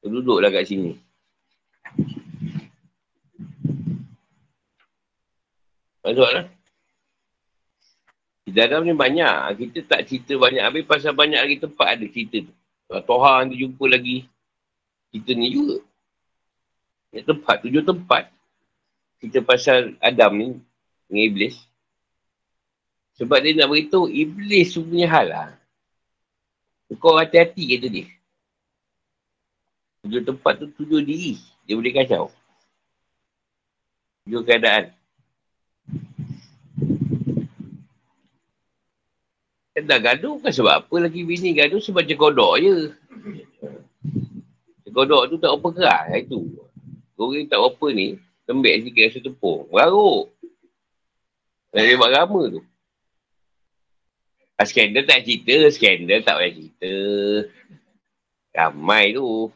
Duduklah 0.07 0.49
kat 0.49 0.65
sini. 0.65 0.95
Masuk 6.07 6.29
lah. 6.31 6.47
Di 8.47 8.55
dalam 8.55 8.87
ni 8.87 8.95
banyak. 8.95 9.59
Kita 9.59 9.79
tak 9.83 10.07
cerita 10.07 10.39
banyak. 10.39 10.63
Habis 10.63 10.87
pasal 10.87 11.11
banyak 11.11 11.35
lagi 11.35 11.57
tempat 11.59 11.87
ada 11.99 12.05
cerita 12.07 12.47
tu. 12.47 12.53
Toha 12.87 13.43
nanti 13.43 13.59
jumpa 13.59 13.83
lagi. 13.91 14.23
Kita 15.11 15.35
ni 15.35 15.51
juga. 15.51 15.83
Ya, 17.11 17.23
tempat, 17.27 17.59
tujuh 17.63 17.83
tempat. 17.83 18.31
Cerita 19.19 19.43
pasal 19.43 19.99
Adam 19.99 20.31
ni. 20.39 20.47
Dengan 21.11 21.23
Iblis. 21.27 21.55
Sebab 23.19 23.43
dia 23.43 23.57
nak 23.59 23.67
beritahu 23.73 24.07
Iblis 24.07 24.79
punya 24.79 25.07
hal 25.11 25.27
lah. 25.27 25.49
Kau 27.03 27.19
hati-hati 27.19 27.75
kata 27.75 27.87
dia. 27.91 28.07
Tujuh 30.05 30.21
tempat 30.21 30.59
tu 30.61 30.67
tujuh 30.77 31.01
diri. 31.01 31.39
Dia 31.65 31.73
boleh 31.79 31.93
kacau. 31.95 32.29
Tujuh 34.27 34.41
keadaan. 34.43 34.93
Kan 39.77 39.83
dah 39.85 39.99
gaduh 40.01 40.41
kan 40.41 40.49
sebab 40.49 40.73
apa 40.81 40.95
lagi 41.05 41.21
bini 41.21 41.53
gaduh 41.53 41.77
sebab 41.77 42.01
cekodok 42.01 42.53
je. 42.57 42.75
Cekodok 44.89 45.23
tu 45.29 45.35
tak 45.37 45.53
apa 45.53 45.67
keras 45.69 46.05
itu. 46.17 46.49
Goreng 47.17 47.45
tak 47.49 47.61
apa 47.61 47.85
ni. 47.93 48.17
Tembek 48.47 48.85
sikit 48.85 49.03
rasa 49.09 49.19
tepung. 49.19 49.67
Beraruk. 49.67 50.31
Dari 51.73 51.99
buat 51.99 52.13
rama 52.15 52.41
tu. 52.47 52.61
Ah, 54.57 54.65
skandal 54.65 55.05
tak 55.05 55.27
cerita. 55.27 55.69
Skandal 55.69 56.25
tak 56.25 56.41
payah 56.41 56.53
cerita. 56.57 56.93
Ramai 58.55 59.13
tu. 59.13 59.53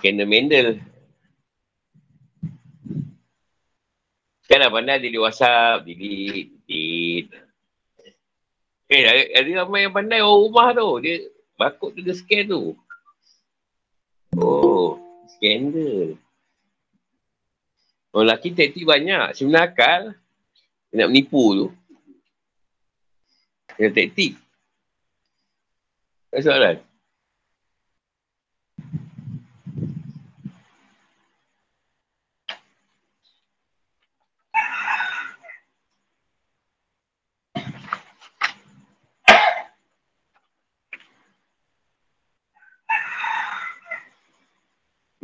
Kena 0.00 0.24
Mendel. 0.24 0.80
Sekarang 4.46 4.72
pandai 4.72 5.02
dia 5.02 5.10
di 5.10 5.18
WhatsApp, 5.18 5.82
delete, 5.82 6.54
delete. 6.64 7.34
Eh, 8.86 9.02
ada, 9.02 9.22
ada 9.42 9.50
ramai 9.66 9.82
yang 9.82 9.94
pandai 9.94 10.22
orang 10.22 10.42
rumah 10.46 10.68
tu. 10.70 10.88
Dia 11.02 11.14
bakut 11.58 11.90
tu 11.90 12.00
dia 12.06 12.14
scan 12.14 12.46
tu. 12.46 12.78
Oh, 14.38 15.02
skandal. 15.34 16.14
Orang 18.14 18.30
lelaki 18.30 18.54
taktik 18.54 18.86
banyak. 18.86 19.34
Sebenarnya 19.34 19.66
akal. 19.66 20.02
Nak 20.94 21.08
menipu 21.10 21.44
tu. 21.52 21.66
Dia 23.74 23.90
taktik. 23.90 24.38
Tak 26.30 26.40
soalan. 26.46 26.85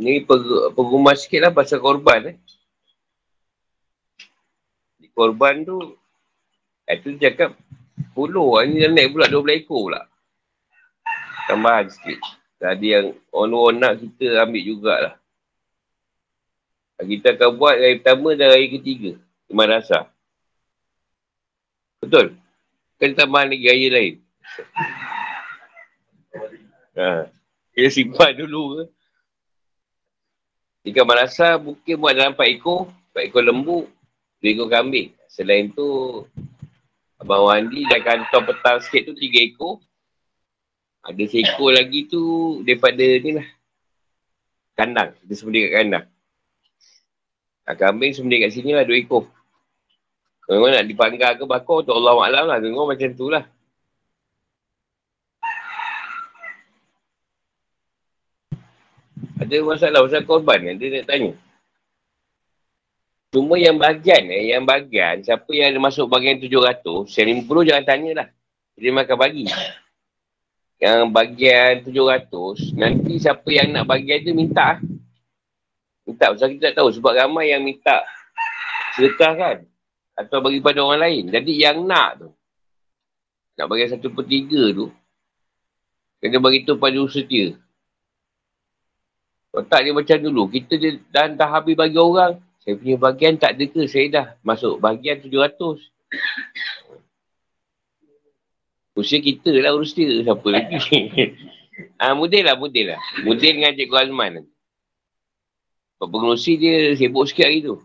Ni 0.03 0.27
pengumuman 0.75 1.15
sikit 1.15 1.47
lah 1.47 1.53
pasal 1.55 1.79
korban 1.79 2.35
eh. 2.35 2.37
Korban 5.15 5.63
tu, 5.63 5.95
itu 6.89 7.15
cakap 7.23 7.55
puluh. 8.17 8.59
Ini 8.67 8.89
dah 8.89 8.91
naik 8.91 9.15
pula 9.15 9.31
12 9.31 9.63
ekor 9.63 9.81
pula. 9.87 10.01
Tambahan 11.47 11.87
sikit. 11.87 12.19
Tadi 12.59 12.87
yang 12.95 13.15
on-on 13.31 13.79
nak 13.79 14.03
kita 14.03 14.43
ambil 14.43 14.63
jugalah. 14.63 15.15
Kita 17.03 17.35
akan 17.35 17.51
buat 17.59 17.75
hari 17.79 17.99
pertama 17.99 18.39
dan 18.39 18.55
hari 18.55 18.71
ketiga. 18.71 19.19
Cuma 19.51 19.67
rasa. 19.67 20.07
Betul? 21.99 22.39
Kan 22.99 23.19
tambahan 23.19 23.51
lagi 23.51 23.67
raya 23.67 23.89
lain. 23.91 24.15
Ha. 26.95 27.27
Kita 27.75 27.89
simpan 27.91 28.39
dulu 28.39 28.63
ke. 28.79 28.85
Jika 30.83 31.07
merasa 31.07 31.55
mungkin 31.63 31.95
buat 32.03 32.15
dalam 32.15 32.35
4 32.35 32.59
ekor, 32.59 32.91
4 33.15 33.31
ekor 33.31 33.43
lembu, 33.47 33.87
2 34.43 34.55
ekor 34.59 34.67
kambing. 34.67 35.15
Selain 35.31 35.71
tu, 35.71 35.87
Abang 37.23 37.47
Wandi 37.47 37.87
dah 37.87 38.03
kantong 38.03 38.51
petang 38.51 38.83
sikit 38.83 39.11
tu 39.11 39.15
3 39.15 39.47
ekor. 39.47 39.79
Ada 41.07 41.23
seekor 41.27 41.71
lagi 41.75 42.11
tu 42.11 42.23
daripada 42.67 42.99
ni 42.99 43.39
lah. 43.39 43.47
Kandang. 44.75 45.15
Dia 45.23 45.35
sembunyi 45.39 45.71
kat 45.71 45.73
kandang. 45.83 46.07
Nah, 47.63 47.75
kambing 47.79 48.11
sembunyi 48.15 48.43
kat 48.43 48.51
sini 48.51 48.75
lah 48.75 48.83
2 48.83 49.07
ekor. 49.07 49.31
Kalau 50.43 50.67
nak 50.67 50.83
dipanggar 50.83 51.39
ke 51.39 51.47
bakar 51.47 51.87
tu 51.87 51.95
Allah 51.95 52.19
Alam 52.27 52.45
lah. 52.51 52.59
Dengar 52.59 52.91
macam 52.91 53.11
tu 53.15 53.31
lah. 53.31 53.47
Ada 59.43 59.57
masalah 59.67 60.07
pasal 60.07 60.23
korban 60.23 60.59
yang 60.63 60.77
dia 60.79 61.03
nak 61.03 61.07
tanya. 61.11 61.33
Cuma 63.33 63.57
yang 63.57 63.81
bagian 63.81 64.29
eh, 64.29 64.53
yang 64.53 64.63
bagian, 64.63 65.25
siapa 65.25 65.49
yang 65.51 65.73
ada 65.73 65.81
masuk 65.81 66.07
bagian 66.07 66.37
700, 66.37 66.85
yang 67.17 67.29
50 67.49 67.69
jangan 67.69 67.85
tanyalah. 67.89 68.29
Dia 68.77 68.93
makan 68.93 69.17
bagi. 69.17 69.49
Yang 70.77 71.01
bagian 71.11 71.73
700, 71.81 72.77
nanti 72.77 73.13
siapa 73.17 73.49
yang 73.49 73.73
nak 73.73 73.89
bagian 73.89 74.21
tu 74.21 74.37
minta. 74.37 74.79
Minta, 76.05 76.35
pasal 76.35 76.55
kita 76.55 76.71
tak 76.71 76.85
tahu 76.85 76.93
sebab 76.93 77.13
ramai 77.17 77.57
yang 77.57 77.65
minta 77.65 78.05
sedekah 79.01 79.33
kan. 79.35 79.57
Atau 80.13 80.45
bagi 80.45 80.61
pada 80.61 80.85
orang 80.85 81.01
lain. 81.09 81.25
Jadi 81.33 81.53
yang 81.57 81.89
nak 81.89 82.21
tu, 82.21 82.29
nak 83.57 83.67
bagi 83.67 83.89
satu 83.89 84.13
per 84.13 84.29
tiga 84.29 84.77
tu, 84.77 84.93
kena 86.21 86.37
bagi 86.37 86.69
tu 86.69 86.77
pada 86.77 87.01
usaha 87.01 87.25
dia. 87.25 87.57
Kalau 89.53 89.69
tak 89.69 89.85
dia 89.85 89.93
macam 89.93 90.17
dulu, 90.17 90.49
kita 90.49 90.81
dia 90.81 90.97
dah, 91.13 91.29
dah 91.29 91.49
habis 91.61 91.77
bagi 91.77 92.01
orang, 92.01 92.41
saya 92.65 92.73
punya 92.81 92.97
bagian 92.97 93.37
tak 93.37 93.53
ada 93.53 93.65
ke? 93.69 93.85
Saya 93.85 94.07
dah 94.09 94.27
masuk 94.41 94.81
bagian 94.81 95.21
700. 95.21 95.93
Usia 98.97 99.21
kita 99.21 99.53
lah 99.61 99.77
urus 99.77 99.93
dia. 99.93 100.25
Siapa 100.25 100.47
lagi? 100.49 100.81
ah, 102.01 102.17
model 102.17 102.49
lah, 102.49 102.57
model 102.57 102.97
lah. 102.97 103.01
Model 103.29 103.53
dengan 103.61 103.77
Cikgu 103.77 103.97
Azman. 104.09 104.33
Sebab 106.01 106.09
pengurusi 106.09 106.57
dia 106.57 106.97
sibuk 106.97 107.29
sikit 107.29 107.45
hari 107.45 107.61
tu. 107.61 107.77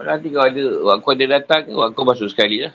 Nanti 0.00 0.32
kalau 0.32 0.48
ada, 0.48 0.64
waktu 0.96 1.08
ada 1.20 1.26
datang 1.36 1.60
ke, 1.68 1.72
waktu 1.76 2.00
masuk 2.00 2.28
sekali 2.32 2.64
lah. 2.64 2.72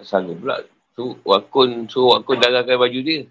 Tak 0.00 0.08
sanggup 0.08 0.40
pula. 0.40 0.64
Tu 0.96 1.12
wakun, 1.28 1.84
suruh 1.92 2.16
wakun 2.16 2.40
darahkan 2.40 2.80
baju 2.80 3.04
dia. 3.04 3.20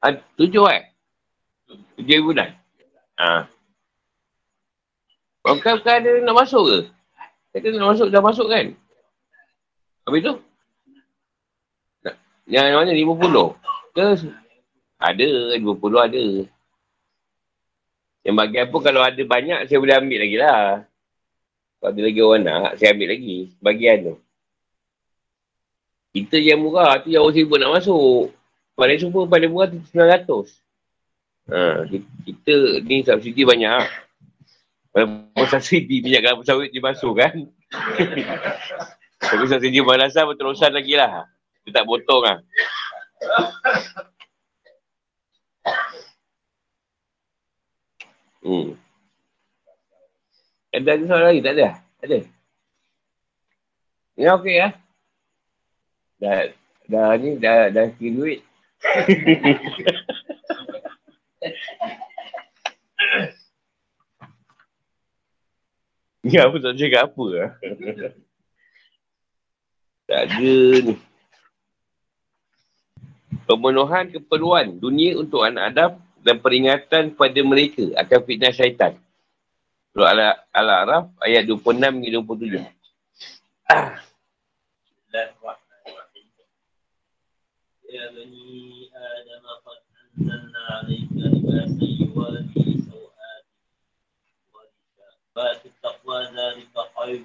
ha, 0.00 0.16
tujuh 0.40 0.64
eh? 0.72 0.88
Tujuh 2.00 2.32
dah? 2.32 2.48
Ha. 3.20 3.44
Bukan, 5.44 5.76
bukan 5.76 5.92
ada 5.92 6.24
nak 6.24 6.40
masuk 6.40 6.64
ke? 6.64 6.88
Kata 7.52 7.68
nak 7.76 7.92
masuk, 7.92 8.08
dah 8.08 8.24
masuk 8.24 8.48
kan? 8.48 8.72
Habis 10.08 10.24
tu? 10.24 10.40
Yang 12.48 12.80
mana 12.80 12.96
lima 12.96 13.12
puluh? 13.12 13.52
Ke? 13.92 14.16
Ada, 14.96 15.60
lima 15.60 15.76
puluh 15.76 16.00
ada. 16.00 16.48
Yang 18.24 18.36
bagi 18.40 18.56
apa 18.56 18.76
kalau 18.80 19.04
ada 19.04 19.20
banyak, 19.20 19.68
saya 19.68 19.76
boleh 19.76 20.00
ambil 20.00 20.24
lagi 20.24 20.40
lah. 20.40 20.88
Kalau 21.82 21.98
ada 21.98 22.00
lagi 22.06 22.20
orang 22.22 22.42
nak, 22.46 22.78
saya 22.78 22.94
ambil 22.94 23.10
lagi. 23.10 23.50
Bagian 23.58 23.96
tu. 24.06 24.14
Kita 26.14 26.38
yang 26.38 26.62
murah 26.62 27.02
tu 27.02 27.10
yang 27.10 27.26
orang 27.26 27.34
sibuk 27.34 27.58
nak 27.58 27.74
masuk. 27.74 28.30
Paling 28.78 29.02
semua 29.02 29.26
paling 29.26 29.50
murah 29.50 29.66
tu 29.66 29.82
900. 29.90 30.62
Ha, 31.50 31.82
kita 32.22 32.54
ni 32.86 33.02
subsidi 33.02 33.42
banyak. 33.42 33.82
Walaupun 34.94 35.46
subsidi 35.50 35.98
minyak 36.06 36.22
kelapa 36.22 36.46
sawit 36.46 36.70
dimasuk 36.70 37.18
kan. 37.18 37.50
Tapi 39.34 39.44
subsidi 39.50 39.82
malasan 39.82 40.30
berterusan 40.30 40.70
lagi 40.70 40.94
lah. 40.94 41.26
Kita 41.66 41.82
tak 41.82 41.86
potong 41.90 42.22
lah. 42.22 42.38
Hmm. 48.46 48.78
Ada 50.72 50.88
ada 50.96 51.04
soalan 51.04 51.26
lagi? 51.28 51.40
Tak 51.44 51.52
ada? 51.52 51.68
Ada? 52.00 52.18
Ya 54.16 54.30
okey 54.40 54.54
ya. 54.56 54.68
Dah, 56.16 56.40
dah 56.88 57.08
ni, 57.20 57.30
dah, 57.36 57.68
dah 57.68 57.84
sikit 57.92 58.12
duit. 58.16 58.40
Ya, 66.22 66.46
apa 66.46 66.54
tak 66.62 66.78
cakap 66.78 67.10
apa 67.10 67.24
lah. 67.34 67.50
tak 70.06 70.20
ada 70.30 70.54
ni. 70.86 70.94
Pemenuhan 73.42 74.06
keperluan 74.06 74.78
dunia 74.78 75.18
untuk 75.18 75.42
anak 75.42 75.74
Adam 75.74 75.98
dan 76.22 76.38
peringatan 76.38 77.10
kepada 77.10 77.40
mereka 77.42 77.90
akan 77.98 78.20
fitnah 78.22 78.54
syaitan. 78.54 78.94
Surah 79.93 80.35
Al-A'raf 80.53 81.09
ayat 81.25 81.49
26 81.49 82.05
hingga 82.05 82.21
27. 82.21 82.61
Ya 87.87 88.03
bani 88.13 88.91
Adam 88.93 89.45
qad 89.65 89.79
anzalna 89.97 90.61
'alaika 90.83 91.23
libasan 91.33 91.79
yuwari 91.79 92.83
sawat 92.83 93.43
wa 94.53 94.61
libasu 94.67 95.69
taqwa 95.81 96.17
dhalika 96.35 96.81
khair 96.93 97.23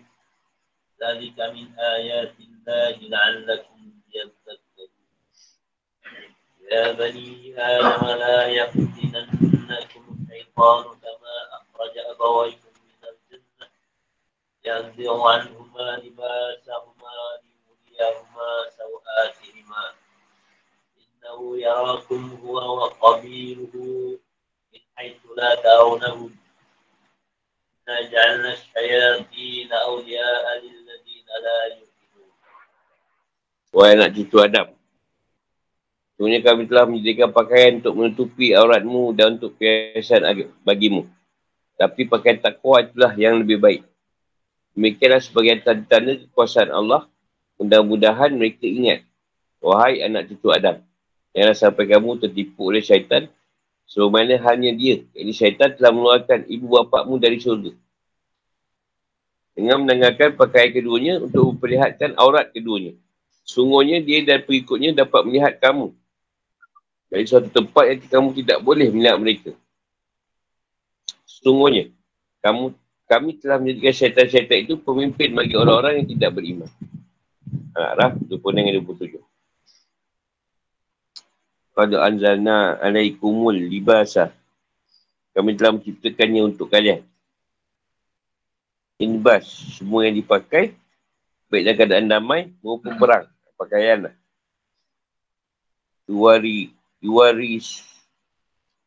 dhalika 1.03 1.45
min 1.53 1.66
ayatin 1.76 2.62
Allahi 2.62 3.05
la'allakum 3.11 3.80
yattaqun 4.14 4.91
Ya 6.70 6.95
bani 6.97 7.53
Adam 7.59 8.01
la 8.22 8.35
yaftinannakum 8.49 9.53
الشيطان 10.33 10.85
كما 10.85 11.35
أخرج 11.53 11.66
أبويكم 12.12 12.72
من 12.87 13.09
الجنة 13.09 13.66
ينزع 14.64 15.28
عنهما 15.28 15.97
لباسهما 15.97 17.14
ليريهما 17.43 18.51
سوآتهما 18.78 19.85
إنه 20.99 21.59
يراكم 21.59 22.39
هو 22.45 22.57
وقبيله 22.76 23.70
من 24.72 24.80
حيث 24.97 25.20
لا 25.37 25.55
ترونهم 25.55 26.37
إنا 27.89 28.01
جعلنا 28.11 28.53
الشياطين 28.53 29.72
أولياء 29.72 30.59
للذين 30.59 31.26
لا 31.45 31.59
يؤمنون 31.66 31.91
Wahai 33.72 33.97
anak 33.97 34.12
cucu 34.12 34.37
Adam, 34.37 34.68
Sebenarnya 36.12 36.45
kami 36.45 36.68
telah 36.68 36.85
menyediakan 36.85 37.33
pakaian 37.33 37.80
untuk 37.80 37.95
menutupi 37.97 38.53
auratmu 38.53 39.16
dan 39.16 39.41
untuk 39.41 39.57
perhiasan 39.57 40.53
bagimu. 40.61 41.09
Tapi 41.78 42.09
pakaian 42.09 42.41
takwa 42.41 42.82
itulah 42.82 43.13
yang 43.13 43.38
lebih 43.38 43.61
baik. 43.61 43.82
Demikianlah 44.73 45.21
sebagai 45.21 45.61
tanda-tanda 45.61 46.17
kekuasaan 46.25 46.73
Allah. 46.73 47.05
Mudah-mudahan 47.61 48.34
mereka 48.34 48.65
ingat. 48.65 49.05
Wahai 49.61 50.01
anak 50.01 50.30
cucu 50.30 50.49
Adam. 50.53 50.82
Janganlah 51.34 51.57
sampai 51.57 51.86
kamu 51.86 52.09
tertipu 52.17 52.73
oleh 52.73 52.82
syaitan. 52.82 53.30
Sebagaimana 53.86 54.41
hanya 54.49 54.73
dia. 54.73 55.05
Jadi 55.13 55.32
syaitan 55.34 55.69
telah 55.73 55.93
mengeluarkan 55.93 56.49
ibu 56.49 56.65
bapakmu 56.65 57.21
dari 57.21 57.38
syurga. 57.38 57.71
Dengan 59.53 59.86
menanggalkan 59.86 60.38
pakaian 60.38 60.69
keduanya 60.69 61.13
untuk 61.21 61.55
memperlihatkan 61.55 62.17
aurat 62.17 62.49
keduanya. 62.53 62.93
Sungguhnya 63.47 64.03
dia 64.03 64.21
dan 64.28 64.43
pengikutnya 64.43 64.93
dapat 64.93 65.23
melihat 65.25 65.55
kamu 65.57 65.95
dari 67.07 67.23
suatu 67.23 67.47
tempat 67.47 67.84
yang 67.88 67.99
kamu 68.03 68.30
tidak 68.43 68.59
boleh 68.59 68.88
melihat 68.91 69.17
mereka. 69.17 69.51
Sesungguhnya, 71.38 71.94
kamu 72.42 72.74
kami 73.06 73.38
telah 73.38 73.62
menjadikan 73.62 73.94
syaitan-syaitan 73.94 74.66
itu 74.66 74.74
pemimpin 74.82 75.38
bagi 75.38 75.54
orang-orang 75.54 76.02
yang 76.02 76.08
tidak 76.18 76.34
beriman. 76.34 76.70
Araf 77.78 78.18
26 78.26 78.42
dan 78.42 78.74
27. 78.82 79.22
Pada 81.78 81.96
anzalna 82.10 82.82
alaikumul 82.82 83.54
libasa. 83.54 84.34
Kami 85.38 85.54
telah 85.54 85.78
menciptakannya 85.78 86.42
untuk 86.42 86.74
kalian. 86.74 87.06
Inbas, 88.98 89.78
semua 89.78 90.10
yang 90.10 90.18
dipakai, 90.18 90.74
baik 91.54 91.64
dalam 91.70 91.78
keadaan 91.78 92.08
damai 92.10 92.50
maupun 92.66 92.98
perang. 92.98 93.30
Pakaian 93.54 94.10
lah. 94.10 94.16
Tuwari 96.10 96.74
yuwaris 96.98 97.86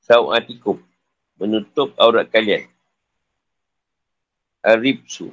sawatikum 0.02 0.89
menutup 1.40 1.96
aurat 1.96 2.28
kalian. 2.28 2.68
Aribsu. 4.60 5.32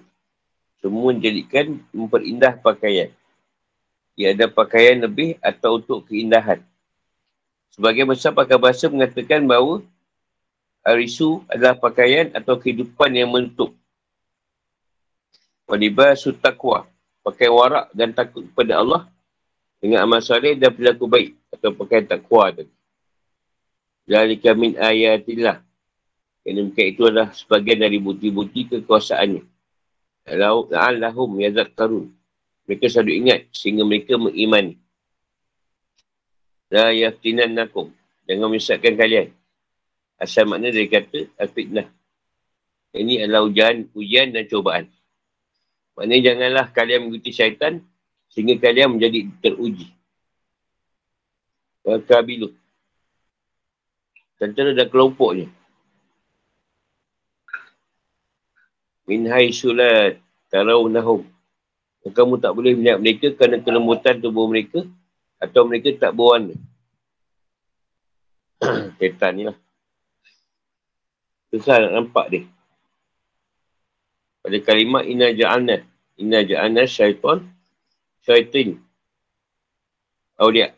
Semua 0.80 1.12
menjadikan 1.12 1.84
memperindah 1.92 2.56
pakaian. 2.64 3.12
Ia 4.16 4.32
ada 4.32 4.48
pakaian 4.48 5.04
lebih 5.04 5.36
atau 5.44 5.78
untuk 5.78 6.08
keindahan. 6.08 6.64
Sebagai 7.76 8.08
besar 8.08 8.32
pakar 8.32 8.58
bahasa 8.58 8.88
mengatakan 8.88 9.44
bahawa 9.44 9.84
arisu 10.82 11.44
adalah 11.52 11.76
pakaian 11.76 12.32
atau 12.32 12.56
kehidupan 12.56 13.12
yang 13.12 13.30
menutup. 13.30 13.76
Walibasu 15.68 16.32
taqwa. 16.32 16.88
Pakai 17.22 17.52
warak 17.52 17.92
dan 17.92 18.16
takut 18.16 18.48
kepada 18.48 18.80
Allah 18.80 19.04
dengan 19.84 20.08
amal 20.08 20.24
soleh 20.24 20.56
dan 20.56 20.72
perilaku 20.72 21.12
baik 21.12 21.36
atau 21.52 21.76
pakaian 21.76 22.08
takwa 22.08 22.56
tadi. 22.56 22.72
Zalika 24.08 24.56
min 24.56 24.80
ayatillah. 24.80 25.67
Yang 26.48 26.56
demikian 26.64 26.88
itu 26.96 27.02
adalah 27.12 27.30
sebagian 27.36 27.84
dari 27.84 28.00
bukti-bukti 28.00 28.72
kekuasaannya. 28.72 29.44
La'allahum 30.32 31.44
yazakkarun. 31.44 32.08
Mereka 32.64 32.88
selalu 32.88 33.12
ingat 33.20 33.52
sehingga 33.52 33.84
mereka 33.84 34.16
mengimani. 34.16 34.80
La 36.72 36.96
yaftinan 36.96 37.52
nakum. 37.52 37.92
Jangan 38.32 38.48
menyesatkan 38.48 38.96
kalian. 38.96 39.36
Asal 40.16 40.48
makna 40.48 40.72
dari 40.72 40.88
kata 40.88 41.28
al-fitnah. 41.36 41.92
Ini 42.96 43.28
adalah 43.28 43.44
ujian, 43.44 43.92
ujian 43.92 44.32
dan 44.32 44.48
cobaan. 44.48 44.88
Maknanya 46.00 46.32
janganlah 46.32 46.66
kalian 46.72 47.00
mengikuti 47.08 47.36
syaitan 47.36 47.84
sehingga 48.32 48.56
kalian 48.56 48.96
menjadi 48.96 49.28
teruji. 49.44 49.92
Kabilu. 51.84 52.56
Tentera 54.40 54.72
dan 54.72 54.88
kelompoknya. 54.88 55.48
Min 59.08 59.24
hai 59.32 59.56
sulat 59.56 60.20
tarawnahum. 60.52 61.24
Kamu 62.08 62.40
tak 62.40 62.56
boleh 62.56 62.76
melihat 62.76 63.00
mereka 63.00 63.28
kerana 63.36 63.60
kelembutan 63.64 64.20
tubuh 64.20 64.48
mereka 64.48 64.84
atau 65.40 65.68
mereka 65.68 65.92
tak 65.96 66.12
berwarna. 66.16 66.56
Ketan 69.00 69.32
ni 69.36 69.44
lah. 69.48 69.58
Susah 71.52 71.84
nak 71.84 71.94
nampak 71.96 72.26
dia. 72.32 72.44
Pada 74.44 74.58
kalimat 74.64 75.04
inna 75.04 75.32
ja'alna. 75.32 75.84
Inna 76.20 76.44
ja'alna 76.44 76.84
syaitan. 76.88 77.44
Syaitin. 78.24 78.80
Aulia. 80.40 80.72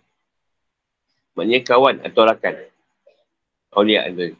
Maksudnya 1.33 1.59
kawan 1.65 2.01
atau 2.05 2.21
rakan. 2.25 2.55
Aulia 3.73 4.05
tadi. 4.09 4.33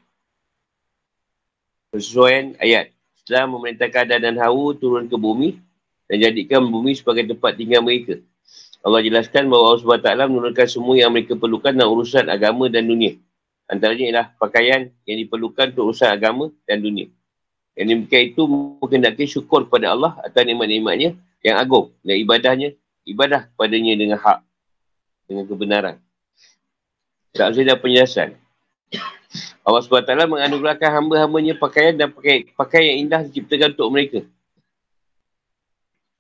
Persesuaian 1.89 2.53
ayat. 2.61 2.93
Setelah 3.29 3.45
memerintahkan 3.45 4.09
Adam 4.09 4.21
dan 4.25 4.35
Hawa 4.41 4.73
turun 4.73 5.05
ke 5.05 5.13
bumi 5.13 5.61
dan 6.09 6.17
jadikan 6.17 6.65
bumi 6.65 6.97
sebagai 6.97 7.29
tempat 7.29 7.53
tinggal 7.61 7.85
mereka. 7.85 8.17
Allah 8.81 9.05
jelaskan 9.05 9.45
bahawa 9.45 9.77
Allah 9.77 10.01
SWT 10.01 10.33
menurunkan 10.33 10.65
semua 10.65 10.97
yang 10.97 11.13
mereka 11.13 11.37
perlukan 11.37 11.69
dalam 11.69 11.93
urusan 11.93 12.25
agama 12.25 12.65
dan 12.73 12.89
dunia. 12.89 13.21
Antaranya 13.69 14.05
ialah 14.09 14.25
pakaian 14.33 14.89
yang 15.05 15.17
diperlukan 15.21 15.77
untuk 15.77 15.93
urusan 15.93 16.09
agama 16.09 16.49
dan 16.65 16.81
dunia. 16.81 17.05
Yang 17.77 18.01
demikian 18.01 18.23
itu 18.33 18.41
mengendaki 18.49 19.29
syukur 19.29 19.69
kepada 19.69 19.93
Allah 19.93 20.17
atas 20.25 20.41
nikmat-nikmatnya 20.49 21.13
yang 21.45 21.61
agung 21.61 21.93
dan 22.01 22.17
ibadahnya, 22.17 22.73
ibadah 23.05 23.45
kepadanya 23.53 23.93
dengan 23.93 24.17
hak, 24.17 24.41
dengan 25.29 25.45
kebenaran. 25.45 25.95
Tak 27.37 27.53
ada 27.53 27.77
penjelasan. 27.77 28.33
Allah 29.69 29.85
SWT 29.85 30.09
menganugerahkan 30.25 30.89
hamba-hambanya 30.89 31.53
pakaian 31.53 31.93
dan 31.93 32.09
pakai, 32.09 32.49
pakaian 32.57 32.89
yang 32.89 32.99
indah 33.05 33.21
diciptakan 33.21 33.77
untuk 33.77 33.89
mereka. 33.93 34.19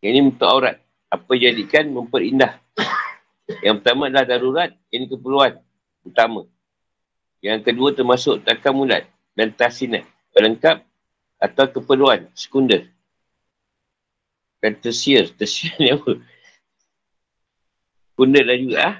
Yang 0.05 0.11
ini 0.13 0.19
untuk 0.29 0.45
aurat. 0.45 0.77
Apa 1.09 1.33
jadikan 1.33 1.89
memperindah. 1.89 2.61
Yang 3.65 3.81
pertama 3.81 4.05
adalah 4.05 4.29
darurat. 4.29 4.69
Ini 4.93 5.09
keperluan 5.09 5.57
utama. 6.05 6.45
Yang 7.41 7.73
kedua 7.73 7.89
termasuk 7.97 8.45
takamulat 8.45 9.09
dan 9.33 9.49
tasinat. 9.49 10.05
Pelengkap 10.29 10.85
atau 11.41 11.65
keperluan 11.65 12.29
sekunder. 12.37 12.85
Dan 14.61 14.77
tersier. 14.77 15.25
Tersier 15.33 15.73
ni 15.81 15.89
apa? 15.89 16.21
Sekunder 18.13 18.45
dah 18.45 18.57
juga 18.61 18.77
ah. 18.85 18.95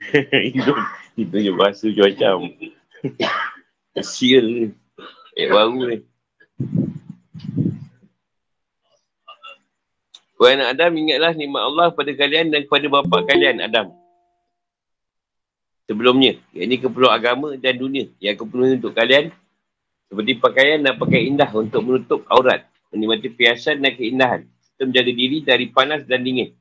itu, 0.48 0.72
je 1.16 1.52
bahasa 1.56 1.88
macam. 1.88 2.52
Tersier 3.94 4.44
ni. 4.44 4.66
Eh, 5.36 5.48
baru 5.48 5.88
ni. 5.88 5.98
Wahai 10.40 10.56
anak 10.56 10.68
Adam, 10.72 10.92
ingatlah 10.96 11.32
nikmat 11.36 11.62
Allah 11.68 11.86
kepada 11.92 12.12
kalian 12.16 12.46
dan 12.48 12.64
kepada 12.64 12.86
bapa 12.88 13.16
kalian, 13.28 13.60
Adam. 13.60 13.92
Sebelumnya, 15.84 16.40
ini 16.56 16.80
keperluan 16.80 17.12
agama 17.12 17.48
dan 17.60 17.76
dunia 17.76 18.08
yang 18.22 18.40
keperluan 18.40 18.80
untuk 18.80 18.96
kalian 18.96 19.34
seperti 20.08 20.40
pakaian 20.40 20.80
dan 20.80 20.96
pakai 20.96 21.28
indah 21.28 21.50
untuk 21.52 21.84
menutup 21.84 22.24
aurat, 22.32 22.64
menikmati 22.88 23.30
piasan 23.30 23.84
dan 23.84 23.92
keindahan, 23.94 24.40
serta 24.64 24.88
menjaga 24.88 25.12
diri 25.12 25.38
dari 25.44 25.66
panas 25.68 26.08
dan 26.08 26.24
dingin. 26.24 26.56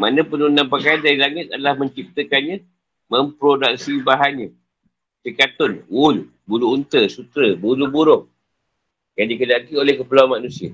Mana 0.00 0.24
penurunan 0.24 0.66
pakaian 0.66 0.98
dari 0.98 1.20
langit 1.20 1.52
adalah 1.52 1.76
menciptakannya, 1.76 2.64
memproduksi 3.12 4.00
bahannya. 4.00 4.50
Sekatun, 5.26 5.82
wool, 5.90 6.30
bulu 6.46 6.78
unta, 6.78 7.02
sutra, 7.10 7.58
bulu 7.58 7.90
burung 7.90 8.30
yang 9.18 9.26
dikedaki 9.26 9.74
oleh 9.74 9.98
keperluan 9.98 10.38
manusia. 10.38 10.70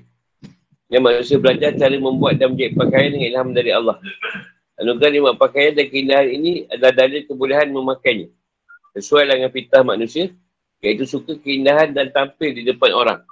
Yang 0.93 1.03
manusia 1.09 1.37
belajar 1.41 1.73
cara 1.73 1.97
membuat 1.97 2.37
dan 2.37 2.53
menjahit 2.53 2.77
pakaian 2.77 3.09
dengan 3.17 3.29
ilham 3.33 3.49
dari 3.57 3.73
Allah. 3.73 3.97
Anugerah 4.77 5.09
nikmat 5.09 5.35
pakaian 5.41 5.73
dan 5.73 5.89
keindahan 5.89 6.29
ini 6.29 6.69
adalah 6.69 6.93
dalil 6.93 7.25
kebolehan 7.25 7.73
memakainya. 7.73 8.29
Sesuai 8.93 9.25
dengan 9.25 9.49
fitah 9.49 9.81
manusia, 9.81 10.29
iaitu 10.85 11.09
suka 11.09 11.33
keindahan 11.41 11.97
dan 11.97 12.13
tampil 12.13 12.53
di 12.53 12.69
depan 12.69 12.93
orang. 12.93 13.25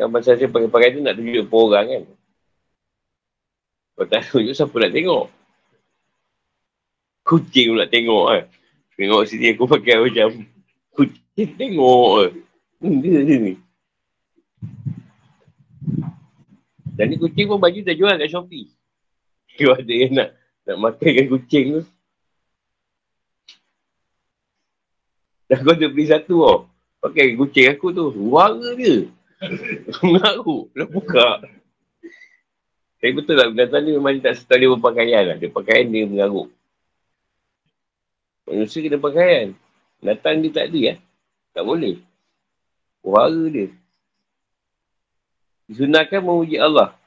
Kan 0.00 0.08
masa 0.08 0.32
saya 0.32 0.48
pakai 0.48 0.72
pakaian 0.72 0.96
tu 0.96 1.04
nak 1.04 1.12
tunjuk 1.20 1.44
ke 1.44 1.56
orang 1.60 1.86
kan. 1.92 2.02
Kalau 4.00 4.06
tak 4.08 4.22
tunjuk, 4.32 4.56
siapa 4.56 4.76
nak 4.80 4.92
tengok? 4.96 5.26
Kucing 7.20 7.76
pula 7.76 7.84
tengok 7.84 8.24
kan. 8.32 8.44
Tengok 9.00 9.24
sini 9.24 9.56
aku 9.56 9.64
pakai 9.64 9.96
macam 9.96 10.44
kucing 10.92 11.56
tengok. 11.56 12.36
Benda 12.76 13.16
ni. 13.24 13.56
Dan 17.00 17.08
ni 17.08 17.16
kucing 17.16 17.48
pun 17.48 17.56
baju 17.56 17.80
dah 17.80 17.96
jual 17.96 18.12
kat 18.20 18.28
Shopee. 18.28 18.68
Kau 19.56 19.72
ada 19.72 19.88
yang 19.88 20.12
nak, 20.12 20.36
nak 20.68 20.76
makankan 20.76 21.32
kucing 21.32 21.80
tu. 21.80 21.82
Dah 25.48 25.64
kau 25.64 25.72
beli 25.72 26.04
satu 26.04 26.36
tau. 26.44 26.58
Pakai 27.00 27.40
kucing 27.40 27.72
aku 27.72 27.96
tu. 27.96 28.12
Suara 28.12 28.76
dia. 28.76 29.08
Mengaku. 30.04 30.68
Dah 30.76 30.84
buka. 30.84 31.40
Tapi 33.00 33.16
betul 33.16 33.40
lah. 33.40 33.48
Binatang 33.48 33.80
ni 33.80 33.96
memang 33.96 34.20
tak 34.20 34.36
serta 34.36 34.60
dia 34.60 34.68
berpakaian 34.68 35.24
lah. 35.24 35.36
Dia 35.40 35.48
pakaian 35.48 35.88
dia 35.88 36.04
mengaruk. 36.04 36.52
Manusia 38.50 38.82
kena 38.82 38.98
pakaian. 38.98 39.54
Binatang 40.02 40.42
dia 40.42 40.50
tak 40.50 40.66
ada 40.74 40.78
ya. 40.78 40.94
Tak 41.54 41.62
boleh. 41.62 42.02
Suara 42.98 43.42
dia. 43.46 43.70
Disunahkan 45.70 46.18
memuji 46.18 46.58
Allah. 46.58 46.98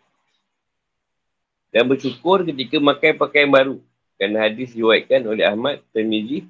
Dan 1.75 1.91
bersyukur 1.91 2.47
ketika 2.47 2.79
makan 2.79 3.19
pakaian 3.19 3.51
baru. 3.51 3.83
Kerana 4.15 4.47
hadis 4.47 4.71
diwaitkan 4.71 5.19
oleh 5.27 5.43
Ahmad, 5.43 5.83
Tirmizi 5.91 6.47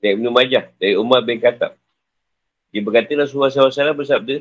dan 0.00 0.16
Ibn 0.16 0.32
Majah 0.32 0.72
dari 0.80 0.96
Umar 0.96 1.20
bin 1.20 1.36
Khattab. 1.36 1.76
Dia 2.72 2.80
berkata 2.80 3.12
Rasulullah 3.20 3.52
SAW 3.52 3.92
bersabda, 3.92 4.40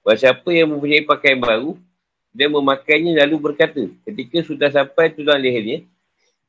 Bahawa 0.00 0.16
siapa 0.16 0.48
yang 0.56 0.72
mempunyai 0.72 1.04
pakaian 1.04 1.36
baru, 1.36 1.76
dia 2.32 2.48
memakainya 2.48 3.12
lalu 3.26 3.52
berkata, 3.52 3.92
ketika 4.08 4.40
sudah 4.40 4.72
sampai 4.72 5.12
tulang 5.12 5.36
lehernya, 5.36 5.84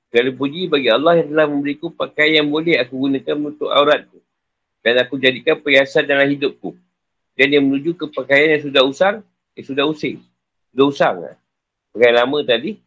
Segala 0.10 0.30
puji 0.34 0.66
bagi 0.66 0.90
Allah 0.90 1.22
yang 1.22 1.30
telah 1.30 1.48
memberiku 1.48 1.94
pakaian 1.94 2.42
yang 2.42 2.50
boleh 2.50 2.82
aku 2.82 2.98
gunakan 2.98 3.36
untuk 3.46 3.70
auratku. 3.70 4.18
Dan 4.82 4.98
aku 4.98 5.22
jadikan 5.22 5.62
perhiasan 5.62 6.10
dalam 6.10 6.26
hidupku. 6.26 6.74
Dan 7.38 7.54
yang 7.54 7.64
menuju 7.70 7.94
ke 7.94 8.06
pakaian 8.10 8.58
yang 8.58 8.64
sudah 8.66 8.84
usang, 8.84 9.22
Eh, 9.60 9.66
sudah 9.68 9.84
using. 9.92 10.24
Sudah 10.72 10.86
usang 10.88 11.16
lah. 11.20 11.36
Pakai 11.92 12.16
lama 12.16 12.40
tadi. 12.48 12.80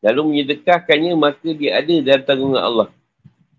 Lalu 0.00 0.20
menyedekahkannya, 0.32 1.12
maka 1.12 1.52
dia 1.52 1.76
ada 1.76 1.94
dalam 2.00 2.22
tanggungan 2.24 2.62
Allah. 2.64 2.88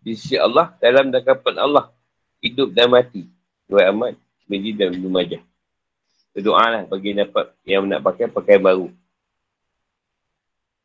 Di 0.02 0.18
sisi 0.18 0.34
Allah, 0.34 0.74
dalam 0.82 1.14
dakapan 1.14 1.62
Allah. 1.62 1.94
Hidup 2.42 2.74
dan 2.74 2.90
mati. 2.90 3.30
Dua 3.70 3.94
amat, 3.94 4.18
Medi 4.50 4.74
dan 4.74 4.98
Ibn 4.98 5.06
Majah. 5.14 5.46
Berdoa 6.34 6.66
lah 6.74 6.84
bagi 6.90 7.14
dapat 7.14 7.54
yang 7.70 7.86
nak 7.86 8.02
pakai, 8.02 8.26
pakai 8.26 8.58
baru. 8.58 8.90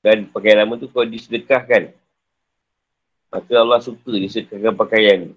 Dan 0.07 0.31
pakai 0.31 0.55
lama 0.55 0.79
tu 0.79 0.87
kalau 0.87 1.03
disedekahkan. 1.03 1.91
Maka 3.27 3.53
Allah 3.59 3.83
suka 3.83 4.15
disedekahkan 4.15 4.79
pakaian. 4.79 5.35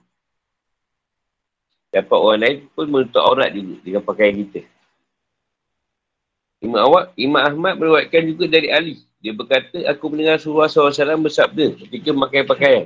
Dapat 1.89 2.17
orang 2.21 2.41
lain 2.45 2.57
pun 2.77 2.85
menutup 2.85 3.25
aurat 3.25 3.49
juga 3.49 3.81
dengan 3.81 4.05
pakaian 4.05 4.37
kita. 4.45 4.61
Imam 6.61 6.85
Awak, 6.85 7.17
Imam 7.17 7.41
Ahmad 7.41 7.73
meruatkan 7.81 8.21
juga 8.29 8.45
dari 8.45 8.69
Ali. 8.69 9.01
Dia 9.17 9.33
berkata, 9.33 9.89
aku 9.89 10.05
mendengar 10.13 10.37
Rasulullah 10.37 10.69
SAW 10.69 11.17
bersabda 11.17 11.65
ketika 11.81 12.13
memakai 12.13 12.45
pakaian. 12.45 12.85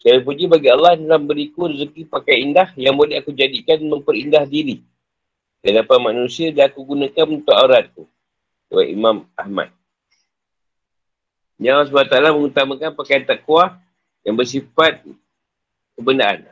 Saya 0.00 0.24
puji 0.24 0.48
bagi 0.48 0.72
Allah 0.72 0.96
dalam 0.96 1.28
beriku 1.28 1.68
rezeki 1.68 2.08
pakai 2.08 2.40
indah 2.40 2.72
yang 2.80 2.96
boleh 2.96 3.20
aku 3.20 3.36
jadikan 3.36 3.84
memperindah 3.84 4.48
diri. 4.48 4.80
Dan 5.60 5.84
dapat 5.84 5.98
manusia 6.00 6.48
dan 6.56 6.72
aku 6.72 6.88
gunakan 6.88 7.26
untuk 7.36 7.52
auratku. 7.52 8.08
Tuan 8.72 8.86
Imam 8.88 9.16
Ahmad. 9.36 9.77
Yang 11.58 11.90
Allah 11.90 12.06
SWT 12.06 12.38
mengutamakan 12.38 12.90
pakaian 12.94 13.26
takwa 13.26 13.82
yang 14.22 14.38
bersifat 14.38 15.02
kebenaran. 15.98 16.46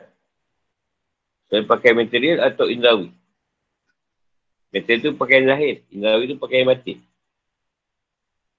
Saya 1.47 1.63
pakai 1.63 1.95
material 1.95 2.43
atau 2.43 2.67
indrawi. 2.67 3.15
Kata 4.67 4.99
tu 4.99 5.15
pakaian 5.15 5.47
lahir. 5.47 5.79
Indrawi 5.87 6.27
tu 6.27 6.35
pakaian 6.35 6.67
batin. 6.67 6.99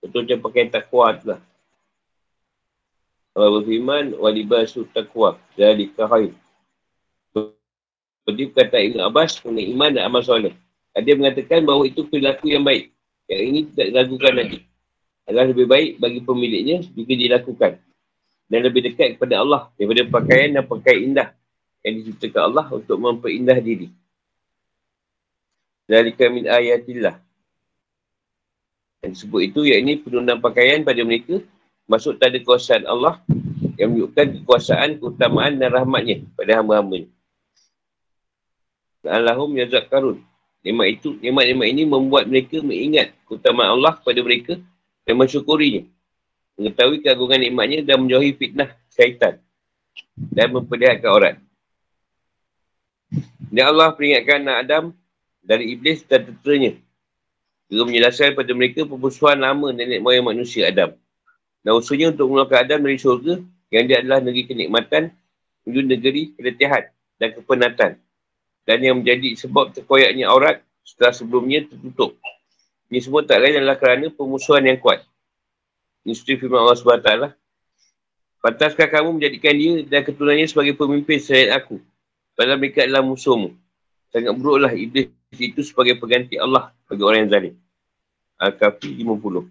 Betul 0.00 0.24
macam 0.24 0.40
pakaian 0.48 0.68
takwa 0.72 1.06
tu 1.20 1.24
lah. 1.36 1.40
Allah 3.36 3.60
berfirman, 3.60 4.16
walibasu 4.16 4.88
takwa. 4.88 5.36
Dari 5.52 5.92
kahayu. 5.92 6.32
Seperti 7.32 8.42
perkataan 8.52 8.84
Ibn 8.92 9.00
Abbas, 9.08 9.40
mengenai 9.44 9.68
iman 9.72 9.90
dan 9.92 10.02
amal 10.08 10.24
soleh. 10.24 10.56
Dia 10.98 11.14
mengatakan 11.14 11.62
bahawa 11.62 11.86
itu 11.86 12.04
perilaku 12.08 12.50
yang 12.50 12.64
baik. 12.64 12.92
Yang 13.28 13.42
ini 13.44 13.60
tidak 13.72 13.86
diragukan 13.92 14.34
lagi. 14.34 14.58
Adalah 15.28 15.52
lebih 15.52 15.68
baik 15.68 16.00
bagi 16.00 16.24
pemiliknya 16.24 16.80
jika 16.80 17.12
dilakukan. 17.12 17.72
Dan 18.48 18.64
lebih 18.64 18.80
dekat 18.88 19.20
kepada 19.20 19.44
Allah 19.44 19.68
daripada 19.76 20.08
pakaian 20.08 20.48
dan 20.56 20.64
pakaian 20.64 21.00
indah 21.04 21.28
yang 21.84 22.00
diciptakan 22.00 22.42
Allah 22.48 22.66
untuk 22.72 22.96
memperindah 22.96 23.60
diri. 23.60 23.92
Zalika 25.84 26.32
min 26.32 26.48
ayatillah. 26.48 27.20
Dan 29.04 29.12
sebut 29.12 29.52
itu, 29.52 29.68
iaitu 29.68 30.00
penurunan 30.00 30.40
pakaian 30.40 30.80
pada 30.80 31.04
mereka 31.04 31.44
masuk 31.84 32.16
tanda 32.16 32.40
kuasaan 32.40 32.88
Allah 32.88 33.20
yang 33.76 33.92
menunjukkan 33.92 34.42
kekuasaan, 34.42 34.96
keutamaan 34.96 35.60
dan 35.60 35.68
rahmatnya 35.70 36.24
pada 36.34 36.64
hamba-hambanya. 36.64 37.08
Allahum 39.06 39.52
yazak 39.56 39.92
karun. 39.92 40.24
Nikmat 40.66 40.88
itu, 40.98 41.14
nikmat-nikmat 41.22 41.68
ini 41.70 41.82
membuat 41.86 42.26
mereka 42.26 42.58
mengingat 42.64 43.14
keutamaan 43.28 43.78
Allah 43.78 43.94
kepada 44.00 44.20
mereka 44.24 44.52
dan 45.08 45.16
mensyukurinya. 45.16 45.88
Mengetahui 46.60 47.00
keagungan 47.00 47.40
nikmatnya 47.40 47.80
dan 47.80 48.04
menjauhi 48.04 48.36
fitnah 48.36 48.76
syaitan 48.92 49.40
dan 50.12 50.52
memperlihatkan 50.52 51.08
orang. 51.08 51.36
Dan 53.48 53.64
Allah 53.64 53.88
peringatkan 53.96 54.44
anak 54.44 54.56
Adam 54.68 54.84
dari 55.40 55.72
iblis 55.72 56.04
dan 56.04 56.28
tenteranya. 56.28 56.76
Juga 57.72 57.88
menjelaskan 57.88 58.36
kepada 58.36 58.52
mereka 58.52 58.80
permusuhan 58.84 59.40
lama 59.40 59.72
nenek 59.72 60.04
moyang 60.04 60.28
manusia 60.28 60.68
Adam. 60.68 60.92
Dan 61.64 61.72
usulnya 61.72 62.12
untuk 62.12 62.28
mengeluarkan 62.28 62.58
Adam 62.68 62.80
dari 62.84 62.98
syurga 63.00 63.34
yang 63.72 63.84
dia 63.88 64.04
adalah 64.04 64.20
negeri 64.20 64.44
kenikmatan 64.44 65.08
menuju 65.64 65.80
negeri 65.88 66.22
keletihan 66.36 66.84
dan 67.16 67.28
kepenatan. 67.32 67.90
Dan 68.68 68.78
yang 68.84 69.00
menjadi 69.00 69.32
sebab 69.40 69.72
terkoyaknya 69.72 70.28
aurat 70.28 70.60
setelah 70.84 71.12
sebelumnya 71.16 71.64
tertutup. 71.64 72.20
Ini 72.88 72.98
semua 73.04 73.20
tak 73.20 73.44
lain 73.44 73.60
adalah 73.60 73.76
kerana 73.76 74.08
permusuhan 74.08 74.64
yang 74.64 74.80
kuat. 74.80 75.04
Seperti 76.08 76.40
firman 76.40 76.64
Allah 76.64 76.76
SWT. 76.76 77.12
Pantaskah 78.40 78.88
kamu 78.88 79.20
menjadikan 79.20 79.52
dia 79.52 79.84
dan 79.84 80.00
keturunannya 80.08 80.48
sebagai 80.48 80.72
pemimpin 80.72 81.20
selain 81.20 81.52
aku? 81.52 81.76
Padahal 82.32 82.56
mereka 82.56 82.86
adalah 82.86 83.04
musuhmu. 83.04 83.52
Sangat 84.08 84.32
buruklah 84.32 84.72
iblis 84.72 85.12
itu 85.36 85.60
sebagai 85.60 86.00
pengganti 86.00 86.40
Allah 86.40 86.72
bagi 86.88 87.02
orang 87.04 87.28
yang 87.28 87.30
zalim. 87.34 87.54
Al-Kafi 88.40 89.04
50. 89.04 89.44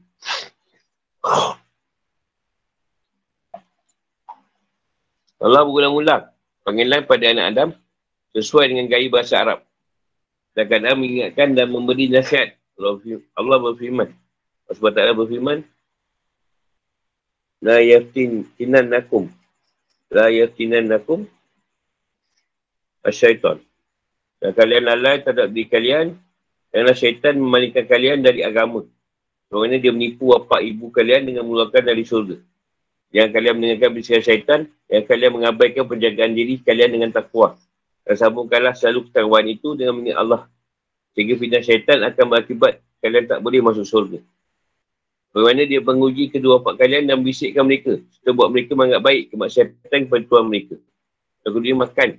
Allah 5.37 5.61
berulang-ulang 5.61 6.33
panggilan 6.65 7.05
pada 7.05 7.25
anak 7.29 7.45
Adam 7.53 7.69
sesuai 8.33 8.73
dengan 8.73 8.89
gaya 8.89 9.05
bahasa 9.13 9.37
Arab. 9.37 9.59
Dan 10.57 10.65
kadang 10.65 10.97
mengingatkan 10.97 11.53
dan 11.53 11.69
memberi 11.69 12.09
nasihat. 12.09 12.56
Allah 12.77 13.57
berfirman. 13.57 14.09
Allah 14.69 14.77
SWT 14.77 15.17
berfirman. 15.17 15.65
La 17.57 17.81
yaftin 17.81 18.45
tinan 18.53 18.93
nakum. 18.93 19.25
La 20.13 20.29
yaftinan 20.29 20.85
nakum. 20.85 21.25
Asyaitan. 23.01 23.57
Dan 24.37 24.53
kalian 24.53 24.85
lalai 24.85 25.25
terhadap 25.25 25.49
diri 25.49 25.65
kalian. 25.65 26.13
Kerana 26.69 26.93
syaitan 26.93 27.33
memalingkan 27.33 27.89
kalian 27.89 28.21
dari 28.21 28.45
agama. 28.45 28.85
Sebenarnya 29.49 29.79
dia 29.81 29.93
menipu 29.95 30.29
bapa 30.37 30.61
ibu 30.61 30.93
kalian 30.93 31.25
dengan 31.25 31.49
mengeluarkan 31.49 31.81
dari 31.81 32.05
surga. 32.05 32.37
Yang 33.09 33.29
kalian 33.33 33.53
mendengarkan 33.57 33.89
bisikan 33.97 34.21
syaitan. 34.21 34.59
Yang 34.85 35.09
kalian 35.09 35.33
mengabaikan 35.33 35.89
penjagaan 35.89 36.37
diri 36.37 36.61
kalian 36.61 36.93
dengan 36.93 37.09
takwa. 37.09 37.57
Dan 38.05 38.15
sambungkanlah 38.21 38.77
selalu 38.77 39.09
ketahuan 39.09 39.49
itu 39.49 39.73
dengan 39.73 39.97
mengingat 39.97 40.21
Allah. 40.21 40.41
Sehingga 41.17 41.33
fitnah 41.33 41.65
syaitan 41.65 41.97
akan 42.05 42.25
berakibat 42.29 42.77
kalian 43.01 43.25
tak 43.25 43.41
boleh 43.41 43.57
masuk 43.65 43.89
surga. 43.89 44.21
Bagaimana 45.33 45.65
dia 45.65 45.81
menguji 45.81 46.29
kedua 46.29 46.61
bapa 46.61 46.77
kalian 46.77 47.09
dan 47.09 47.25
bisikkan 47.25 47.65
mereka. 47.65 47.97
Serta 48.13 48.37
buat 48.37 48.53
mereka 48.53 48.77
menganggap 48.77 49.01
baik 49.01 49.33
kemaksiatan 49.33 49.99
kepada 50.05 50.23
Tuhan 50.29 50.45
mereka. 50.45 50.75
Dan 51.41 51.49
kemudian 51.57 51.77
makan. 51.81 52.09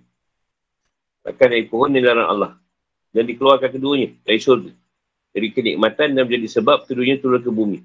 Makan 1.22 1.46
dari 1.46 1.64
pohon 1.70 1.94
dan 1.94 2.02
larang 2.10 2.26
Allah. 2.26 2.52
Dan 3.14 3.22
dikeluarkan 3.30 3.70
keduanya 3.70 4.18
dari 4.26 4.42
surga. 4.42 4.70
Dari 5.30 5.48
kenikmatan 5.54 6.18
dan 6.18 6.22
menjadi 6.26 6.58
sebab 6.58 6.90
keduanya 6.90 7.22
turun 7.22 7.38
ke 7.38 7.50
bumi. 7.54 7.78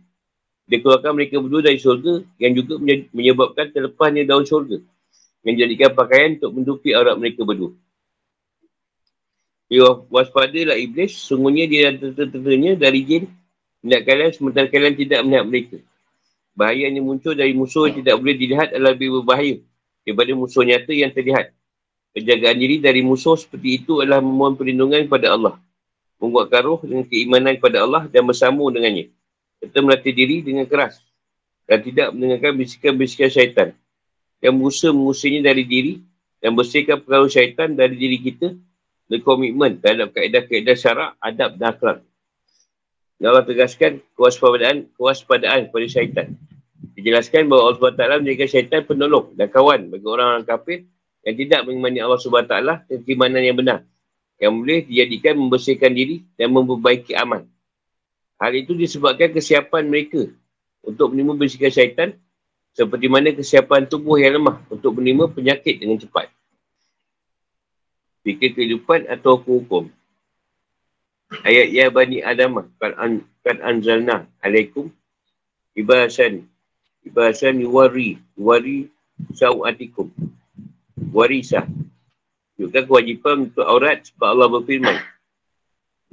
Dia 0.65 0.81
keluarkan 0.81 1.13
mereka 1.13 1.37
berdua 1.37 1.61
dari 1.61 1.77
surga 1.77 2.25
yang 2.41 2.57
juga 2.57 2.81
menyebabkan 3.13 3.69
terlepasnya 3.69 4.25
daun 4.25 4.49
surga. 4.49 4.81
Yang 5.45 5.55
jadikan 5.61 5.89
pakaian 5.93 6.41
untuk 6.41 6.51
menutupi 6.57 6.89
aurat 6.97 7.13
mereka 7.21 7.45
berdua. 7.45 7.77
Ya, 9.73 9.89
waspadalah 10.13 10.77
iblis. 10.77 11.17
Sungguhnya 11.17 11.65
dia 11.65 11.89
dan 11.89 12.13
tentera 12.13 12.77
dari 12.77 13.01
jin. 13.01 13.23
Tidak 13.81 14.01
kalian 14.05 14.29
sementara 14.29 14.69
kalian 14.69 14.93
tidak 14.93 15.25
melihat 15.25 15.45
mereka. 15.49 15.77
Bahaya 16.53 16.93
yang 16.93 17.01
muncul 17.01 17.33
dari 17.33 17.57
musuh 17.57 17.89
yang 17.89 18.05
tidak 18.05 18.21
boleh 18.21 18.37
dilihat 18.37 18.69
adalah 18.77 18.93
lebih 18.93 19.09
berbahaya 19.17 19.57
daripada 20.05 20.31
musuh 20.37 20.61
nyata 20.61 20.93
yang 20.93 21.09
terlihat. 21.09 21.57
Penjagaan 22.13 22.57
diri 22.61 22.77
dari 22.77 23.01
musuh 23.01 23.33
seperti 23.33 23.81
itu 23.81 23.97
adalah 24.05 24.21
memohon 24.21 24.53
perlindungan 24.53 25.09
kepada 25.09 25.33
Allah. 25.33 25.57
Membuat 26.21 26.53
karuh 26.53 26.77
dengan 26.85 27.09
keimanan 27.09 27.57
kepada 27.57 27.81
Allah 27.81 28.05
dan 28.13 28.29
bersambung 28.29 28.69
dengannya. 28.69 29.09
Kita 29.57 29.81
melatih 29.81 30.13
diri 30.13 30.45
dengan 30.45 30.69
keras. 30.69 31.01
Dan 31.65 31.81
tidak 31.81 32.13
mendengarkan 32.13 32.61
bisikan-bisikan 32.61 33.33
syaitan. 33.33 33.73
Yang 34.37 34.53
berusaha 34.53 34.93
mengusirnya 34.93 35.41
dari 35.41 35.65
diri 35.65 35.97
dan 36.37 36.53
bersihkan 36.53 37.01
pengaruh 37.01 37.31
syaitan 37.33 37.73
dari 37.73 37.97
diri 37.97 38.21
kita 38.21 38.53
berkomitmen 39.11 39.79
terhadap 39.83 40.15
kaedah-kaedah 40.15 40.75
syarak, 40.77 41.11
adab 41.19 41.59
dan 41.59 41.67
akhlak. 41.75 41.97
Dan 43.19 43.25
Allah 43.31 43.45
tegaskan 43.47 44.03
kewaspadaan, 44.15 44.91
kewaspadaan 44.95 45.71
kepada 45.71 45.87
syaitan. 45.87 46.27
Dijelaskan 46.93 47.47
bahawa 47.47 47.73
Allah 47.73 47.79
SWT 47.79 48.03
menjadikan 48.21 48.49
syaitan 48.49 48.81
penolong 48.83 49.33
dan 49.33 49.47
kawan 49.47 49.87
bagi 49.89 50.05
orang-orang 50.05 50.45
kafir 50.45 50.79
yang 51.23 51.35
tidak 51.39 51.59
mengimani 51.65 51.99
Allah 52.03 52.19
SWT 52.19 52.53
dan 52.89 52.99
keimanan 53.07 53.41
yang 53.41 53.57
benar. 53.57 53.79
Yang 54.37 54.51
boleh 54.59 54.79
dijadikan 54.85 55.33
membersihkan 55.39 55.91
diri 55.95 56.27
dan 56.35 56.51
memperbaiki 56.51 57.15
aman. 57.15 57.47
Hal 58.41 58.51
itu 58.59 58.75
disebabkan 58.75 59.31
kesiapan 59.31 59.87
mereka 59.87 60.27
untuk 60.83 61.15
menerima 61.15 61.39
bisikan 61.39 61.71
syaitan 61.71 62.09
seperti 62.75 63.07
mana 63.07 63.31
kesiapan 63.31 63.87
tubuh 63.87 64.19
yang 64.19 64.41
lemah 64.41 64.59
untuk 64.67 64.99
menerima 64.99 65.31
penyakit 65.31 65.79
dengan 65.79 65.95
cepat 66.01 66.27
fikir 68.23 68.55
kehidupan 68.55 69.05
atau 69.11 69.37
hukum. 69.37 69.91
Ayat 71.43 71.69
ya 71.75 71.91
bani 71.91 72.23
Adam 72.23 72.63
kan, 72.79 72.93
an, 72.95 73.11
anzalna 73.59 74.25
alaikum 74.39 74.89
ibasan 75.75 76.47
ibasan 77.03 77.59
yuwari 77.59 78.17
yuwari 78.39 78.87
sawatikum 79.35 80.09
warisa. 81.11 81.67
Juga 82.55 82.85
kewajipan 82.85 83.51
untuk 83.51 83.65
aurat 83.65 84.05
sebab 84.07 84.27
Allah 84.29 84.47
berfirman 84.47 84.97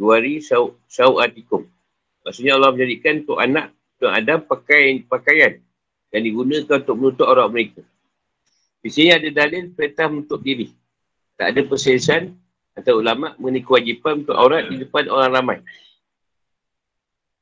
yuwari 0.00 0.42
saw, 0.42 0.72
sawatikum 0.88 1.68
maksudnya 2.24 2.56
Allah 2.56 2.72
menjadikan 2.74 3.22
untuk 3.22 3.38
anak 3.38 3.70
untuk 4.00 4.10
Adam 4.10 4.38
pakaian 4.48 5.04
pakaian 5.04 5.52
yang 6.10 6.22
digunakan 6.24 6.80
untuk 6.80 6.96
menutup 6.96 7.26
aurat 7.28 7.52
mereka. 7.52 7.84
Di 8.80 8.88
sini 8.88 9.12
ada 9.12 9.28
dalil 9.28 9.76
perintah 9.76 10.08
untuk 10.08 10.40
diri 10.40 10.79
tak 11.40 11.56
ada 11.56 11.64
perselisihan 11.64 12.36
atau 12.76 13.00
ulama 13.00 13.32
mengenai 13.40 13.64
kewajipan 13.64 14.28
untuk 14.28 14.36
aurat 14.36 14.68
di 14.68 14.76
depan 14.84 15.08
orang 15.08 15.32
ramai. 15.32 15.58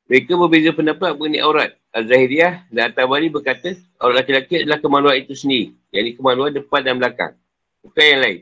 Mereka 0.07 0.39
berbeza 0.39 0.71
pendapat 0.71 1.19
mengenai 1.19 1.43
aurat. 1.43 1.75
Al-Zahiriyah 1.91 2.71
dan 2.71 2.95
At-Tabari 2.95 3.27
berkata, 3.27 3.75
aurat 3.99 4.23
laki-laki 4.23 4.63
adalah 4.63 4.79
kemaluan 4.79 5.19
itu 5.19 5.35
sendiri. 5.35 5.75
Yang 5.91 6.01
ini 6.01 6.11
kemaluan 6.15 6.55
depan 6.55 6.79
dan 6.79 6.95
belakang. 6.95 7.35
Bukan 7.83 8.05
yang 8.07 8.21
lain. 8.23 8.39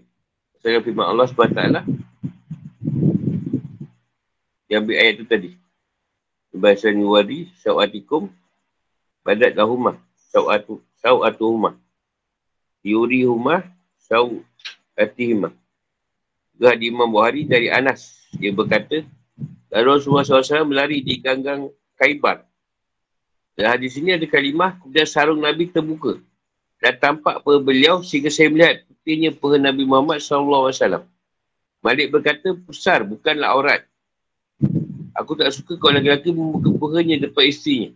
Saya 0.62 0.78
firman 0.78 1.10
Allah 1.10 1.26
SWT 1.26 1.62
yang 4.68 4.84
ambil 4.86 4.96
ayat 5.00 5.14
itu 5.18 5.26
tadi. 5.26 5.50
Bahasa 6.54 6.94
Nuwadi, 6.94 7.50
Sa'atikum, 7.66 8.30
Badat 9.26 9.58
Lahumah, 9.58 9.98
Sa'atuhumah. 11.02 11.74
Yuri 12.86 13.26
Humah, 13.26 13.66
Sa'u 13.98 14.46
Atihimah. 14.98 15.54
Juga 16.58 16.74
di 16.74 16.90
Imam 16.90 17.06
Buhari 17.06 17.46
dari 17.46 17.70
Anas. 17.70 18.28
Dia 18.34 18.50
berkata, 18.50 19.06
Lalu 19.68 19.88
Rasulullah 20.00 20.26
SAW 20.26 20.66
melari 20.68 21.04
di 21.04 21.20
ganggang 21.20 21.70
Kaibar. 22.00 22.46
Dan 23.58 23.74
hadis 23.74 23.98
ini 23.98 24.14
ada 24.14 24.26
kalimah, 24.30 24.78
kemudian 24.78 25.10
sarung 25.10 25.42
Nabi 25.42 25.70
terbuka. 25.70 26.22
Dan 26.78 26.94
tampak 27.02 27.42
per 27.42 27.58
beliau 27.58 28.06
sehingga 28.06 28.30
saya 28.30 28.54
melihat 28.54 28.86
putihnya 28.86 29.34
per 29.34 29.58
Nabi 29.58 29.84
Muhammad 29.84 30.22
SAW. 30.22 31.06
Malik 31.82 32.14
berkata, 32.14 32.54
besar 32.54 33.02
bukanlah 33.02 33.50
aurat. 33.54 33.82
Aku 35.18 35.34
tak 35.34 35.50
suka 35.50 35.74
kalau 35.82 35.98
lelaki 35.98 36.30
membuka 36.30 36.70
perhanya 36.78 37.18
depan 37.26 37.50
isterinya. 37.50 37.90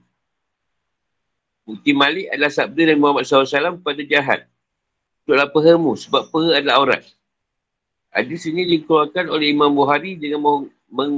Bukti 1.62 1.94
Malik 1.94 2.34
adalah 2.34 2.50
sabda 2.50 2.82
Nabi 2.90 3.00
Muhammad 3.00 3.24
SAW 3.30 3.78
pada 3.86 4.02
jahat 4.02 4.50
tutuplah 5.22 5.48
pehamu 5.48 5.94
sebab 5.94 6.28
peha 6.34 6.60
adalah 6.60 6.76
aurat. 6.82 7.04
Hadis 8.12 8.44
ini 8.50 8.68
dikeluarkan 8.68 9.32
oleh 9.32 9.56
Imam 9.56 9.72
Bukhari 9.72 10.20
dengan 10.20 10.44
meng, 10.44 10.62
meng, 10.92 11.14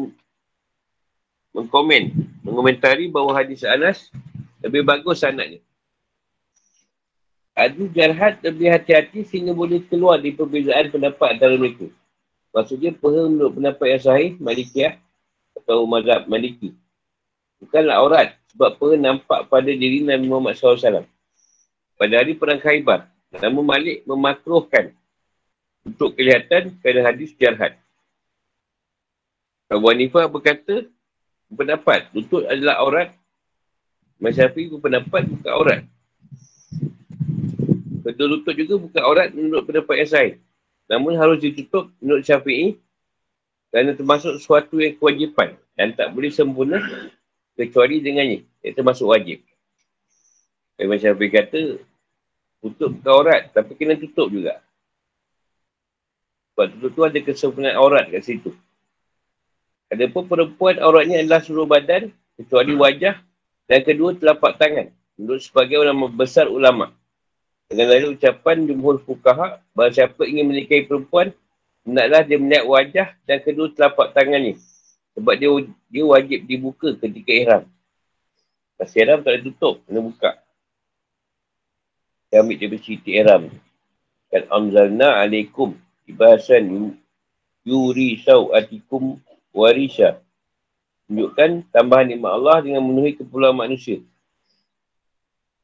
mengkomen, 1.56 2.14
mengomentari 2.45 3.10
bahawa 3.10 3.41
hadis 3.41 3.66
Anas 3.66 4.14
lebih 4.62 4.86
bagus 4.86 5.26
sanatnya. 5.26 5.58
Adu 7.58 7.89
jarhat 7.89 8.41
lebih 8.45 8.70
hati-hati 8.70 9.26
sehingga 9.26 9.54
boleh 9.54 9.82
keluar 9.86 10.18
di 10.18 10.34
perbezaan 10.34 10.89
pendapat 10.89 11.38
antara 11.38 11.54
mereka. 11.58 11.89
Maksudnya 12.54 12.93
peha 12.93 13.30
menurut 13.30 13.58
pendapat 13.58 13.86
yang 13.97 14.04
sahih, 14.04 14.32
Malikiyah 14.38 14.97
atau 15.58 15.86
mazhab 15.89 16.26
Maliki. 16.30 16.74
Bukanlah 17.62 18.01
aurat 18.01 18.28
sebab 18.54 18.78
peha 18.78 18.93
nampak 18.97 19.49
pada 19.49 19.70
diri 19.70 20.06
Nabi 20.06 20.30
Muhammad 20.30 20.58
SAW. 20.58 21.06
Pada 21.93 22.14
hari 22.14 22.34
Perang 22.38 22.62
Khaybar, 22.62 23.12
Namun 23.42 23.66
Malik 23.66 24.06
memakruhkan 24.06 24.94
untuk 25.82 26.14
kelihatan 26.14 26.78
kerana 26.80 27.10
hadis 27.10 27.34
jarhat. 27.38 27.78
Abu 29.68 29.90
Hanifah 29.90 30.30
berkata, 30.30 30.86
pendapat 31.50 32.10
lutut 32.14 32.46
adalah 32.46 32.78
aurat. 32.82 33.10
Masyafi 34.22 34.70
berpendapat 34.70 35.28
bukan 35.28 35.52
aurat. 35.52 35.82
Kedua 38.04 38.28
lutut 38.28 38.54
juga 38.54 38.76
bukan 38.78 39.02
aurat 39.02 39.28
menurut 39.34 39.64
pendapat 39.66 39.96
yang 40.06 40.10
sahih. 40.12 40.34
Namun 40.88 41.18
harus 41.18 41.42
ditutup 41.42 41.90
menurut 41.98 42.22
syafi'i 42.22 42.78
kerana 43.74 43.98
termasuk 43.98 44.38
sesuatu 44.38 44.78
yang 44.78 44.94
kewajipan 45.00 45.58
dan 45.74 45.98
tak 45.98 46.14
boleh 46.14 46.30
sempurna 46.30 46.78
kecuali 47.58 48.04
dengannya. 48.04 48.46
Ia 48.62 48.72
termasuk 48.78 49.10
wajib. 49.10 49.42
Imam 50.78 51.00
Syafi'i 51.00 51.30
kata, 51.34 51.62
Tutup 52.64 52.95
bukan 52.95 53.11
aurat, 53.11 53.51
tapi 53.51 53.76
kena 53.76 53.99
tutup 53.99 54.32
juga. 54.32 54.64
Sebab 56.55 56.80
tutup 56.80 56.91
tu 56.95 57.01
ada 57.03 57.20
kesempurnaan 57.20 57.76
aurat 57.76 58.07
kat 58.07 58.24
situ. 58.24 58.55
Ada 59.91 60.07
pun 60.07 60.24
perempuan 60.32 60.80
auratnya 60.80 61.20
adalah 61.20 61.43
seluruh 61.43 61.68
badan, 61.68 62.16
kecuali 62.39 62.72
wajah, 62.72 63.20
dan 63.68 63.80
kedua 63.84 64.16
telapak 64.16 64.55
tangan. 64.55 64.88
Menurut 65.20 65.43
sebagai 65.43 65.76
ulama 65.84 66.07
besar 66.07 66.47
ulama. 66.47 66.95
Dengan 67.68 67.91
lalu 67.91 68.16
ucapan 68.16 68.64
jumhur 68.64 69.03
fukaha, 69.03 69.59
bahawa 69.76 69.91
siapa 69.91 70.24
ingin 70.24 70.47
menikahi 70.47 70.88
perempuan, 70.88 71.36
hendaklah 71.84 72.22
dia 72.24 72.38
melihat 72.39 72.66
wajah 72.70 73.07
dan 73.28 73.38
kedua 73.43 73.68
telapak 73.76 74.16
tangannya. 74.16 74.55
Sebab 75.20 75.34
dia 75.36 75.49
dia 75.91 76.03
wajib 76.07 76.39
dibuka 76.47 76.95
ketika 76.95 77.32
ihram. 77.34 77.64
Pas 78.80 78.89
ihram 78.95 79.20
tak 79.20 79.36
ada 79.36 79.39
tutup, 79.45 79.84
kena 79.86 79.99
buka. 79.99 80.43
Dia 82.34 82.42
ambil 82.42 82.58
dia 82.58 82.66
bercerita 82.66 83.10
ihram. 83.14 83.54
Kan 84.34 84.50
amzalna 84.50 85.22
alaikum 85.22 85.78
ibahasan 86.10 86.98
yuri 87.62 88.18
sawatikum 88.26 89.22
warisha. 89.54 90.18
Tunjukkan 91.06 91.70
tambahan 91.70 92.10
nikmat 92.10 92.34
Allah 92.34 92.66
dengan 92.66 92.82
memenuhi 92.82 93.14
keperluan 93.22 93.54
manusia 93.54 94.02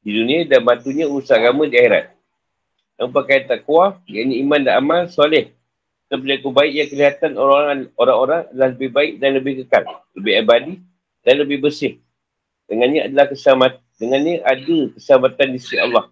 di 0.04 0.12
dunia 0.16 0.48
dan 0.48 0.64
batunya 0.64 1.06
urusan 1.06 1.36
agama 1.38 1.68
di 1.68 1.76
akhirat. 1.76 2.16
Yang 3.00 3.10
pakai 3.16 3.38
takwa, 3.48 4.00
yakni 4.10 4.44
iman 4.44 4.60
dan 4.60 4.74
amal 4.84 5.02
soleh. 5.08 5.56
Sebelum 6.10 6.50
baik 6.50 6.74
yang 6.74 6.90
kelihatan 6.90 7.32
orang-orang 7.38 8.44
adalah 8.50 8.70
lebih 8.74 8.90
baik 8.90 9.12
dan 9.22 9.38
lebih 9.38 9.64
kekal. 9.64 9.86
Lebih 10.18 10.34
abadi 10.42 10.74
dan 11.22 11.36
lebih 11.46 11.62
bersih. 11.62 12.02
Dengannya 12.66 13.06
adalah 13.06 13.30
kesamat, 13.30 13.78
dengannya 14.02 14.42
ada 14.42 14.78
kesahabatan 14.98 15.48
di 15.54 15.60
sisi 15.62 15.78
Allah. 15.78 16.10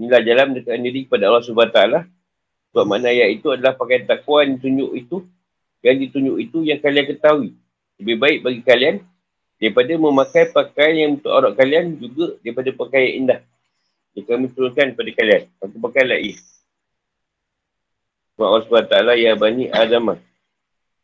Inilah 0.00 0.24
jalan 0.24 0.44
mendekatkan 0.56 0.80
diri 0.80 1.04
kepada 1.04 1.28
Allah 1.28 1.44
SWT. 1.44 1.80
Sebab 2.72 2.84
makna 2.88 3.12
ayat 3.12 3.36
itu 3.36 3.52
adalah 3.52 3.76
pakai 3.76 4.08
takwa 4.08 4.40
yang 4.40 4.56
ditunjuk 4.56 4.90
itu, 4.96 5.16
yang 5.84 5.96
ditunjuk 6.00 6.36
itu 6.40 6.58
yang 6.64 6.80
kalian 6.80 7.04
ketahui. 7.04 7.50
Lebih 8.00 8.16
baik 8.16 8.38
bagi 8.40 8.60
kalian 8.64 9.04
daripada 9.60 9.92
memakai 10.00 10.48
pakaian 10.48 10.94
yang 10.96 11.10
untuk 11.20 11.28
aurat 11.28 11.52
kalian 11.52 12.00
juga 12.00 12.32
daripada 12.40 12.72
pakaian 12.72 13.10
indah. 13.20 13.40
Yang 14.16 14.24
kami 14.24 14.46
turunkan 14.56 14.86
kepada 14.96 15.10
kalian. 15.12 15.42
Maka 15.60 15.76
pakai 15.76 16.04
lagi. 16.08 16.32
Allah 18.40 18.64
SWT, 18.64 18.96
Ya 19.20 19.36
Bani 19.36 19.68
Adamah. 19.68 20.16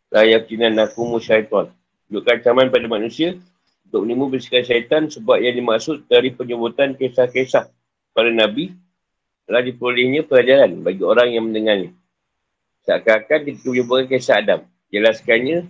La 0.08 0.24
yakinan 0.24 0.72
nakumu 0.72 1.20
syaitan. 1.20 1.68
Tunjukkan 2.08 2.40
ancaman 2.40 2.72
pada 2.72 2.88
manusia 2.88 3.36
untuk 3.84 4.08
menimu 4.08 4.32
bisikan 4.32 4.64
syaitan 4.64 5.04
sebab 5.12 5.36
yang 5.44 5.52
dimaksud 5.52 6.08
dari 6.08 6.32
penyebutan 6.32 6.96
kisah-kisah 6.96 7.68
para 8.16 8.30
Nabi 8.32 8.72
telah 9.46 9.62
diperolehnya 9.62 10.26
pelajaran 10.26 10.82
bagi 10.82 11.02
orang 11.06 11.28
yang 11.30 11.44
mendengarnya. 11.46 11.90
Seakan-akan 12.86 13.38
kita 13.46 13.66
menyebutkan 13.66 14.06
kisah 14.10 14.42
Adam. 14.42 14.60
Jelaskannya 14.90 15.66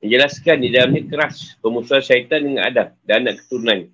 menjelaskan 0.00 0.56
di 0.60 0.68
dalamnya 0.72 1.02
keras 1.08 1.56
pemusuhan 1.60 2.04
syaitan 2.04 2.40
dengan 2.40 2.62
Adam 2.68 2.88
dan 3.04 3.14
anak 3.24 3.44
keturunan. 3.44 3.88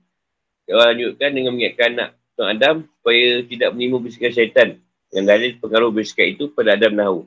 Allah 0.69 0.87
lanjutkan 0.93 1.31
dengan 1.33 1.53
mengingatkan 1.57 1.89
anak 1.97 2.11
Tuan 2.39 2.49
Adam 2.55 2.77
supaya 2.87 3.43
tidak 3.43 3.69
menimu 3.75 3.99
bisikan 3.99 4.31
syaitan 4.31 4.69
dengan 5.11 5.25
dalil 5.35 5.59
pengaruh 5.59 5.91
bisikan 5.91 6.29
itu 6.31 6.53
pada 6.53 6.79
Adam 6.79 6.93
Nahu 6.95 7.21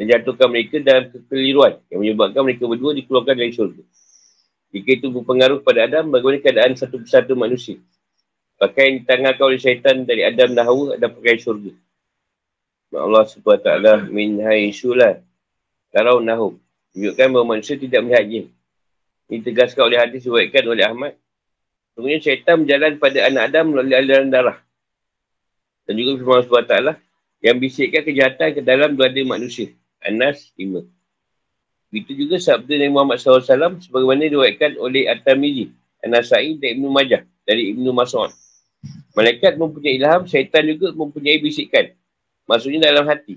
dan 0.00 0.16
jatuhkan 0.16 0.48
mereka 0.48 0.80
dalam 0.80 1.12
kekeliruan 1.12 1.76
yang 1.92 2.00
menyebabkan 2.00 2.40
mereka 2.40 2.64
berdua 2.64 2.96
dikeluarkan 2.96 3.36
dari 3.36 3.52
syurga. 3.52 3.84
Jika 4.72 4.90
itu 4.96 5.06
berpengaruh 5.12 5.60
pada 5.60 5.84
Adam, 5.84 6.08
bagaimana 6.08 6.40
keadaan 6.40 6.72
satu 6.72 7.02
persatu 7.02 7.36
manusia? 7.36 7.76
Pakai 8.60 8.92
yang 8.92 8.96
ditanggalkan 9.00 9.40
oleh 9.40 9.56
syaitan 9.56 10.04
dari 10.04 10.20
Adam 10.20 10.52
dan 10.52 10.68
Hawa 10.68 11.00
dan 11.00 11.08
pakai 11.16 11.40
syurga. 11.40 11.72
Allah 12.92 13.24
SWT 13.24 14.12
min 14.12 14.36
haisulah. 14.44 15.24
Tarau 15.88 16.20
nahum. 16.20 16.60
Tunjukkan 16.92 17.26
bahawa 17.32 17.56
manusia 17.56 17.80
tidak 17.80 18.04
melihat 18.04 18.24
jin. 18.28 18.46
Ini 19.32 19.40
tegaskan 19.46 19.88
oleh 19.88 19.98
hadis 20.02 20.26
diwaikan 20.26 20.64
oleh 20.68 20.84
Ahmad. 20.84 21.16
Sebenarnya 21.96 22.20
syaitan 22.20 22.60
berjalan 22.60 22.92
pada 23.00 23.18
anak 23.32 23.42
Adam 23.48 23.64
melalui 23.72 23.96
aliran 23.96 24.28
darah. 24.28 24.58
Dan 25.88 25.96
juga 25.96 26.20
firman 26.20 26.34
Allah 26.44 26.46
SWT 26.52 26.76
yang 27.40 27.56
bisikkan 27.56 28.02
kejahatan 28.04 28.48
ke 28.52 28.60
dalam 28.60 28.92
dua 28.92 29.08
manusia. 29.24 29.72
Anas 30.04 30.52
5. 30.58 30.84
Itu 31.90 32.12
juga 32.14 32.36
sabda 32.38 32.76
Nabi 32.76 32.92
Muhammad 32.92 33.18
SAW 33.18 33.82
sebagaimana 33.82 34.30
diwaikan 34.30 34.78
oleh 34.78 35.10
At-Tamidi, 35.10 35.74
An-Nasai 36.06 36.60
dan 36.60 36.78
Ibn 36.78 36.86
Majah 36.86 37.22
dari 37.42 37.74
Ibn 37.74 37.84
Mas'ud. 37.90 38.30
Malaikat 39.20 39.60
mempunyai 39.60 40.00
ilham, 40.00 40.24
syaitan 40.24 40.64
juga 40.64 40.96
mempunyai 40.96 41.36
bisikan. 41.44 41.92
Maksudnya 42.48 42.88
dalam 42.88 43.04
hati. 43.04 43.36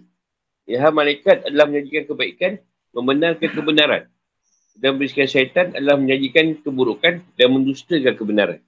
Ilham 0.64 0.96
malaikat 0.96 1.44
adalah 1.44 1.68
menyajikan 1.68 2.08
kebaikan 2.08 2.52
membenarkan 2.96 3.52
kebenaran. 3.52 4.08
Dan 4.80 4.96
bisikan 4.96 5.28
syaitan 5.28 5.76
adalah 5.76 6.00
menjanjikan 6.00 6.56
keburukan 6.64 7.20
dan 7.36 7.48
mendustakan 7.52 8.16
kebenaran. 8.16 8.60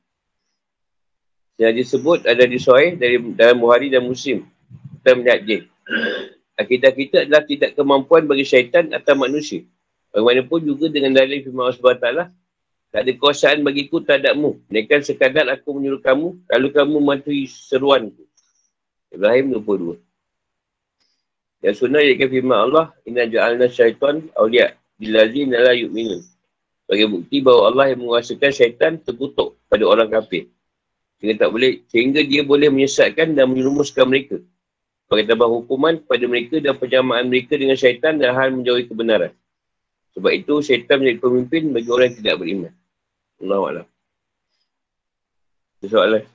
Yang 1.55 1.87
disebut 1.87 2.27
ada 2.27 2.43
di 2.43 2.59
Suhaib 2.59 2.99
dari 2.99 3.15
dalam 3.31 3.63
Buhari 3.63 3.87
dan 3.87 4.03
Muslim. 4.03 4.43
Kita 4.99 5.15
melihat 5.15 5.39
jin. 5.47 5.63
Akidah 6.59 6.91
kita 6.91 7.23
adalah 7.23 7.47
tidak 7.47 7.79
kemampuan 7.79 8.27
bagi 8.27 8.43
syaitan 8.43 8.91
atau 8.91 9.15
manusia. 9.15 9.63
Bagaimanapun 10.11 10.67
juga 10.67 10.91
dengan 10.91 11.15
dalil 11.15 11.43
firman 11.47 11.71
Allah 11.71 11.79
SWT, 11.79 12.07
tak 12.95 13.03
ada 13.03 13.11
kuasaan 13.19 13.59
bagiku 13.59 13.99
terhadapmu. 13.99 14.55
Mereka 14.71 15.03
sekadar 15.03 15.51
aku 15.51 15.75
menyuruh 15.75 15.99
kamu, 15.99 16.39
lalu 16.47 16.67
kamu 16.71 16.95
mematuhi 17.03 17.43
seruanku. 17.43 18.23
Ibrahim 19.11 19.51
22. 19.59 19.99
Yang 21.59 21.75
sunnah 21.75 21.99
ialah 21.99 22.29
firman 22.31 22.55
Allah, 22.55 22.85
Inna 23.03 23.27
ja'alna 23.27 23.67
syaitan 23.67 24.23
awliya 24.39 24.79
dilazi 24.95 25.43
nala 25.43 25.75
yu'minun. 25.75 26.23
Bagi 26.87 27.03
bukti 27.11 27.43
bahawa 27.43 27.75
Allah 27.75 27.85
yang 27.91 27.99
menguasakan 28.07 28.51
syaitan 28.55 28.95
terkutuk 29.03 29.59
pada 29.67 29.83
orang 29.83 30.07
kafir. 30.07 30.47
Sehingga 31.19 31.35
tak 31.43 31.51
boleh, 31.51 31.83
sehingga 31.91 32.23
dia 32.23 32.47
boleh 32.47 32.71
menyesatkan 32.71 33.35
dan 33.35 33.51
menyerumuskan 33.51 34.07
mereka. 34.07 34.39
Bagi 35.11 35.27
tambah 35.27 35.51
hukuman 35.51 35.99
kepada 35.99 36.23
mereka 36.31 36.63
dan 36.63 36.79
penjamaan 36.79 37.27
mereka 37.27 37.59
dengan 37.59 37.75
syaitan 37.75 38.15
dan 38.15 38.31
hal 38.31 38.55
menjauhi 38.55 38.87
kebenaran. 38.87 39.35
Sebab 40.15 40.31
itu 40.31 40.63
syaitan 40.63 41.03
menjadi 41.03 41.19
pemimpin 41.19 41.75
bagi 41.75 41.91
orang 41.91 42.07
yang 42.07 42.19
tidak 42.23 42.37
beriman. 42.39 42.73
Allah 43.41 43.61
Allah. 43.69 43.85
Soalan. 45.89 46.25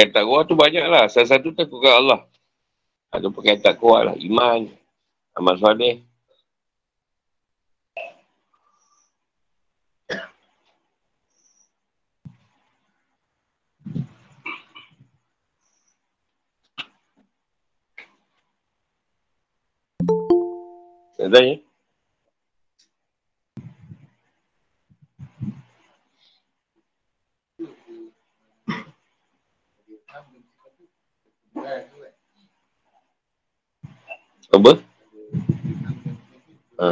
Pakai 0.00 0.16
takwa 0.16 0.40
tu 0.48 0.56
banyak 0.56 0.86
lah. 0.88 1.12
Salah 1.12 1.28
satu 1.28 1.52
takutkan 1.52 2.00
Allah. 2.00 2.24
Ada 3.12 3.28
pakai 3.28 3.60
takwa 3.60 4.00
lah. 4.00 4.16
Iman. 4.16 4.72
Amal 5.36 5.60
salih. 5.60 6.00
Tak 21.20 21.28
tanya. 21.28 21.69
Apa? 34.50 34.72
Ha. 36.80 36.86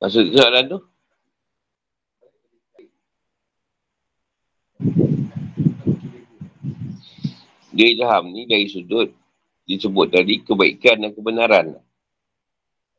Maksud 0.00 0.24
soalan 0.36 0.64
tu? 0.66 0.78
Dia 7.70 7.86
ilham 7.96 8.24
ni 8.28 8.44
dari 8.44 8.68
sudut 8.68 9.08
disebut 9.64 10.12
tadi 10.12 10.44
kebaikan 10.44 11.00
dan 11.00 11.16
kebenaran. 11.16 11.66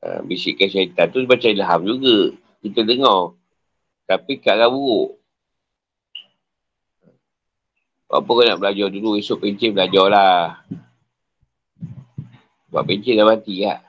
Ha, 0.02 0.26
bisikan 0.26 0.74
syaitan 0.74 1.14
tu 1.14 1.22
baca 1.30 1.46
ilham 1.46 1.82
juga. 1.86 2.34
Kita 2.66 2.82
dengar. 2.82 3.38
Tapi 4.10 4.42
kat 4.42 4.58
buruk. 4.74 5.21
Apa 8.12 8.28
kau 8.28 8.44
nak 8.44 8.60
belajar 8.60 8.92
dulu? 8.92 9.16
Esok 9.16 9.48
pencin 9.48 9.72
belajar 9.72 10.12
lah. 10.12 10.60
Sebab 12.68 12.84
dah 12.84 13.28
mati 13.28 13.64
lah. 13.64 13.80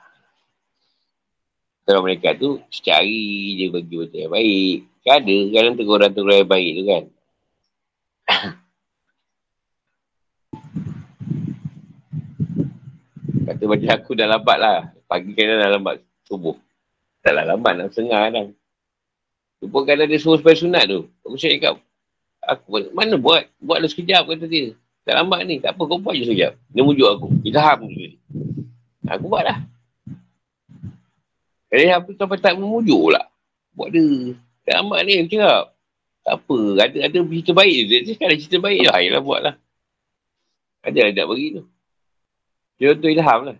Kalau 1.83 1.99
mereka 1.99 2.31
tu 2.31 2.63
secari 2.71 3.59
je 3.59 3.67
bagi 3.67 3.99
betul 3.99 4.23
yang 4.23 4.31
baik. 4.31 4.87
Kan 5.03 5.19
ada 5.19 5.35
kadang 5.51 5.75
teguran-teguran 5.75 6.39
yang 6.39 6.47
baik 6.47 6.71
tu 6.71 6.83
kan. 6.87 7.03
Kata 13.43 13.63
macam 13.67 13.91
aku 13.91 14.15
dah 14.15 14.27
lambat 14.31 14.57
lah. 14.63 14.95
Pagi 15.03 15.35
kan 15.35 15.59
dah 15.59 15.67
lambat 15.75 15.99
subuh. 16.23 16.55
Lah 17.27 17.43
lambat 17.43 17.75
nak 17.75 17.91
sengah 17.91 18.31
kan. 18.31 18.55
Tu 19.59 19.67
pun 19.67 19.83
kadang 19.83 20.07
dia 20.07 20.15
suruh 20.15 20.39
sunat 20.39 20.87
tu. 20.87 21.11
Aku 21.27 21.35
cakap, 21.35 21.79
aku 22.47 22.91
mana 22.91 23.15
buat? 23.15 23.47
Buatlah 23.59 23.89
sekejap 23.89 24.27
kata 24.27 24.45
dia. 24.47 24.75
Tak 25.03 25.13
lambat 25.19 25.43
ni. 25.47 25.59
Tak 25.59 25.75
apa 25.75 25.81
kau 25.83 25.99
buat 25.99 26.15
je 26.15 26.27
sekejap. 26.27 26.53
Dia 26.71 26.81
mujuk 26.83 27.07
aku. 27.07 27.27
Dia 27.43 27.51
tahap 27.59 27.83
tu. 27.83 27.89
Aku 29.03 29.25
buat 29.27 29.43
lah. 29.43 29.57
Jadi 31.73 31.89
apa 31.89 32.09
sampai 32.15 32.39
tak 32.39 32.55
memujuk 32.55 32.99
pula. 33.11 33.21
Buat 33.75 33.89
dia. 33.91 34.37
Tak 34.63 34.73
lambat 34.79 34.99
ni. 35.03 35.13
Aku 35.19 35.29
cakap. 35.33 35.63
Tak 36.23 36.33
apa. 36.39 36.57
Ada, 36.87 36.97
ada 37.11 37.17
cerita 37.27 37.51
baik 37.51 37.73
je. 37.75 37.85
Dia 37.87 37.99
cakap 38.15 38.27
ada 38.31 38.37
cerita 38.39 38.57
baik 38.63 38.79
lah. 38.87 38.93
Ayolah 38.95 39.21
buat 39.23 39.39
lah. 39.43 39.55
Ada 40.83 40.99
lah 40.99 41.11
nak 41.11 41.27
bagi 41.31 41.47
tu. 41.55 41.63
Dia 42.79 42.95
tu 42.95 43.07
ilham 43.07 43.39
lah. 43.47 43.57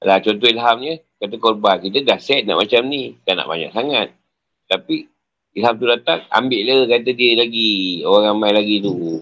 Lah 0.00 0.16
contoh 0.24 0.48
ilhamnya, 0.48 1.04
kata 1.20 1.36
korban 1.36 1.76
kita 1.84 2.00
dah 2.00 2.16
set 2.16 2.48
nak 2.48 2.58
macam 2.64 2.88
ni. 2.88 3.14
Tak 3.22 3.36
nak 3.36 3.46
banyak 3.46 3.70
sangat. 3.76 4.16
Tapi 4.66 5.04
Ilham 5.50 5.74
tu 5.82 5.86
datang, 5.90 6.22
ambil 6.30 6.62
lah 6.62 6.78
kata 6.96 7.10
dia 7.10 7.34
lagi. 7.34 8.00
Orang 8.06 8.38
ramai 8.38 8.54
lagi 8.54 8.80
tu. 8.80 9.20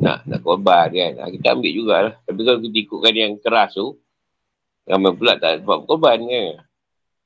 Nak 0.00 0.24
nak 0.24 0.40
korban 0.40 0.88
kan. 0.88 1.12
Ha, 1.20 1.28
kita 1.28 1.46
ambil 1.58 1.72
jugalah. 1.74 2.14
Tapi 2.24 2.40
kalau 2.46 2.58
kita 2.62 2.76
ikutkan 2.86 3.14
yang 3.18 3.32
keras 3.42 3.74
tu, 3.74 3.98
ramai 4.86 5.10
pula 5.12 5.36
tak 5.36 5.66
buat 5.66 5.84
korban 5.84 6.22
kan. 6.22 6.64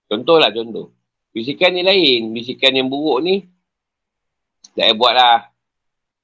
Contoh 0.08 0.40
lah 0.40 0.50
contoh. 0.50 0.90
Bisikan 1.36 1.76
ni 1.76 1.84
lain. 1.84 2.32
Bisikan 2.32 2.72
yang 2.72 2.88
buruk 2.88 3.20
ni, 3.20 3.44
tak 4.74 4.90
payah 4.90 4.96
buat 4.96 5.12
lah. 5.14 5.38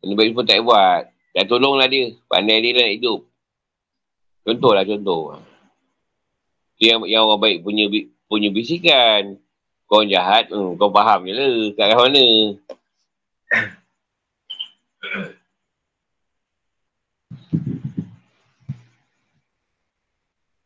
Yang 0.00 0.16
baik 0.16 0.30
pun 0.34 0.44
tak 0.48 0.56
payah 0.58 0.66
buat. 0.66 1.02
Dan 1.36 1.44
tolonglah 1.46 1.86
dia. 1.86 2.16
Pandai 2.26 2.58
dia 2.64 2.80
nak 2.80 2.90
hidup. 2.96 3.20
Contoh 4.42 4.72
contoh. 6.80 6.88
Yang, 6.88 7.12
yang 7.12 7.22
orang 7.28 7.40
baik 7.44 7.60
punya 7.60 7.84
punya 8.24 8.48
bisikan. 8.48 9.36
Kau 9.84 10.06
jahat, 10.06 10.48
hmm, 10.48 10.78
kau 10.80 10.88
faham 10.88 11.26
je 11.28 11.34
lah 11.34 11.74
kat 11.76 11.92
mana. 11.98 12.26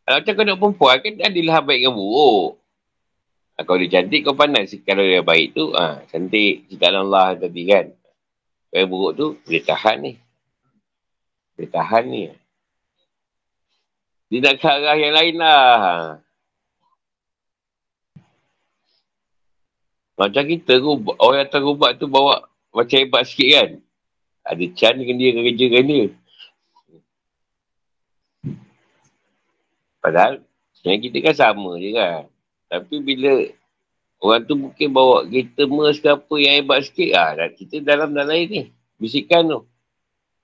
Kalau 0.04 0.20
macam 0.20 0.36
kau 0.36 0.44
nak 0.44 0.58
perempuan 0.60 1.00
kan 1.00 1.14
adalah 1.32 1.64
baik 1.64 1.80
dengan 1.80 1.96
buruk. 1.96 2.60
Ha, 3.56 3.64
kalau 3.64 3.78
dia 3.80 3.88
cantik 3.88 4.20
kau 4.20 4.36
pandai 4.36 4.68
kalau 4.84 5.00
dia 5.00 5.24
baik 5.24 5.56
tu, 5.56 5.72
ha, 5.72 6.04
cantik 6.12 6.68
ciptaan 6.68 7.08
Allah 7.08 7.32
tadi 7.40 7.64
kan. 7.64 7.88
Kalau 8.68 8.90
buruk 8.90 9.12
tu, 9.16 9.26
boleh 9.48 9.64
tahan 9.64 9.96
ni. 10.04 10.12
Boleh 11.56 11.70
tahan 11.72 12.04
ni. 12.04 12.22
Dia 14.34 14.42
nak 14.42 14.58
ke 14.58 14.66
arah 14.66 14.98
yang 14.98 15.14
lain 15.14 15.34
lah. 15.38 16.18
Macam 20.18 20.42
kita 20.42 20.82
orang 21.22 21.46
yang 21.46 21.52
terubat 21.54 22.02
tu 22.02 22.10
bawa 22.10 22.42
macam 22.74 22.98
hebat 22.98 23.30
sikit 23.30 23.48
kan. 23.54 23.70
Ada 24.42 24.64
Chan 24.74 24.98
dengan 24.98 25.22
dia, 25.22 25.38
kerja 25.38 25.64
dengan 25.70 25.86
dia. 25.86 26.06
Padahal 30.02 30.42
sebenarnya 30.74 31.00
kita 31.06 31.16
kan 31.30 31.34
sama 31.38 31.70
je 31.78 31.90
kan. 31.94 32.26
Tapi 32.66 32.96
bila 33.06 33.38
orang 34.18 34.42
tu 34.50 34.58
mungkin 34.58 34.88
bawa 34.90 35.30
kereta 35.30 35.62
mes 35.70 36.02
ke 36.02 36.10
apa 36.10 36.34
yang 36.42 36.54
hebat 36.58 36.82
sikit 36.90 37.10
lah. 37.14 37.54
Kita 37.54 37.78
dalam 37.86 38.10
dalam 38.10 38.34
ni. 38.34 38.74
Bisikan 38.98 39.46
tu. 39.46 39.62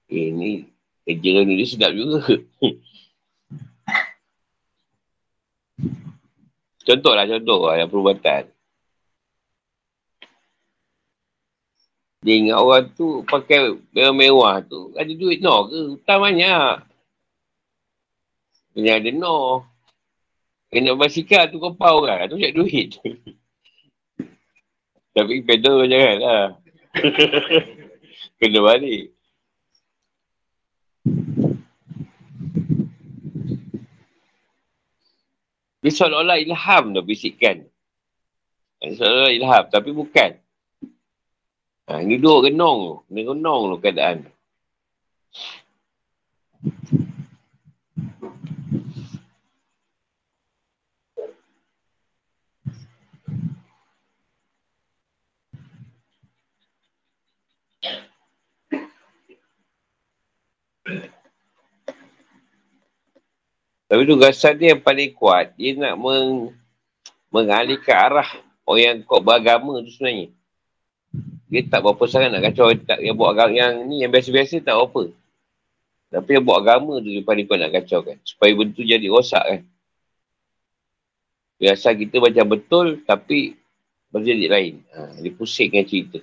Eh 0.06 0.30
ni 0.30 0.70
kerja 1.02 1.42
dengan 1.42 1.58
dia 1.58 1.66
sedap 1.66 1.90
juga. 1.90 2.22
contoh 6.86 7.12
lah 7.12 7.26
contoh 7.28 7.60
lah 7.68 7.76
yang 7.80 7.90
perubatan. 7.90 8.48
Dia 12.20 12.36
ingat 12.36 12.58
orang 12.60 12.84
tu 12.92 13.24
pakai 13.24 13.80
mewah-mewah 13.96 14.60
tu. 14.68 14.92
Ada 14.92 15.12
duit 15.16 15.40
no 15.40 15.72
ke? 15.72 15.96
Hutang 15.96 16.20
banyak. 16.20 16.84
Punya 18.76 19.00
ada 19.00 19.10
no. 19.16 19.64
Kena 20.68 20.92
basikal 20.94 21.48
tu 21.48 21.56
kau 21.56 21.72
pau 21.72 22.04
kan. 22.04 22.28
Tu 22.28 22.36
cek 22.36 22.52
duit. 22.52 23.00
Tapi 25.16 25.42
pedal 25.42 25.88
jangan 25.88 26.16
lah. 26.20 26.46
Kena 28.38 28.60
balik. 28.62 29.10
Dia 35.80 35.92
seolah-olah 35.92 36.36
ilham 36.44 36.84
tu 36.92 37.00
bisikkan. 37.00 37.64
Seolah-olah 38.80 39.32
ilham. 39.32 39.64
Tapi 39.72 39.90
bukan. 39.96 40.30
Ha, 41.88 42.04
ini 42.04 42.20
duduk 42.20 42.52
renung. 42.52 43.02
Ini 43.08 43.20
renung 43.24 43.74
tu 43.74 43.76
keadaan. 43.80 44.28
Tapi 63.90 64.06
tu 64.06 64.14
rasa 64.22 64.54
dia 64.54 64.70
yang 64.70 64.82
paling 64.86 65.10
kuat. 65.18 65.50
Dia 65.58 65.74
nak 65.74 65.98
meng, 65.98 66.54
mengalihkan 67.34 67.98
arah 68.06 68.30
orang 68.62 68.82
yang 68.86 68.96
kau 69.02 69.18
beragama 69.18 69.82
tu 69.82 69.90
sebenarnya. 69.90 70.30
Dia 71.50 71.66
tak 71.66 71.82
berapa 71.82 72.04
sangat 72.06 72.30
nak 72.30 72.46
kacau 72.46 72.70
tak, 72.86 73.02
yang 73.02 73.18
buat 73.18 73.34
agama 73.34 73.50
yang 73.50 73.82
ni 73.90 74.06
yang 74.06 74.14
biasa-biasa 74.14 74.62
tak 74.62 74.78
apa. 74.78 75.10
Tapi 76.06 76.30
yang 76.38 76.46
buat 76.46 76.62
agama 76.62 77.02
tu 77.02 77.10
dia 77.10 77.26
paling 77.26 77.50
kuat 77.50 77.58
nak 77.58 77.74
kacau 77.82 78.06
kan. 78.06 78.14
Supaya 78.22 78.54
benda 78.54 78.78
tu 78.78 78.86
jadi 78.86 79.10
rosak 79.10 79.42
kan. 79.42 79.62
Biasa 81.58 81.90
kita 81.98 82.22
macam 82.22 82.46
betul 82.46 82.86
tapi 83.02 83.58
berjadi 84.14 84.46
lain. 84.46 84.74
Ha, 84.94 85.18
dia 85.18 85.34
pusing 85.34 85.74
dengan 85.74 85.90
cerita. 85.90 86.22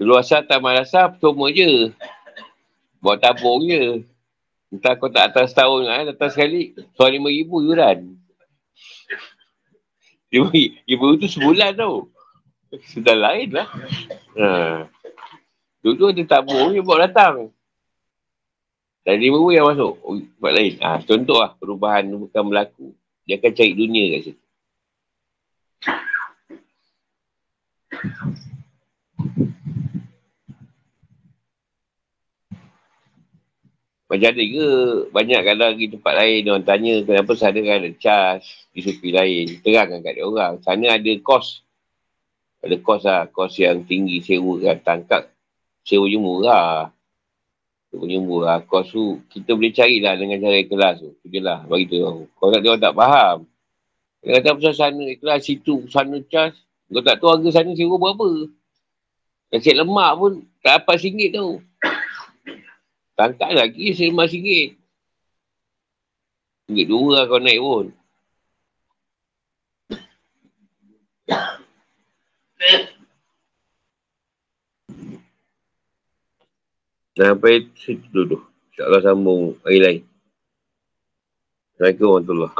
Dulu 0.00 0.16
asal 0.16 0.48
tak 0.48 0.64
marasa 0.64 1.12
percuma 1.12 1.52
je. 1.52 1.92
Buat 3.04 3.20
tabung 3.20 3.68
je. 3.68 4.00
Entah 4.72 4.96
kau 4.96 5.12
tak 5.12 5.28
atas 5.28 5.52
tahun 5.52 5.84
kan, 5.84 6.02
datang 6.08 6.30
sekali, 6.32 6.72
soal 6.96 7.20
RM5,000 7.20 7.52
yuran. 7.68 7.98
Ibu, 10.30 10.46
ibu 10.88 11.04
tu 11.20 11.26
sebulan 11.28 11.76
tau. 11.76 12.08
Sudah 12.94 13.12
lain 13.12 13.50
lah. 13.50 13.68
Ha. 14.40 14.86
Dulu 15.84 16.16
dia 16.16 16.24
tabung 16.24 16.72
dia 16.72 16.80
buat 16.80 17.02
datang. 17.04 17.52
Dan 19.04 19.20
lima 19.20 19.36
yang 19.52 19.68
masuk. 19.68 20.00
Buat 20.40 20.52
lain. 20.54 20.72
Ha, 20.80 21.02
contoh 21.04 21.44
lah 21.44 21.52
perubahan 21.60 22.08
bukan 22.08 22.42
berlaku. 22.48 22.94
Dia 23.28 23.36
akan 23.36 23.52
cari 23.52 23.72
dunia 23.76 24.16
kat 24.16 24.32
situ. 24.32 24.42
Macam 34.10 34.26
ada 34.26 34.42
ke 34.42 34.66
banyak 35.14 35.40
kalau 35.46 35.70
pergi 35.70 35.86
tempat 35.94 36.14
lain 36.18 36.42
orang 36.50 36.66
tanya 36.66 36.94
kenapa 37.06 37.30
sana 37.38 37.62
kan 37.62 37.78
ada 37.78 37.90
charge 37.94 38.66
di 38.74 38.82
supi 38.82 39.14
lain. 39.14 39.62
Terangkan 39.62 40.02
kat 40.02 40.18
dia 40.18 40.26
orang. 40.26 40.58
Sana 40.66 40.98
ada 40.98 41.12
kos. 41.22 41.62
Ada 42.58 42.74
kos 42.82 43.06
lah. 43.06 43.30
Kos 43.30 43.54
yang 43.62 43.86
tinggi 43.86 44.18
sewa 44.18 44.58
kan. 44.58 44.82
Tangkap 44.82 45.30
sewa 45.86 46.10
je 46.10 46.18
murah. 46.18 46.90
Sewa 47.94 48.04
je 48.10 48.18
murah. 48.18 48.58
Kos 48.66 48.90
tu 48.90 49.22
kita 49.30 49.54
boleh 49.54 49.70
carilah 49.70 50.18
dengan 50.18 50.42
cara 50.42 50.58
ikhlas 50.58 50.94
tu. 50.98 51.14
Tu 51.22 51.38
lah 51.38 51.62
bagi 51.70 51.86
tu. 51.86 52.26
Kalau 52.34 52.50
tak 52.50 52.60
dia 52.66 52.70
orang 52.74 52.82
tak 52.82 52.94
faham. 52.98 53.38
Dia 54.26 54.30
kata 54.42 54.48
pasal 54.58 54.74
sana 54.74 55.02
ikhlas 55.06 55.46
situ 55.46 55.86
sana 55.86 56.18
charge. 56.26 56.58
Kau 56.90 56.98
tak 56.98 57.22
tahu 57.22 57.38
harga 57.38 57.62
sana 57.62 57.78
sewa 57.78 57.94
berapa. 57.94 58.50
Nasi 59.54 59.70
lemak 59.70 60.12
pun 60.18 60.32
tak 60.66 60.82
dapat 60.82 60.98
singgit 60.98 61.30
tu. 61.30 61.62
Tangkap 63.18 63.50
lagi 63.52 63.94
RM5. 63.94 64.36
Ringgit 66.70 66.86
dua 66.86 67.08
lah 67.10 67.22
kau 67.26 67.42
naik 67.42 67.60
pun. 67.60 67.86
Sampai 77.18 77.68
situ 77.76 78.06
dulu. 78.08 78.40
InsyaAllah 78.72 79.02
sambung 79.04 79.58
hari 79.60 79.78
lain. 79.82 80.02
Assalamualaikum 81.76 82.08
warahmatullahi 82.16 82.54